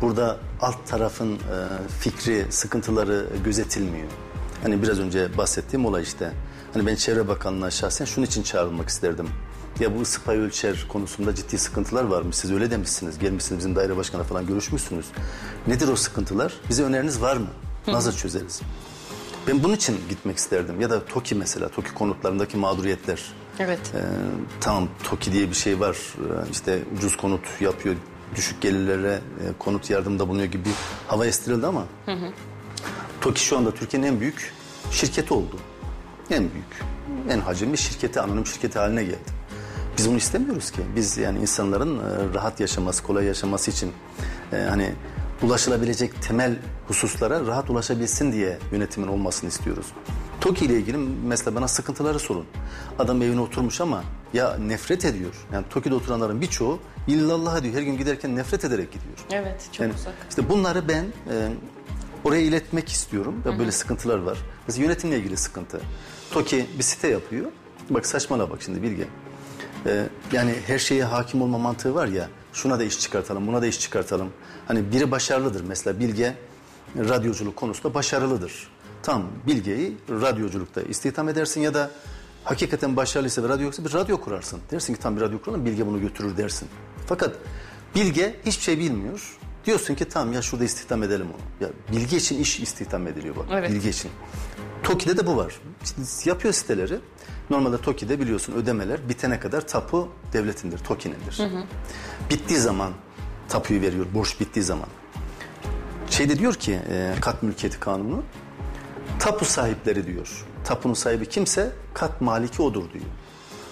burada 0.00 0.36
alt 0.60 0.86
tarafın 0.86 1.34
e, 1.34 1.38
fikri, 2.00 2.46
sıkıntıları 2.50 3.26
gözetilmiyor. 3.44 4.08
Hani 4.62 4.82
biraz 4.82 4.98
önce 5.00 5.38
bahsettiğim 5.38 5.86
olay 5.86 6.02
işte. 6.02 6.32
Hani 6.74 6.86
ben 6.86 6.94
Çevre 6.94 7.28
Bakanlığı'na 7.28 7.70
şahsen 7.70 8.04
şunun 8.04 8.26
için 8.26 8.42
çağrılmak 8.42 8.88
isterdim. 8.88 9.28
Ya 9.80 9.96
bu 9.96 10.00
ısı 10.00 10.22
pay 10.22 10.38
ölçer 10.38 10.86
konusunda 10.88 11.34
ciddi 11.34 11.58
sıkıntılar 11.58 12.04
varmış. 12.04 12.36
Siz 12.36 12.52
öyle 12.52 12.70
demişsiniz. 12.70 13.18
Gelmişsiniz 13.18 13.58
bizim 13.58 13.76
daire 13.76 13.96
başkanı 13.96 14.24
falan 14.24 14.46
görüşmüşsünüz. 14.46 15.06
Nedir 15.66 15.88
o 15.88 15.96
sıkıntılar? 15.96 16.54
Bize 16.68 16.82
öneriniz 16.82 17.22
var 17.22 17.36
mı? 17.36 17.46
Nasıl 17.86 18.12
çözeriz? 18.12 18.60
Ben 19.48 19.62
bunun 19.62 19.74
için 19.74 20.00
gitmek 20.08 20.36
isterdim. 20.36 20.80
Ya 20.80 20.90
da 20.90 21.04
TOKİ 21.04 21.34
mesela, 21.34 21.68
TOKİ 21.68 21.94
konutlarındaki 21.94 22.56
mağduriyetler. 22.56 23.32
Evet. 23.58 23.80
Ee, 23.94 24.00
tamam 24.60 24.88
TOKİ 25.04 25.32
diye 25.32 25.50
bir 25.50 25.54
şey 25.54 25.80
var. 25.80 25.96
Ee, 25.96 26.50
işte 26.50 26.82
ucuz 26.96 27.16
konut 27.16 27.60
yapıyor, 27.60 27.96
düşük 28.36 28.60
gelirlere 28.60 29.12
e, 29.14 29.58
konut 29.58 29.90
yardımında 29.90 30.28
bulunuyor 30.28 30.46
gibi 30.46 30.64
bir 30.64 30.74
hava 31.08 31.26
estirildi 31.26 31.66
ama... 31.66 31.84
TOKİ 33.20 33.44
şu 33.44 33.58
anda 33.58 33.74
Türkiye'nin 33.74 34.06
en 34.06 34.20
büyük 34.20 34.52
şirketi 34.90 35.34
oldu. 35.34 35.56
En 36.30 36.50
büyük, 36.52 36.84
en 37.30 37.40
hacimli 37.40 37.78
şirketi, 37.78 38.20
anonim 38.20 38.46
şirketi 38.46 38.78
haline 38.78 39.04
geldi. 39.04 39.40
Biz 39.98 40.08
bunu 40.08 40.16
istemiyoruz 40.16 40.70
ki. 40.70 40.80
Biz 40.96 41.18
yani 41.18 41.38
insanların 41.38 41.98
e, 41.98 42.34
rahat 42.34 42.60
yaşaması, 42.60 43.02
kolay 43.02 43.24
yaşaması 43.24 43.70
için 43.70 43.92
e, 44.52 44.56
hani 44.56 44.92
ulaşılabilecek 45.42 46.22
temel 46.22 46.56
hususlara 46.88 47.46
rahat 47.46 47.70
ulaşabilsin 47.70 48.32
diye 48.32 48.58
yönetimin 48.72 49.08
olmasını 49.08 49.48
istiyoruz. 49.48 49.86
TOKİ 50.40 50.64
ile 50.64 50.74
ilgili 50.74 50.96
mesela 51.26 51.54
bana 51.54 51.68
sıkıntıları 51.68 52.18
sorun. 52.18 52.44
Adam 52.98 53.22
evine 53.22 53.40
oturmuş 53.40 53.80
ama 53.80 54.02
ya 54.32 54.56
nefret 54.56 55.04
ediyor. 55.04 55.46
Yani 55.52 55.64
TOKİ'de 55.70 55.94
oturanların 55.94 56.40
birçoğu 56.40 56.78
illallah 57.14 57.62
diyor. 57.62 57.74
Her 57.74 57.82
gün 57.82 57.96
giderken 57.98 58.36
nefret 58.36 58.64
ederek 58.64 58.92
gidiyor. 58.92 59.14
Evet 59.30 59.68
çok 59.72 59.80
Yani 59.80 59.94
uzak. 59.94 60.14
İşte 60.28 60.48
bunları 60.48 60.88
ben 60.88 61.04
e, 61.04 61.48
oraya 62.24 62.42
iletmek 62.42 62.88
istiyorum. 62.88 63.42
Ya 63.46 63.58
böyle 63.58 63.72
sıkıntılar 63.72 64.18
var. 64.18 64.38
Mesela 64.66 64.84
yönetimle 64.84 65.18
ilgili 65.18 65.36
sıkıntı. 65.36 65.80
TOKİ 66.30 66.66
bir 66.78 66.82
site 66.82 67.08
yapıyor. 67.08 67.46
Bak 67.90 68.06
saçmala 68.06 68.50
bak 68.50 68.62
şimdi 68.62 68.82
Bilge. 68.82 69.06
E, 69.86 70.06
yani 70.32 70.54
her 70.66 70.78
şeye 70.78 71.04
hakim 71.04 71.42
olma 71.42 71.58
mantığı 71.58 71.94
var 71.94 72.06
ya. 72.06 72.28
Şuna 72.52 72.78
da 72.78 72.84
iş 72.84 73.00
çıkartalım, 73.00 73.46
buna 73.46 73.62
da 73.62 73.66
iş 73.66 73.80
çıkartalım. 73.80 74.28
Hani 74.68 74.92
biri 74.92 75.10
başarılıdır. 75.10 75.64
Mesela 75.64 76.00
Bilge 76.00 76.34
radyoculuk 76.96 77.56
konusunda 77.56 77.94
başarılıdır. 77.94 78.68
Tam 79.02 79.22
Bilge'yi 79.46 79.96
radyoculukta 80.10 80.82
istihdam 80.82 81.28
edersin 81.28 81.60
ya 81.60 81.74
da 81.74 81.90
hakikaten 82.44 82.96
başarılıysa 82.96 83.42
ve 83.42 83.48
radyo 83.48 83.64
yoksa 83.64 83.84
bir 83.84 83.92
radyo 83.92 84.20
kurarsın. 84.20 84.60
Dersin 84.70 84.94
ki 84.94 85.00
tam 85.00 85.16
bir 85.16 85.20
radyo 85.20 85.42
kuralım 85.42 85.66
Bilge 85.66 85.86
bunu 85.86 86.00
götürür 86.00 86.36
dersin. 86.36 86.68
Fakat 87.06 87.34
Bilge 87.94 88.36
hiçbir 88.46 88.62
şey 88.62 88.78
bilmiyor. 88.78 89.38
Diyorsun 89.66 89.94
ki 89.94 90.04
tamam 90.04 90.34
ya 90.34 90.42
şurada 90.42 90.64
istihdam 90.64 91.02
edelim 91.02 91.26
onu. 91.26 91.66
Ya 91.66 91.72
Bilge 91.92 92.16
için 92.16 92.40
iş 92.40 92.60
istihdam 92.60 93.06
ediliyor 93.06 93.36
bak. 93.36 93.46
Evet. 93.52 93.70
Bilge 93.70 93.88
için. 93.88 94.10
TOKİ'de 94.82 95.16
de 95.16 95.26
bu 95.26 95.36
var. 95.36 95.60
Şimdi 95.84 96.28
yapıyor 96.28 96.54
siteleri. 96.54 96.98
Normalde 97.50 97.78
TOKİ'de 97.78 98.20
biliyorsun 98.20 98.52
ödemeler 98.52 99.08
bitene 99.08 99.40
kadar 99.40 99.66
tapu 99.66 100.08
devletindir, 100.32 100.78
TOKİ'nindir. 100.78 101.40
Bittiği 102.30 102.58
zaman 102.58 102.92
tapuyu 103.48 103.80
veriyor, 103.80 104.06
borç 104.14 104.40
bittiği 104.40 104.64
zaman. 104.64 104.88
Şeyde 106.10 106.38
diyor 106.38 106.54
ki 106.54 106.80
e, 106.90 107.14
kat 107.20 107.42
mülkiyeti 107.42 107.80
kanunu 107.80 108.22
tapu 109.18 109.44
sahipleri 109.44 110.06
diyor. 110.06 110.46
Tapunun 110.64 110.94
sahibi 110.94 111.28
kimse 111.28 111.72
kat 111.94 112.20
maliki 112.20 112.62
odur 112.62 112.92
diyor. 112.92 113.04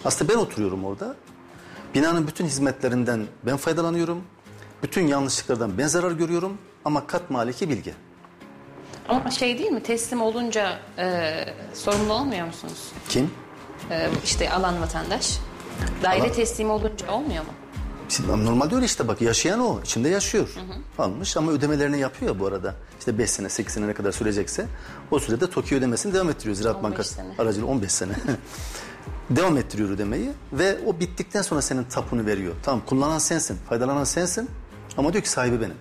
Aslında 0.04 0.32
ben 0.32 0.38
oturuyorum 0.38 0.84
orada. 0.84 1.16
Binanın 1.94 2.26
bütün 2.26 2.44
hizmetlerinden 2.46 3.26
ben 3.46 3.56
faydalanıyorum. 3.56 4.22
Bütün 4.82 5.06
yanlışlıklardan 5.06 5.78
ben 5.78 5.86
zarar 5.86 6.12
görüyorum 6.12 6.58
ama 6.84 7.06
kat 7.06 7.30
maliki 7.30 7.68
bilge. 7.70 7.94
Ama 9.08 9.30
şey 9.30 9.58
değil 9.58 9.70
mi 9.70 9.82
teslim 9.82 10.22
olunca 10.22 10.78
e, 10.98 11.34
sorumlu 11.74 12.12
olmuyor 12.12 12.46
musunuz? 12.46 12.92
Kim? 13.08 13.30
E, 13.90 14.08
işte 14.24 14.50
alan 14.50 14.80
vatandaş. 14.80 15.38
Daire 16.02 16.22
Alan- 16.22 16.32
teslim 16.32 16.70
olunca 16.70 17.12
olmuyor 17.12 17.44
mu? 17.44 17.50
Şimdi 18.08 18.44
normalde 18.44 18.74
öyle 18.74 18.86
işte 18.86 19.08
bak 19.08 19.20
yaşayan 19.20 19.60
o. 19.60 19.80
içinde 19.80 20.08
yaşıyor. 20.08 20.48
Almış 20.98 21.36
ama 21.36 21.52
ödemelerini 21.52 21.98
yapıyor 22.00 22.34
ya 22.34 22.40
bu 22.40 22.46
arada. 22.46 22.74
İşte 22.98 23.18
5 23.18 23.30
sene 23.30 23.48
8 23.48 23.74
sene 23.74 23.88
ne 23.88 23.94
kadar 23.94 24.12
sürecekse 24.12 24.66
o 25.10 25.18
sürede 25.18 25.50
TOKİ 25.50 25.74
ödemesini 25.76 26.14
devam 26.14 26.30
ettiriyor. 26.30 26.56
Ziraat 26.56 26.76
15 26.76 26.84
Bankası 26.90 27.14
sene. 27.14 27.26
aracılığıyla 27.38 27.72
15 27.72 27.92
sene. 27.92 28.12
devam 29.30 29.56
ettiriyor 29.56 29.90
ödemeyi 29.90 30.30
ve 30.52 30.78
o 30.86 31.00
bittikten 31.00 31.42
sonra 31.42 31.62
senin 31.62 31.84
tapunu 31.84 32.26
veriyor. 32.26 32.54
Tamam 32.62 32.82
kullanan 32.86 33.18
sensin, 33.18 33.58
faydalanan 33.68 34.04
sensin 34.04 34.50
ama 34.96 35.12
diyor 35.12 35.24
ki 35.24 35.30
sahibi 35.30 35.60
benim. 35.60 35.76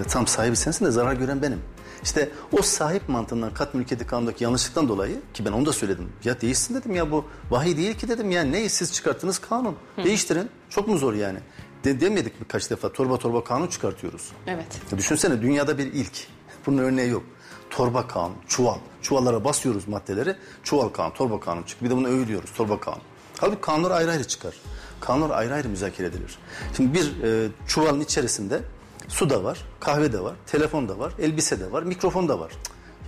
Ya 0.00 0.06
tam 0.06 0.26
sahibi 0.26 0.56
sensin 0.56 0.84
de 0.84 0.90
zarar 0.90 1.12
gören 1.14 1.42
benim. 1.42 1.58
İşte 2.02 2.30
o 2.58 2.62
sahip 2.62 3.08
mantığından 3.08 3.54
kat 3.54 3.74
mülkiyeti 3.74 4.06
kanundaki 4.06 4.44
yanlışlıktan 4.44 4.88
dolayı 4.88 5.16
ki 5.34 5.44
ben 5.44 5.52
onu 5.52 5.66
da 5.66 5.72
söyledim. 5.72 6.12
Ya 6.24 6.40
değişsin 6.40 6.74
dedim 6.74 6.94
ya 6.94 7.10
bu 7.10 7.24
vahiy 7.50 7.76
değil 7.76 7.94
ki 7.94 8.08
dedim 8.08 8.30
ya 8.30 8.42
ne 8.42 8.68
siz 8.68 8.92
çıkarttınız 8.92 9.38
kanun. 9.38 9.76
Değiştirin. 10.04 10.50
Çok 10.70 10.88
mu 10.88 10.98
zor 10.98 11.14
yani? 11.14 11.38
De, 11.84 12.00
demedik 12.00 12.40
birkaç 12.40 12.70
defa 12.70 12.92
torba 12.92 13.16
torba 13.16 13.44
kanun 13.44 13.66
çıkartıyoruz. 13.66 14.32
Evet. 14.46 14.80
Ya 14.92 14.98
düşünsene 14.98 15.42
dünyada 15.42 15.78
bir 15.78 15.86
ilk. 15.86 16.26
Bunun 16.66 16.78
örneği 16.78 17.10
yok. 17.10 17.22
Torba 17.70 18.06
kanun, 18.06 18.34
çuval. 18.48 18.78
Çuvallara 19.02 19.44
basıyoruz 19.44 19.88
maddeleri. 19.88 20.36
Çuval 20.62 20.88
kanun, 20.88 21.10
torba 21.10 21.40
kanun 21.40 21.62
çık. 21.62 21.84
Bir 21.84 21.90
de 21.90 21.96
bunu 21.96 22.08
övülüyoruz, 22.08 22.52
torba 22.52 22.80
kanun. 22.80 23.00
Halbuki 23.38 23.60
kanunlar 23.60 23.90
ayrı 23.90 24.10
ayrı 24.10 24.24
çıkar. 24.24 24.54
Kanunlar 25.00 25.38
ayrı 25.38 25.54
ayrı 25.54 25.68
müzakere 25.68 26.06
edilir. 26.06 26.38
Şimdi 26.76 26.94
bir 26.94 27.22
e, 27.22 27.48
çuvalın 27.66 28.00
içerisinde 28.00 28.60
su 29.08 29.30
da 29.30 29.44
var, 29.44 29.64
kahve 29.80 30.12
de 30.12 30.20
var, 30.20 30.34
telefon 30.46 30.88
da 30.88 30.98
var, 30.98 31.12
elbise 31.18 31.60
de 31.60 31.72
var, 31.72 31.82
mikrofon 31.82 32.28
da 32.28 32.40
var. 32.40 32.52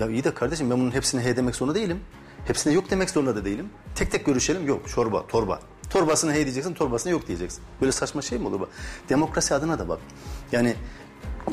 Ya 0.00 0.08
iyi 0.08 0.24
de 0.24 0.34
kardeşim 0.34 0.70
ben 0.70 0.80
bunun 0.80 0.90
hepsine 0.90 1.24
he 1.24 1.36
demek 1.36 1.56
zorunda 1.56 1.74
değilim. 1.74 2.00
Hepsine 2.44 2.72
yok 2.72 2.90
demek 2.90 3.10
zorunda 3.10 3.36
da 3.36 3.44
değilim. 3.44 3.68
Tek 3.94 4.10
tek 4.10 4.26
görüşelim. 4.26 4.66
Yok 4.66 4.88
çorba, 4.88 5.26
torba. 5.26 5.60
Torbasına 5.90 6.32
he 6.32 6.44
diyeceksin, 6.44 6.74
torbasına 6.74 7.12
yok 7.12 7.26
diyeceksin. 7.26 7.62
Böyle 7.80 7.92
saçma 7.92 8.22
şey 8.22 8.38
mi 8.38 8.48
olur? 8.48 8.60
Bak. 8.60 8.68
Demokrasi 9.08 9.54
adına 9.54 9.78
da 9.78 9.88
bak. 9.88 9.98
Yani 10.52 10.74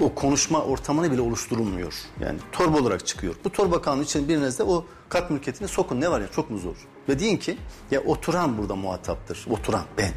o 0.01 0.15
konuşma 0.15 0.61
ortamını 0.61 1.11
bile 1.11 1.21
oluşturulmuyor. 1.21 1.93
Yani 2.19 2.39
torba 2.51 2.77
olarak 2.77 3.05
çıkıyor. 3.07 3.35
Bu 3.43 3.49
torba 3.49 3.81
kanunu 3.81 4.03
için 4.03 4.29
biriniz 4.29 4.59
de 4.59 4.63
o 4.63 4.85
kat 5.09 5.31
mülkiyetini 5.31 5.67
sokun. 5.67 6.01
Ne 6.01 6.11
var 6.11 6.21
ya 6.21 6.27
çok 6.31 6.49
mu 6.49 6.57
zor? 6.57 6.75
Ve 7.09 7.19
deyin 7.19 7.37
ki 7.37 7.57
ya 7.91 8.01
oturan 8.01 8.57
burada 8.57 8.75
muhataptır. 8.75 9.45
Oturan 9.49 9.83
ben. 9.97 10.11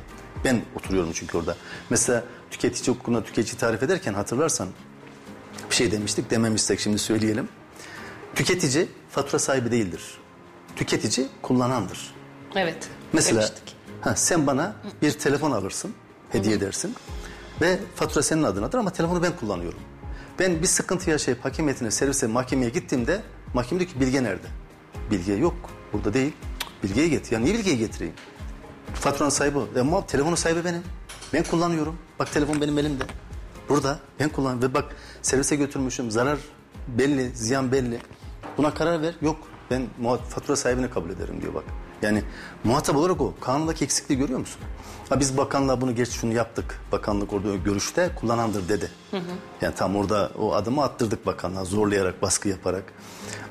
Ben 0.45 0.63
oturuyorum 0.77 1.11
çünkü 1.13 1.39
orada. 1.39 1.57
Mesela 1.91 2.25
tüketici 2.53 2.95
hukukuna 2.97 3.25
tüketici 3.25 3.59
tarif 3.59 3.83
ederken 3.83 4.15
hatırlarsan 4.15 4.69
bir 5.71 5.75
şey 5.75 5.93
demiştik 5.93 6.31
dememişsek 6.31 6.81
şimdi 6.81 6.99
söyleyelim. 6.99 7.49
Tüketici 8.35 8.89
fatura 9.11 9.39
sahibi 9.39 9.71
değildir. 9.71 10.19
Tüketici 10.77 11.29
kullanandır. 11.43 12.15
Evet. 12.57 12.89
Mesela 13.13 13.41
demiştik. 13.41 13.77
ha, 14.01 14.17
sen 14.17 14.47
bana 14.47 14.77
bir 15.03 15.11
telefon 15.13 15.51
alırsın, 15.51 15.95
hediye 16.33 16.55
edersin 16.57 16.95
ve 17.61 17.79
fatura 17.95 18.23
senin 18.23 18.43
adınadır 18.43 18.79
ama 18.79 18.91
telefonu 18.91 19.23
ben 19.23 19.37
kullanıyorum. 19.37 19.81
Ben 20.39 20.63
bir 20.63 20.67
sıkıntı 20.67 21.11
yaşayıp 21.11 21.45
hakimiyetine, 21.45 21.91
servise, 21.91 22.27
mahkemeye 22.27 22.71
gittiğimde 22.71 23.23
mahkeme 23.55 23.81
diyor 23.81 23.91
ki 23.91 24.01
Bilge 24.01 24.23
nerede? 24.23 24.47
Bilge 25.11 25.33
yok, 25.33 25.55
burada 25.93 26.15
değil. 26.15 26.33
Bilge'yi 26.83 27.11
getir. 27.11 27.33
Ya 27.33 27.39
niye 27.39 27.55
Bilge'yi 27.55 27.79
getireyim? 27.79 28.15
Faturanın 28.95 29.31
sahibi 29.31 29.59
o. 29.59 29.69
Ama 29.81 30.07
telefonun 30.07 30.35
sahibi 30.35 30.65
benim. 30.65 30.83
Ben 31.33 31.43
kullanıyorum. 31.43 31.99
Bak 32.23 32.33
telefon 32.33 32.61
benim 32.61 32.79
elimde. 32.79 33.05
Burada 33.69 33.99
ben 34.21 34.29
kullan 34.29 34.63
ve 34.63 34.75
bak 34.75 34.97
servise 35.23 35.57
götürmüşüm. 35.57 36.11
Zarar 36.11 36.39
belli, 36.89 37.31
ziyan 37.35 37.73
belli. 37.73 37.99
Buna 38.59 38.75
karar 38.75 39.03
ver. 39.03 39.15
Yok 39.23 39.37
ben 39.71 39.87
fatura 40.29 40.57
sahibini 40.57 40.91
kabul 40.91 41.11
ederim 41.11 41.43
diyor 41.43 41.55
bak. 41.55 41.65
Yani 42.03 42.23
muhatap 42.65 42.97
olarak 42.97 43.21
o. 43.21 43.35
Kanundaki 43.41 43.85
eksikliği 43.85 44.19
görüyor 44.19 44.39
musun? 44.39 44.61
Ha 45.09 45.21
biz 45.21 45.37
bakanlığa 45.37 45.81
bunu 45.81 45.95
geç 45.95 46.09
şunu 46.09 46.33
yaptık. 46.33 46.81
Bakanlık 46.93 47.33
orada 47.33 47.57
görüşte 47.57 48.11
kullanandır 48.21 48.69
dedi. 48.69 48.91
Yani 49.61 49.75
tam 49.75 49.97
orada 49.97 50.31
o 50.39 50.55
adımı 50.55 50.83
attırdık 50.83 51.27
bakanlığa 51.27 51.65
zorlayarak, 51.65 52.23
baskı 52.23 52.49
yaparak. 52.49 52.85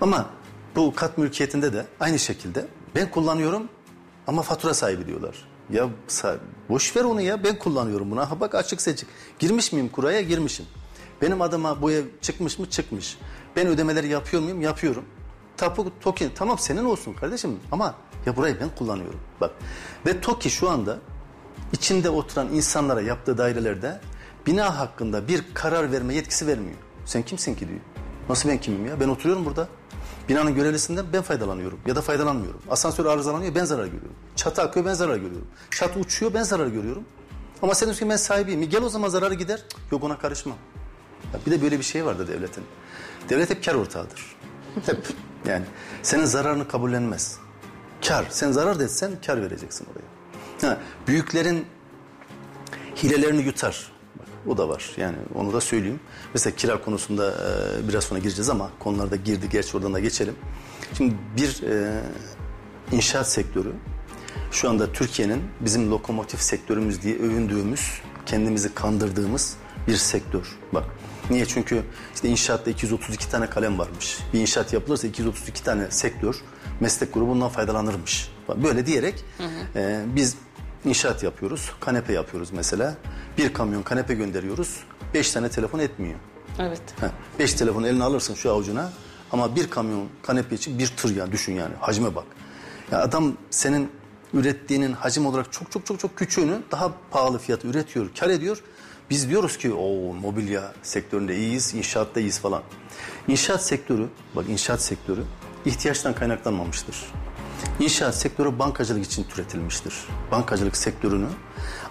Ama 0.01 0.29
bu 0.75 0.95
kat 0.95 1.17
mülkiyetinde 1.17 1.73
de 1.73 1.85
aynı 1.99 2.19
şekilde 2.19 2.67
ben 2.95 3.11
kullanıyorum 3.11 3.69
ama 4.27 4.41
fatura 4.41 4.73
sahibi 4.73 5.07
diyorlar. 5.07 5.47
Ya 5.71 5.89
boş 6.71 6.95
ver 6.95 7.03
onu 7.03 7.21
ya 7.21 7.43
ben 7.43 7.59
kullanıyorum 7.59 8.11
bunu. 8.11 8.31
Ha 8.31 8.39
bak 8.39 8.55
açık 8.55 8.81
seçik. 8.81 9.09
Girmiş 9.39 9.71
miyim 9.71 9.89
kuraya? 9.89 10.21
Girmişim. 10.21 10.65
Benim 11.21 11.41
adıma 11.41 11.81
bu 11.81 11.91
ev 11.91 12.03
çıkmış 12.21 12.59
mı? 12.59 12.69
Çıkmış. 12.69 13.17
Ben 13.55 13.67
ödemeleri 13.67 14.07
yapıyor 14.07 14.43
muyum? 14.43 14.61
Yapıyorum. 14.61 15.03
Tapu 15.57 15.91
TOKİ 15.99 16.31
tamam 16.35 16.59
senin 16.59 16.85
olsun 16.85 17.13
kardeşim 17.13 17.59
ama 17.71 17.95
ya 18.25 18.35
burayı 18.35 18.57
ben 18.61 18.69
kullanıyorum. 18.75 19.19
Bak 19.41 19.51
ve 20.05 20.21
TOKİ 20.21 20.49
şu 20.49 20.69
anda 20.69 20.97
içinde 21.73 22.09
oturan 22.09 22.53
insanlara 22.53 23.01
yaptığı 23.01 23.37
dairelerde 23.37 24.01
bina 24.47 24.79
hakkında 24.79 25.27
bir 25.27 25.43
karar 25.53 25.91
verme 25.91 26.15
yetkisi 26.15 26.47
vermiyor. 26.47 26.77
Sen 27.05 27.23
kimsin 27.23 27.55
ki 27.55 27.67
diyor. 27.67 27.79
Nasıl 28.29 28.49
ben 28.49 28.57
kimim 28.57 28.85
ya? 28.85 28.99
Ben 28.99 29.07
oturuyorum 29.07 29.45
burada. 29.45 29.67
Binanın 30.29 30.55
görevlisinden 30.55 31.05
ben 31.13 31.21
faydalanıyorum 31.21 31.79
ya 31.85 31.95
da 31.95 32.01
faydalanmıyorum. 32.01 32.61
Asansör 32.69 33.05
arızalanıyor 33.05 33.55
ben 33.55 33.65
zarar 33.65 33.85
görüyorum. 33.85 34.15
Çatı 34.35 34.61
akıyor 34.61 34.85
ben 34.85 34.93
zarar 34.93 35.15
görüyorum. 35.15 35.47
Çatı 35.71 35.99
uçuyor 35.99 36.33
ben 36.33 36.43
zarar 36.43 36.67
görüyorum. 36.67 37.03
Ama 37.61 37.75
sen 37.75 37.87
diyorsun 37.87 38.05
ki 38.05 38.09
ben 38.09 38.15
sahibiyim. 38.15 38.69
Gel 38.69 38.83
o 38.83 38.89
zaman 38.89 39.09
zararı 39.09 39.33
gider. 39.33 39.57
Cık, 39.69 39.91
Yok 39.91 40.03
ona 40.03 40.17
karışma. 40.17 40.55
Ya 41.33 41.39
bir 41.45 41.51
de 41.51 41.61
böyle 41.61 41.79
bir 41.79 41.83
şey 41.83 42.05
vardı 42.05 42.27
devletin. 42.27 42.63
Devlet 43.29 43.49
hep 43.49 43.63
kar 43.65 43.75
ortağıdır. 43.75 44.35
Hep. 44.85 45.07
Yani 45.47 45.65
senin 46.03 46.25
zararını 46.25 46.67
kabullenmez. 46.67 47.37
Kar. 48.07 48.25
Sen 48.29 48.51
zarar 48.51 48.79
da 48.79 48.83
etsen 48.83 49.11
kar 49.25 49.41
vereceksin 49.41 49.87
oraya. 49.91 50.69
Ha, 50.69 50.77
büyüklerin 51.07 51.65
hilelerini 53.03 53.41
yutar. 53.41 53.91
O 54.47 54.57
da 54.57 54.69
var. 54.69 54.91
Yani 54.97 55.15
onu 55.35 55.53
da 55.53 55.61
söyleyeyim. 55.61 55.99
Mesela 56.33 56.55
kira 56.55 56.81
konusunda 56.81 57.31
e, 57.31 57.87
biraz 57.87 58.03
sonra 58.03 58.19
gireceğiz 58.19 58.49
ama 58.49 58.69
konularda 58.79 59.15
girdi. 59.15 59.49
Gerçi 59.51 59.77
oradan 59.77 59.93
da 59.93 59.99
geçelim. 59.99 60.35
Şimdi 60.97 61.15
bir 61.37 61.63
e, 61.63 62.01
inşaat 62.91 63.31
sektörü 63.31 63.73
şu 64.51 64.69
anda 64.69 64.93
Türkiye'nin 64.93 65.41
bizim 65.59 65.91
lokomotif 65.91 66.41
sektörümüz 66.41 67.01
diye 67.01 67.15
övündüğümüz, 67.15 68.01
kendimizi 68.25 68.73
kandırdığımız 68.73 69.57
bir 69.87 69.95
sektör. 69.95 70.57
Bak 70.73 70.85
Niye? 71.29 71.45
Çünkü 71.45 71.83
işte 72.15 72.29
inşaatta 72.29 72.71
232 72.71 73.29
tane 73.29 73.49
kalem 73.49 73.79
varmış. 73.79 74.17
Bir 74.33 74.39
inşaat 74.39 74.73
yapılırsa 74.73 75.07
232 75.07 75.63
tane 75.63 75.91
sektör, 75.91 76.35
meslek 76.79 77.13
grubu 77.13 77.29
bundan 77.29 77.49
faydalanırmış. 77.49 78.31
Böyle 78.63 78.85
diyerek 78.85 79.25
e, 79.75 80.01
biz 80.15 80.35
inşaat 80.85 81.23
yapıyoruz, 81.23 81.71
kanepe 81.79 82.13
yapıyoruz 82.13 82.51
mesela. 82.51 82.95
Bir 83.37 83.53
kamyon 83.53 83.81
kanepe 83.83 84.13
gönderiyoruz, 84.13 84.83
beş 85.13 85.31
tane 85.31 85.49
telefon 85.49 85.79
etmiyor. 85.79 86.19
Evet. 86.59 86.81
Heh, 86.99 87.07
Beş 87.39 87.53
telefonu 87.53 87.87
eline 87.87 88.03
alırsın 88.03 88.33
şu 88.35 88.51
avucuna 88.51 88.89
ama 89.31 89.55
bir 89.55 89.69
kamyon 89.69 90.07
kanepe 90.23 90.55
için 90.55 90.79
bir 90.79 90.87
tır 90.87 91.15
ya 91.15 91.31
düşün 91.31 91.53
yani 91.53 91.73
hacme 91.79 92.15
bak. 92.15 92.25
Ya 92.91 93.01
adam 93.01 93.33
senin 93.49 93.91
ürettiğinin 94.33 94.93
hacim 94.93 95.25
olarak 95.25 95.51
çok 95.51 95.71
çok 95.71 95.85
çok 95.85 95.99
çok 95.99 96.17
küçüğünü 96.17 96.61
daha 96.71 96.91
pahalı 97.11 97.39
fiyata 97.39 97.67
üretiyor, 97.67 98.09
kar 98.19 98.29
ediyor. 98.29 98.63
Biz 99.09 99.29
diyoruz 99.29 99.57
ki 99.57 99.73
o 99.73 100.13
mobilya 100.13 100.73
sektöründe 100.83 101.37
iyiyiz, 101.37 101.73
inşaatta 101.73 102.19
iyiyiz 102.19 102.39
falan. 102.39 102.63
İnşaat 103.27 103.63
sektörü, 103.65 104.07
bak 104.35 104.45
inşaat 104.49 104.81
sektörü 104.81 105.23
ihtiyaçtan 105.65 106.15
kaynaklanmamıştır. 106.15 106.95
İnşaat 107.81 108.15
sektörü 108.15 108.59
bankacılık 108.59 109.05
için 109.05 109.23
türetilmiştir. 109.23 109.93
Bankacılık 110.31 110.77
sektörünü 110.77 111.27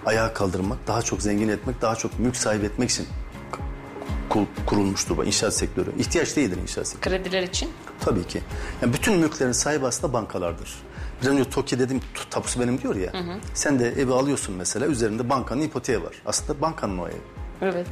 ayağa 0.07 0.34
kaldırmak, 0.34 0.78
daha 0.86 1.03
çok 1.03 1.22
zengin 1.22 1.49
etmek, 1.49 1.82
daha 1.82 1.95
çok 1.97 2.18
mülk 2.18 2.36
sahibi 2.36 2.66
etmek 2.66 2.91
için 2.91 3.07
kur- 4.28 4.47
kurulmuştur 4.66 5.16
bu 5.16 5.24
inşaat 5.24 5.55
sektörü. 5.55 5.93
İhtiyaç 5.99 6.36
değildir 6.36 6.59
inşaat 6.62 6.88
sektörü. 6.88 7.16
Krediler 7.16 7.43
için. 7.43 7.70
Tabii 8.01 8.26
ki. 8.26 8.43
Yani 8.82 8.93
bütün 8.93 9.18
mülklerin 9.18 9.53
sahibi 9.53 9.86
aslında 9.86 10.12
bankalardır. 10.12 10.74
Biraz 11.22 11.32
önce 11.32 11.51
TOKİ 11.51 11.78
dedim 11.78 12.01
tapusu 12.30 12.61
benim 12.61 12.80
diyor 12.82 12.97
ya. 12.97 13.12
Sen 13.55 13.78
de 13.78 13.88
evi 13.88 14.12
alıyorsun 14.12 14.55
mesela 14.55 14.86
üzerinde 14.86 15.30
bankanın 15.30 15.61
ipoteği 15.62 16.03
var. 16.03 16.14
Aslında 16.26 16.61
bankanın 16.61 16.99
o 16.99 17.09
ev. 17.09 17.12
Evet. 17.62 17.86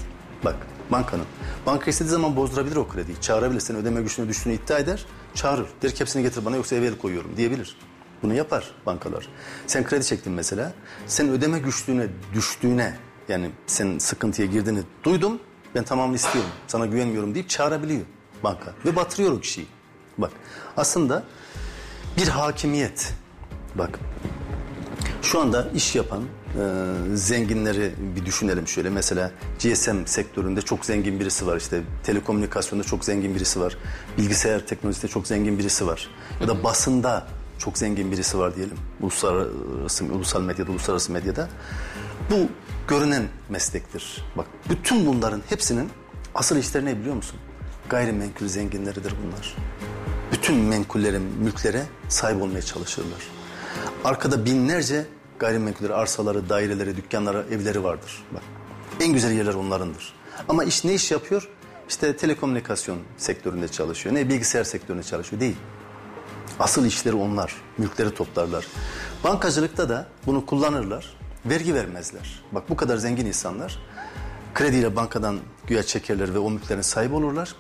Bak 0.45 0.57
bankanın. 0.91 1.25
Banka 1.67 1.91
istediği 1.91 2.11
zaman 2.11 2.37
bozdurabilir 2.37 2.77
o 2.77 2.89
krediyi. 2.89 3.21
Çağırabilir. 3.21 3.61
Senin 3.61 3.79
ödeme 3.79 4.03
güçlüğüne 4.03 4.29
düştüğünü 4.29 4.55
iddia 4.55 4.79
eder. 4.79 5.07
Çağırır. 5.35 5.67
Der 5.83 5.95
ki 5.95 6.01
hepsini 6.01 6.23
getir 6.23 6.45
bana 6.45 6.57
yoksa 6.57 6.77
eve 6.77 6.87
el 6.87 6.99
koyuyorum 6.99 7.37
diyebilir. 7.37 7.77
Bunu 8.23 8.35
yapar 8.35 8.75
bankalar. 8.87 9.29
Sen 9.67 9.85
kredi 9.85 10.05
çektin 10.05 10.33
mesela. 10.33 10.73
Sen 11.07 11.29
ödeme 11.29 11.59
güçlüğüne 11.59 12.07
düştüğüne 12.35 12.99
yani 13.29 13.51
senin 13.67 13.99
sıkıntıya 13.99 14.49
girdiğini 14.49 14.83
duydum. 15.05 15.41
Ben 15.75 15.85
tamamını 15.85 16.17
istiyorum. 16.17 16.51
Sana 16.67 16.87
güvenmiyorum 16.87 17.35
deyip 17.35 17.49
çağırabiliyor 17.49 18.01
banka. 18.45 18.75
Ve 18.85 18.97
batırıyor 18.97 19.33
o 19.33 19.41
kişiyi. 19.41 19.67
Bak 20.19 20.31
aslında 20.77 21.25
bir 22.17 22.29
hakimiyet. 22.29 23.13
Bak 23.75 23.99
şu 25.23 25.41
anda 25.41 25.69
iş 25.75 25.97
yapan 25.97 26.25
e, 26.57 27.17
zenginleri 27.17 27.93
bir 28.17 28.27
düşünelim 28.27 28.69
şöyle. 28.69 28.91
Mesela 28.91 29.31
GSM 29.63 29.97
sektöründe 30.07 30.63
çok 30.63 30.85
zengin 30.85 31.21
birisi 31.21 31.47
var. 31.47 31.57
İşte 31.57 31.81
telekomünikasyonda 32.03 32.85
çok 32.85 33.05
zengin 33.05 33.35
birisi 33.35 33.61
var. 33.61 33.77
Bilgisayar 34.19 34.67
teknolojisinde 34.67 35.11
çok 35.11 35.27
zengin 35.27 35.59
birisi 35.59 35.87
var. 35.87 36.09
Ya 36.41 36.49
da 36.49 36.65
basında 36.65 37.27
çok 37.59 37.79
zengin 37.79 38.13
birisi 38.13 38.39
var 38.39 38.57
diyelim. 38.57 38.77
Uluslararası, 39.01 40.05
ulusal 40.05 40.43
medyada, 40.43 40.71
uluslararası 40.71 41.13
medyada. 41.13 41.49
Bu 42.31 42.49
görünen 42.89 43.23
meslektir. 43.49 44.25
Bak 44.37 44.47
bütün 44.71 45.07
bunların 45.07 45.43
hepsinin 45.49 45.91
asıl 46.35 46.57
işleri 46.57 46.85
ne 46.85 46.99
biliyor 46.99 47.15
musun? 47.15 47.39
Gayrimenkul 47.89 48.49
zenginleridir 48.49 49.15
bunlar 49.25 49.57
bütün 50.33 50.57
menkullere, 50.57 51.19
mülklere 51.19 51.83
sahip 52.09 52.43
olmaya 52.43 52.63
çalışırlar. 52.63 53.21
Arkada 54.05 54.45
binlerce 54.45 55.07
gayrimenkulleri, 55.39 55.95
arsaları, 55.95 56.49
daireleri, 56.49 56.97
dükkanları, 56.97 57.47
evleri 57.51 57.85
vardır. 57.85 58.25
Bak, 58.35 58.43
en 59.01 59.13
güzel 59.13 59.33
yerler 59.33 59.55
onlarındır. 59.55 60.15
Ama 60.49 60.65
iş 60.65 60.85
ne 60.85 60.95
iş 60.95 61.11
yapıyor? 61.11 61.49
İşte 61.89 62.17
telekomünikasyon 62.17 62.99
sektöründe 63.17 63.69
çalışıyor. 63.69 64.15
Ne 64.15 64.29
bilgisayar 64.29 64.65
sektöründe 64.65 65.03
çalışıyor. 65.03 65.41
Değil. 65.41 65.57
Asıl 66.61 66.87
işleri 66.87 67.17
onlar. 67.17 67.57
Mülkleri 67.79 68.15
toplarlar. 68.15 68.67
Bankacılıkta 69.25 69.89
da 69.89 70.09
bunu 70.27 70.47
kullanırlar. 70.47 71.17
Vergi 71.47 71.75
vermezler. 71.75 72.43
Bak 72.53 72.71
bu 72.71 72.77
kadar 72.77 72.97
zengin 72.97 73.27
insanlar 73.27 73.79
krediyle 74.55 74.97
bankadan 74.97 75.39
güya 75.67 75.83
çekerler 75.83 76.35
ve 76.35 76.39
o 76.39 76.51
mülklerin 76.51 76.83
sahibi 76.83 77.15
olurlar. 77.15 77.55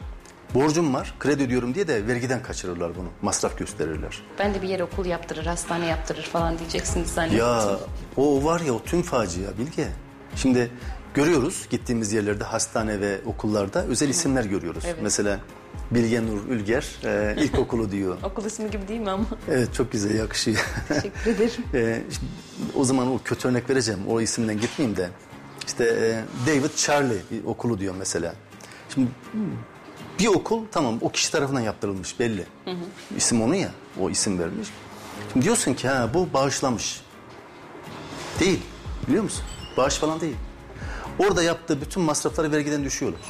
Borcum 0.54 0.94
var, 0.94 1.14
kredi 1.20 1.42
ödüyorum 1.42 1.74
diye 1.74 1.88
de 1.88 2.06
vergiden 2.06 2.42
kaçırırlar 2.42 2.96
bunu. 2.96 3.08
Masraf 3.22 3.58
gösterirler. 3.58 4.22
Ben 4.38 4.54
de 4.54 4.62
bir 4.62 4.68
yer 4.68 4.80
okul 4.80 5.06
yaptırır, 5.06 5.46
hastane 5.46 5.86
yaptırır 5.86 6.22
falan 6.22 6.58
diyeceksiniz 6.58 7.08
zannettim. 7.08 7.38
Ya 7.38 7.78
o 8.16 8.44
var 8.44 8.60
ya 8.60 8.72
o 8.72 8.82
tüm 8.82 9.02
facia 9.02 9.58
Bilge. 9.58 9.88
Şimdi 10.36 10.70
görüyoruz 11.14 11.66
gittiğimiz 11.70 12.12
yerlerde 12.12 12.44
hastane 12.44 13.00
ve 13.00 13.18
okullarda 13.26 13.84
özel 13.84 14.08
isimler 14.08 14.44
görüyoruz. 14.44 14.84
Evet. 14.86 14.96
Mesela 15.02 15.40
Bilge 15.90 16.26
Nur 16.26 16.46
Ülger 16.48 16.86
e, 17.04 17.34
ilkokulu 17.42 17.90
diyor. 17.90 18.16
Okul 18.22 18.44
ismi 18.44 18.70
gibi 18.70 18.88
değil 18.88 19.00
mi 19.00 19.10
ama? 19.10 19.24
Evet 19.50 19.74
çok 19.74 19.92
güzel 19.92 20.14
yakışıyor. 20.14 20.66
Teşekkür 20.88 21.30
ederim. 21.30 21.64
E, 21.74 22.02
şimdi 22.10 22.32
o 22.76 22.84
zaman 22.84 23.06
o 23.08 23.18
kötü 23.24 23.48
örnek 23.48 23.70
vereceğim. 23.70 24.00
O 24.08 24.20
isimden 24.20 24.60
gitmeyeyim 24.60 24.96
de. 24.96 25.08
İşte 25.66 25.84
e, 25.84 26.20
David 26.46 26.74
Charlie 26.76 27.18
okulu 27.46 27.78
diyor 27.78 27.94
mesela. 27.98 28.34
Şimdi 28.94 29.08
bir 30.18 30.26
okul 30.26 30.64
tamam 30.72 30.98
o 31.00 31.08
kişi 31.12 31.32
tarafından 31.32 31.60
yaptırılmış 31.60 32.20
belli. 32.20 32.46
İsim 33.16 33.42
onu 33.42 33.54
ya 33.54 33.70
o 34.00 34.10
isim 34.10 34.38
vermiş. 34.38 34.68
Şimdi 35.32 35.44
diyorsun 35.44 35.74
ki 35.74 35.88
ha 35.88 36.10
bu 36.14 36.32
bağışlamış. 36.32 37.00
Değil 38.40 38.60
biliyor 39.08 39.22
musun? 39.22 39.44
Bağış 39.76 39.94
falan 39.94 40.20
değil. 40.20 40.36
Orada 41.18 41.42
yaptığı 41.42 41.80
bütün 41.80 42.02
masrafları 42.02 42.52
vergiden 42.52 42.84
düşüyorlar. 42.84 43.20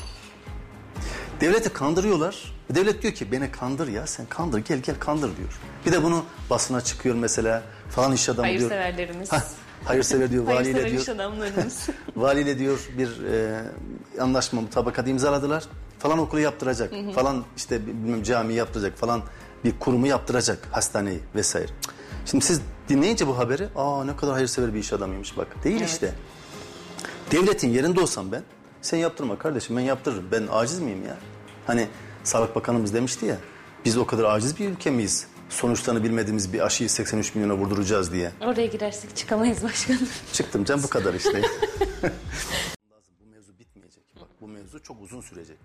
Devleti 1.41 1.68
kandırıyorlar. 1.72 2.55
Devlet 2.70 3.03
diyor 3.03 3.14
ki 3.14 3.32
beni 3.32 3.51
kandır 3.51 3.89
ya 3.89 4.07
sen 4.07 4.26
kandır 4.26 4.59
gel 4.59 4.78
gel 4.78 4.97
kandır 4.99 5.36
diyor. 5.36 5.61
Bir 5.86 5.93
de 5.93 6.03
bunu 6.03 6.24
basına 6.51 6.80
çıkıyor 6.80 7.14
mesela 7.14 7.62
falan 7.91 8.12
iş 8.12 8.28
adamı 8.28 8.49
diyor. 8.49 8.70
Hayırseverlerimiz. 8.70 9.32
Hah, 9.32 9.43
hayırsever 9.84 10.30
diyor 10.30 10.45
valiyle 10.47 10.62
Hayırsever 10.62 10.91
diyor. 10.91 11.03
iş 11.03 11.09
adamlarımız. 11.09 11.89
Valiyle 12.16 12.59
diyor 12.59 12.78
bir 12.99 13.24
e, 13.24 13.62
anlaşma 14.20 14.61
mutabakat 14.61 15.09
imzaladılar. 15.09 15.64
Falan 15.99 16.18
okulu 16.18 16.40
yaptıracak. 16.40 16.92
Falan 17.14 17.44
işte 17.57 17.86
bilmem 17.86 18.22
cami 18.22 18.55
yaptıracak 18.55 18.99
falan 18.99 19.22
bir 19.64 19.78
kurumu 19.78 20.07
yaptıracak 20.07 20.68
hastaneyi 20.70 21.20
vesaire. 21.34 21.66
Cık. 21.66 21.94
Şimdi 22.26 22.44
siz 22.44 22.61
dinleyince 22.88 23.26
bu 23.26 23.38
haberi 23.38 23.68
aa 23.76 24.05
ne 24.05 24.16
kadar 24.16 24.34
hayırsever 24.34 24.74
bir 24.74 24.78
iş 24.78 24.92
adamıymış 24.92 25.36
bak. 25.36 25.64
Değil 25.64 25.76
Evet. 25.78 25.88
işte. 25.90 26.14
Devletin 27.30 27.68
yerinde 27.68 28.01
olsam 28.01 28.32
ben 28.32 28.42
sen 28.82 28.99
yaptırma 28.99 29.38
kardeşim 29.38 29.76
ben 29.76 29.80
yaptırırım. 29.80 30.24
Ben 30.32 30.46
aciz 30.51 30.80
miyim 30.80 31.05
ya? 31.07 31.16
Hani 31.66 31.88
Sağlık 32.24 32.57
Bakanımız 32.57 32.94
demişti 32.94 33.26
ya 33.26 33.36
biz 33.84 33.99
o 33.99 34.07
kadar 34.07 34.24
aciz 34.24 34.59
bir 34.59 34.68
ülke 34.68 34.90
miyiz? 34.90 35.26
Sonuçlarını 35.49 36.05
bilmediğimiz 36.05 36.53
bir 36.53 36.66
aşıyı 36.66 36.90
83 36.90 37.34
milyona 37.34 37.55
vurduracağız 37.57 38.12
diye. 38.12 38.32
Oraya 38.40 38.66
girersek 38.66 39.16
çıkamayız 39.16 39.62
başkanım. 39.64 40.09
Çıktım 40.32 40.64
can 40.64 40.82
bu 40.82 40.88
kadar 40.88 41.14
işte. 41.14 41.32
bu 42.03 43.26
mevzu 43.30 43.59
bitmeyecek. 43.59 44.03
Bak 44.20 44.28
bu 44.40 44.49
mevzu 44.49 44.82
çok 44.82 45.03
uzun 45.03 45.20
sürecek. 45.20 45.57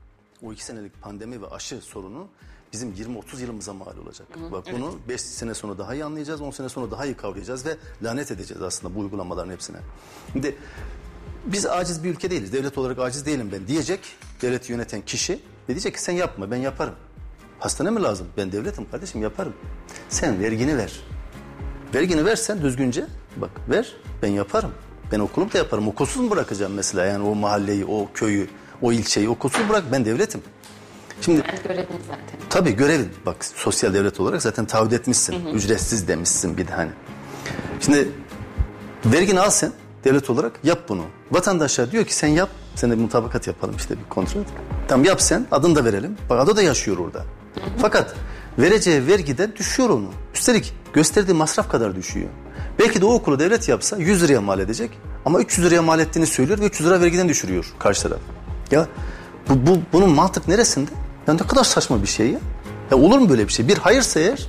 O 0.42 0.54
iki 0.54 0.64
senelik 0.64 1.02
pandemi 1.02 1.42
ve 1.42 1.48
aşı 1.48 1.82
sorunu 1.82 2.28
bizim 2.74 2.94
20-30 2.94 3.42
yılımıza 3.42 3.74
mal 3.74 3.98
olacak. 3.98 4.28
Bak 4.52 4.66
bunu 4.74 4.96
5 5.10 5.22
sene 5.22 5.54
sonra 5.54 5.78
daha 5.78 5.94
iyi 5.94 6.06
anlayacağız, 6.06 6.42
10 6.42 6.52
sene 6.52 6.70
sonra 6.70 6.92
daha 6.92 7.06
iyi 7.06 7.14
kavrayacağız 7.14 7.66
ve 7.66 7.78
lanet 8.04 8.32
edeceğiz 8.32 8.64
aslında 8.64 8.96
bu 8.96 9.00
uygulamaların 9.00 9.52
hepsine. 9.52 9.78
Şimdi 10.32 10.56
biz 11.46 11.66
aciz 11.66 12.04
bir 12.04 12.10
ülke 12.10 12.32
değiliz. 12.32 12.54
Devlet 12.54 12.78
olarak 12.78 13.00
aciz 13.00 13.26
değilim 13.26 13.50
ben 13.52 13.68
diyecek. 13.68 14.00
Devleti 14.42 14.72
yöneten 14.72 15.02
kişi 15.02 15.34
ve 15.34 15.68
diyecek 15.68 15.94
ki 15.94 16.02
sen 16.02 16.14
yapma 16.14 16.52
ben 16.52 16.58
yaparım. 16.58 16.96
Hastane 17.60 17.90
mi 17.90 18.02
lazım? 18.02 18.28
Ben 18.38 18.52
devletim 18.52 18.92
kardeşim 18.92 19.22
yaparım. 19.22 19.54
Sen 20.10 20.40
vergini 20.40 20.78
ver. 20.78 21.02
Vergini 21.94 22.26
versen 22.26 22.62
düzgünce 22.62 23.08
bak 23.38 23.52
ver 23.70 23.96
ben 24.22 24.28
yaparım. 24.28 24.72
Ben 25.12 25.20
okulumu 25.20 25.54
da 25.54 25.58
yaparım. 25.58 25.88
Okulsuz 25.88 26.24
mu 26.24 26.32
bırakacağım 26.32 26.74
mesela 26.74 27.06
yani 27.06 27.24
o 27.24 27.36
mahalleyi, 27.36 27.86
o 27.86 28.10
köyü, 28.14 28.50
o 28.84 28.92
ilçeyi 28.92 29.30
okulsuz 29.30 29.70
bırak 29.70 29.84
ben 29.92 30.06
devletim. 30.06 30.42
Şimdi 31.22 31.44
Ben 31.48 31.64
görevim 31.64 31.88
zaten. 32.08 32.40
tabii 32.50 32.72
görevin 32.76 33.10
bak 33.26 33.46
sosyal 33.56 33.94
devlet 33.94 34.20
olarak 34.20 34.42
zaten 34.42 34.66
taahhüt 34.66 34.94
etmişsin. 34.94 35.46
Ücretsiz 35.54 36.08
demişsin 36.08 36.58
bir 36.58 36.68
de 36.68 36.72
hani. 36.72 36.92
Şimdi 37.80 38.08
vergini 39.06 39.40
al 39.40 39.50
sen 39.50 39.72
devlet 40.04 40.30
olarak 40.30 40.52
yap 40.64 40.80
bunu. 40.90 41.04
Vatandaşlar 41.32 41.92
diyor 41.92 42.06
ki 42.06 42.16
sen 42.16 42.28
yap. 42.28 42.50
Sen 42.76 42.92
de 42.92 42.98
bir 42.98 43.02
mutabakat 43.02 43.48
yapalım 43.48 43.76
işte 43.78 43.98
bir 43.98 44.10
kontrat. 44.10 44.46
Tamam 44.88 45.06
yap 45.06 45.22
sen 45.22 45.48
adını 45.52 45.76
da 45.76 45.86
verelim. 45.86 46.18
Bak 46.30 46.40
adı 46.40 46.56
da 46.56 46.62
yaşıyor 46.62 46.98
orada. 46.98 47.26
Fakat 47.82 48.16
vereceği 48.60 49.08
vergiden 49.08 49.56
düşüyor 49.56 49.90
onu. 49.90 50.10
Üstelik 50.36 50.74
gösterdiği 50.94 51.34
masraf 51.34 51.70
kadar 51.72 51.96
düşüyor. 51.96 52.30
Belki 52.80 53.02
de 53.02 53.06
o 53.06 53.14
okulu 53.14 53.40
devlet 53.40 53.70
yapsa 53.70 53.98
100 53.98 54.24
liraya 54.24 54.42
mal 54.42 54.60
edecek. 54.60 54.92
Ama 55.26 55.40
300 55.40 55.68
liraya 55.68 55.82
mal 55.82 56.00
ettiğini 56.00 56.26
söylüyor 56.26 56.60
ve 56.60 56.66
300 56.66 56.90
lira 56.90 57.02
vergiden 57.02 57.30
düşürüyor 57.30 57.74
karşı 57.80 58.04
taraf. 58.04 58.20
Ya 58.74 58.88
bu, 59.50 59.68
bu, 59.68 59.80
bunun 59.94 60.10
mantık 60.10 60.48
neresinde? 60.48 60.92
Ya 61.28 61.34
ne 61.34 61.40
kadar 61.40 61.64
saçma 61.64 62.02
bir 62.02 62.08
şey 62.08 62.28
ya. 62.28 62.40
Ya 62.92 62.98
olur 62.98 63.20
mu 63.20 63.30
böyle 63.30 63.48
bir 63.48 63.54
şey? 63.54 63.68
Bir 63.68 63.78
hayırsa 63.78 64.20
eğer 64.20 64.48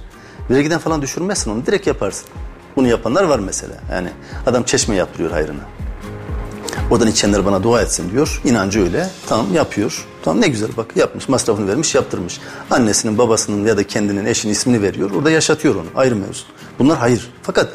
vergiden 0.50 0.78
falan 0.78 1.02
düşürmezsin 1.02 1.50
onu 1.50 1.66
direkt 1.66 1.86
yaparsın. 1.86 2.28
Bunu 2.76 2.88
yapanlar 2.88 3.24
var 3.24 3.38
mesela. 3.38 3.74
Yani 3.92 4.08
adam 4.46 4.62
çeşme 4.62 4.94
yaptırıyor 4.94 5.30
hayrına. 5.30 5.60
Oradan 6.90 7.08
içenler 7.08 7.46
bana 7.46 7.62
dua 7.62 7.82
etsin 7.82 8.10
diyor. 8.10 8.40
İnancı 8.44 8.82
öyle. 8.82 9.10
Tamam 9.26 9.54
yapıyor. 9.54 10.06
Tamam 10.22 10.40
ne 10.40 10.48
güzel 10.48 10.70
bak 10.76 10.96
yapmış. 10.96 11.28
Masrafını 11.28 11.68
vermiş 11.68 11.94
yaptırmış. 11.94 12.40
Annesinin 12.70 13.18
babasının 13.18 13.66
ya 13.66 13.76
da 13.76 13.86
kendinin 13.86 14.24
eşinin 14.24 14.52
ismini 14.52 14.82
veriyor. 14.82 15.10
Orada 15.10 15.30
yaşatıyor 15.30 15.74
onu. 15.74 15.86
Ayrı 15.94 16.16
mevzu. 16.16 16.44
Bunlar 16.78 16.98
hayır. 16.98 17.32
Fakat 17.42 17.68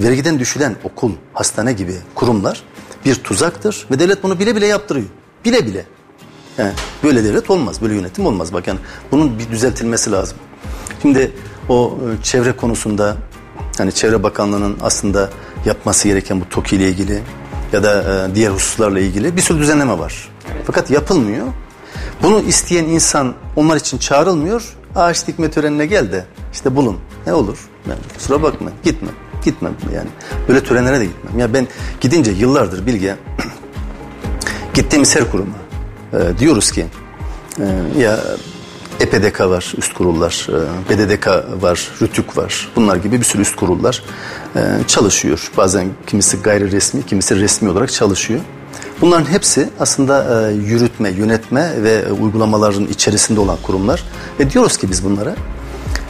vergiden 0.00 0.38
düşülen 0.38 0.76
okul, 0.84 1.12
hastane 1.34 1.72
gibi 1.72 1.94
kurumlar 2.14 2.62
bir 3.04 3.14
tuzaktır. 3.14 3.86
Ve 3.90 3.98
devlet 3.98 4.22
bunu 4.22 4.38
bile 4.38 4.56
bile 4.56 4.66
yaptırıyor. 4.66 5.06
Bile 5.48 5.66
bile. 5.66 5.84
He, 6.56 6.72
böyle 7.04 7.24
devlet 7.24 7.50
olmaz, 7.50 7.82
böyle 7.82 7.94
yönetim 7.94 8.26
olmaz. 8.26 8.52
Bak 8.52 8.66
yani 8.66 8.78
bunun 9.12 9.38
bir 9.38 9.50
düzeltilmesi 9.50 10.12
lazım. 10.12 10.38
Şimdi 11.02 11.32
o 11.68 11.98
e, 12.20 12.22
çevre 12.22 12.52
konusunda 12.56 13.16
hani 13.78 13.92
Çevre 13.92 14.22
Bakanlığı'nın 14.22 14.76
aslında 14.82 15.30
yapması 15.64 16.08
gereken 16.08 16.40
bu 16.40 16.48
TOKİ 16.48 16.76
ile 16.76 16.88
ilgili 16.88 17.22
ya 17.72 17.82
da 17.82 18.02
e, 18.02 18.34
diğer 18.34 18.50
hususlarla 18.50 19.00
ilgili 19.00 19.36
bir 19.36 19.42
sürü 19.42 19.58
düzenleme 19.58 19.98
var. 19.98 20.28
Fakat 20.64 20.90
yapılmıyor. 20.90 21.46
Bunu 22.22 22.40
isteyen 22.40 22.84
insan 22.84 23.34
onlar 23.56 23.76
için 23.76 23.98
çağrılmıyor. 23.98 24.76
Ağaç 24.96 25.26
dikme 25.26 25.50
törenine 25.50 25.86
gel 25.86 26.12
de 26.12 26.24
işte 26.52 26.76
bulun. 26.76 26.98
Ne 27.26 27.34
olur? 27.34 27.68
Yani 27.88 28.00
kusura 28.18 28.42
bakma 28.42 28.70
gitme. 28.84 29.08
Gitmem 29.44 29.74
yani. 29.94 30.08
Böyle 30.48 30.64
törenlere 30.64 31.00
de 31.00 31.04
gitmem. 31.04 31.38
Ya 31.38 31.54
ben 31.54 31.68
gidince 32.00 32.30
yıllardır 32.30 32.86
Bilge 32.86 33.16
gittiğimiz 34.78 35.16
her 35.16 35.30
kuruma 35.30 35.54
e, 36.12 36.38
diyoruz 36.38 36.72
ki 36.72 36.86
e, 37.60 37.64
ya 38.00 38.18
EPDK 39.00 39.40
var, 39.40 39.72
üst 39.78 39.94
kurullar, 39.94 40.46
e, 40.48 40.88
BDDK 40.90 41.26
var, 41.62 41.88
RÜTÜK 42.02 42.36
var. 42.36 42.68
Bunlar 42.76 42.96
gibi 42.96 43.20
bir 43.20 43.24
sürü 43.24 43.42
üst 43.42 43.56
kurullar 43.56 44.02
e, 44.56 44.60
çalışıyor. 44.86 45.50
Bazen 45.56 45.88
kimisi 46.06 46.36
gayri 46.36 46.72
resmi, 46.72 47.06
kimisi 47.06 47.40
resmi 47.40 47.70
olarak 47.70 47.92
çalışıyor. 47.92 48.40
Bunların 49.00 49.26
hepsi 49.26 49.68
aslında 49.80 50.48
e, 50.50 50.54
yürütme, 50.54 51.10
yönetme 51.10 51.82
ve 51.82 51.92
e, 51.92 52.12
uygulamaların 52.12 52.86
içerisinde 52.86 53.40
olan 53.40 53.58
kurumlar. 53.62 54.04
Ve 54.40 54.50
diyoruz 54.50 54.76
ki 54.76 54.90
biz 54.90 55.04
bunlara, 55.04 55.34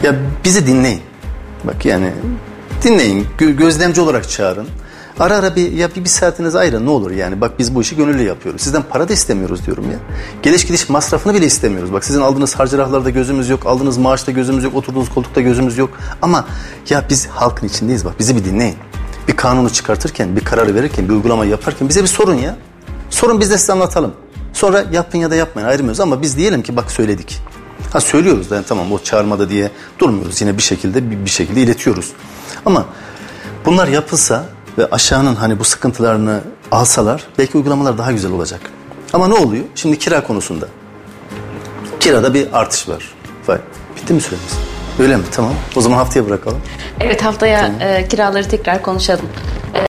ya 0.03 0.15
bizi 0.45 0.67
dinleyin. 0.67 1.01
Bak 1.65 1.85
yani 1.85 2.13
dinleyin, 2.83 3.27
gö- 3.39 3.57
gözlemci 3.57 4.01
olarak 4.01 4.31
çağırın. 4.31 4.69
Ara 5.19 5.37
ara 5.37 5.57
bir, 5.57 5.73
ya 5.73 5.91
bir, 5.97 6.05
bir 6.05 6.09
saatinizi 6.09 6.59
ayırın 6.59 6.87
ne 6.87 6.91
olur 6.91 7.11
yani. 7.11 7.41
Bak 7.41 7.59
biz 7.59 7.75
bu 7.75 7.81
işi 7.81 7.97
gönüllü 7.97 8.23
yapıyoruz. 8.23 8.63
Sizden 8.63 8.83
para 8.83 9.09
da 9.09 9.13
istemiyoruz 9.13 9.67
diyorum 9.67 9.91
ya. 9.91 9.99
Geliş 10.43 10.67
gidiş 10.67 10.89
masrafını 10.89 11.35
bile 11.35 11.47
istemiyoruz. 11.47 11.93
Bak 11.93 12.05
sizin 12.05 12.21
aldığınız 12.21 12.55
harcırahlarda 12.55 13.11
gözümüz 13.11 13.49
yok. 13.49 13.67
Aldığınız 13.67 13.99
maaşta 13.99 14.33
gözümüz 14.33 14.65
yok. 14.65 14.75
Oturduğunuz 14.75 15.11
koltukta 15.11 15.41
gözümüz 15.41 15.79
yok. 15.79 15.91
Ama 16.23 16.45
ya 16.91 17.05
biz 17.11 17.27
halkın 17.27 17.67
içindeyiz 17.67 18.05
bak. 18.05 18.19
Bizi 18.19 18.37
bir 18.37 18.45
dinleyin. 18.45 18.77
Bir 19.29 19.37
kanunu 19.37 19.71
çıkartırken, 19.71 20.37
bir 20.37 20.45
kararı 20.45 20.75
verirken, 20.75 21.09
bir 21.09 21.13
uygulama 21.13 21.45
yaparken 21.45 21.89
bize 21.89 22.03
bir 22.03 22.09
sorun 22.09 22.35
ya. 22.35 22.57
Sorun 23.11 23.41
biz 23.41 23.51
de 23.51 23.59
size 23.59 23.73
anlatalım. 23.73 24.13
Sonra 24.53 24.85
yapın 24.93 25.19
ya 25.19 25.31
da 25.31 25.35
yapmayın 25.35 25.69
ayrılmıyoruz 25.69 26.01
ama 26.01 26.23
biz 26.23 26.37
diyelim 26.37 26.63
ki 26.63 26.77
bak 26.77 26.91
söyledik. 26.91 27.39
Ha 27.93 28.01
söylüyoruz 28.01 28.51
da 28.51 28.55
yani 28.55 28.65
tamam 28.69 28.93
o 28.93 28.99
çağırmada 28.99 29.51
diye 29.51 29.71
durmuyoruz. 29.99 30.41
Yine 30.41 30.57
bir 30.57 30.63
şekilde 30.63 31.11
bir, 31.11 31.25
bir 31.25 31.31
şekilde 31.31 31.63
iletiyoruz. 31.63 32.13
Ama 32.67 32.87
bunlar 33.65 33.89
yapılsa 33.89 34.45
ve 34.79 34.87
aşağının 34.91 35.35
hani 35.35 35.59
bu 35.59 35.65
sıkıntılarını 35.65 36.41
alsalar 36.71 37.25
belki 37.39 37.57
uygulamalar 37.57 37.99
daha 37.99 38.13
güzel 38.13 38.33
olacak. 38.33 38.61
Ama 39.13 39.29
ne 39.29 39.35
oluyor? 39.35 39.65
Şimdi 39.75 39.99
kira 39.99 40.23
konusunda. 40.23 40.67
Kirada 42.01 42.35
bir 42.35 42.49
artış 42.53 42.89
var. 42.89 43.15
Vay. 43.49 43.59
Bitti 43.97 44.13
mi 44.15 44.21
süremiz? 44.21 44.59
Öyle 45.01 45.17
mi? 45.17 45.23
Tamam. 45.33 45.53
O 45.77 45.81
zaman 45.81 45.97
haftaya 45.97 46.27
bırakalım. 46.27 46.61
Evet 47.01 47.25
haftaya 47.25 47.71
e, 47.81 48.09
kiraları 48.09 48.49
tekrar 48.49 48.83
konuşalım. 48.83 49.27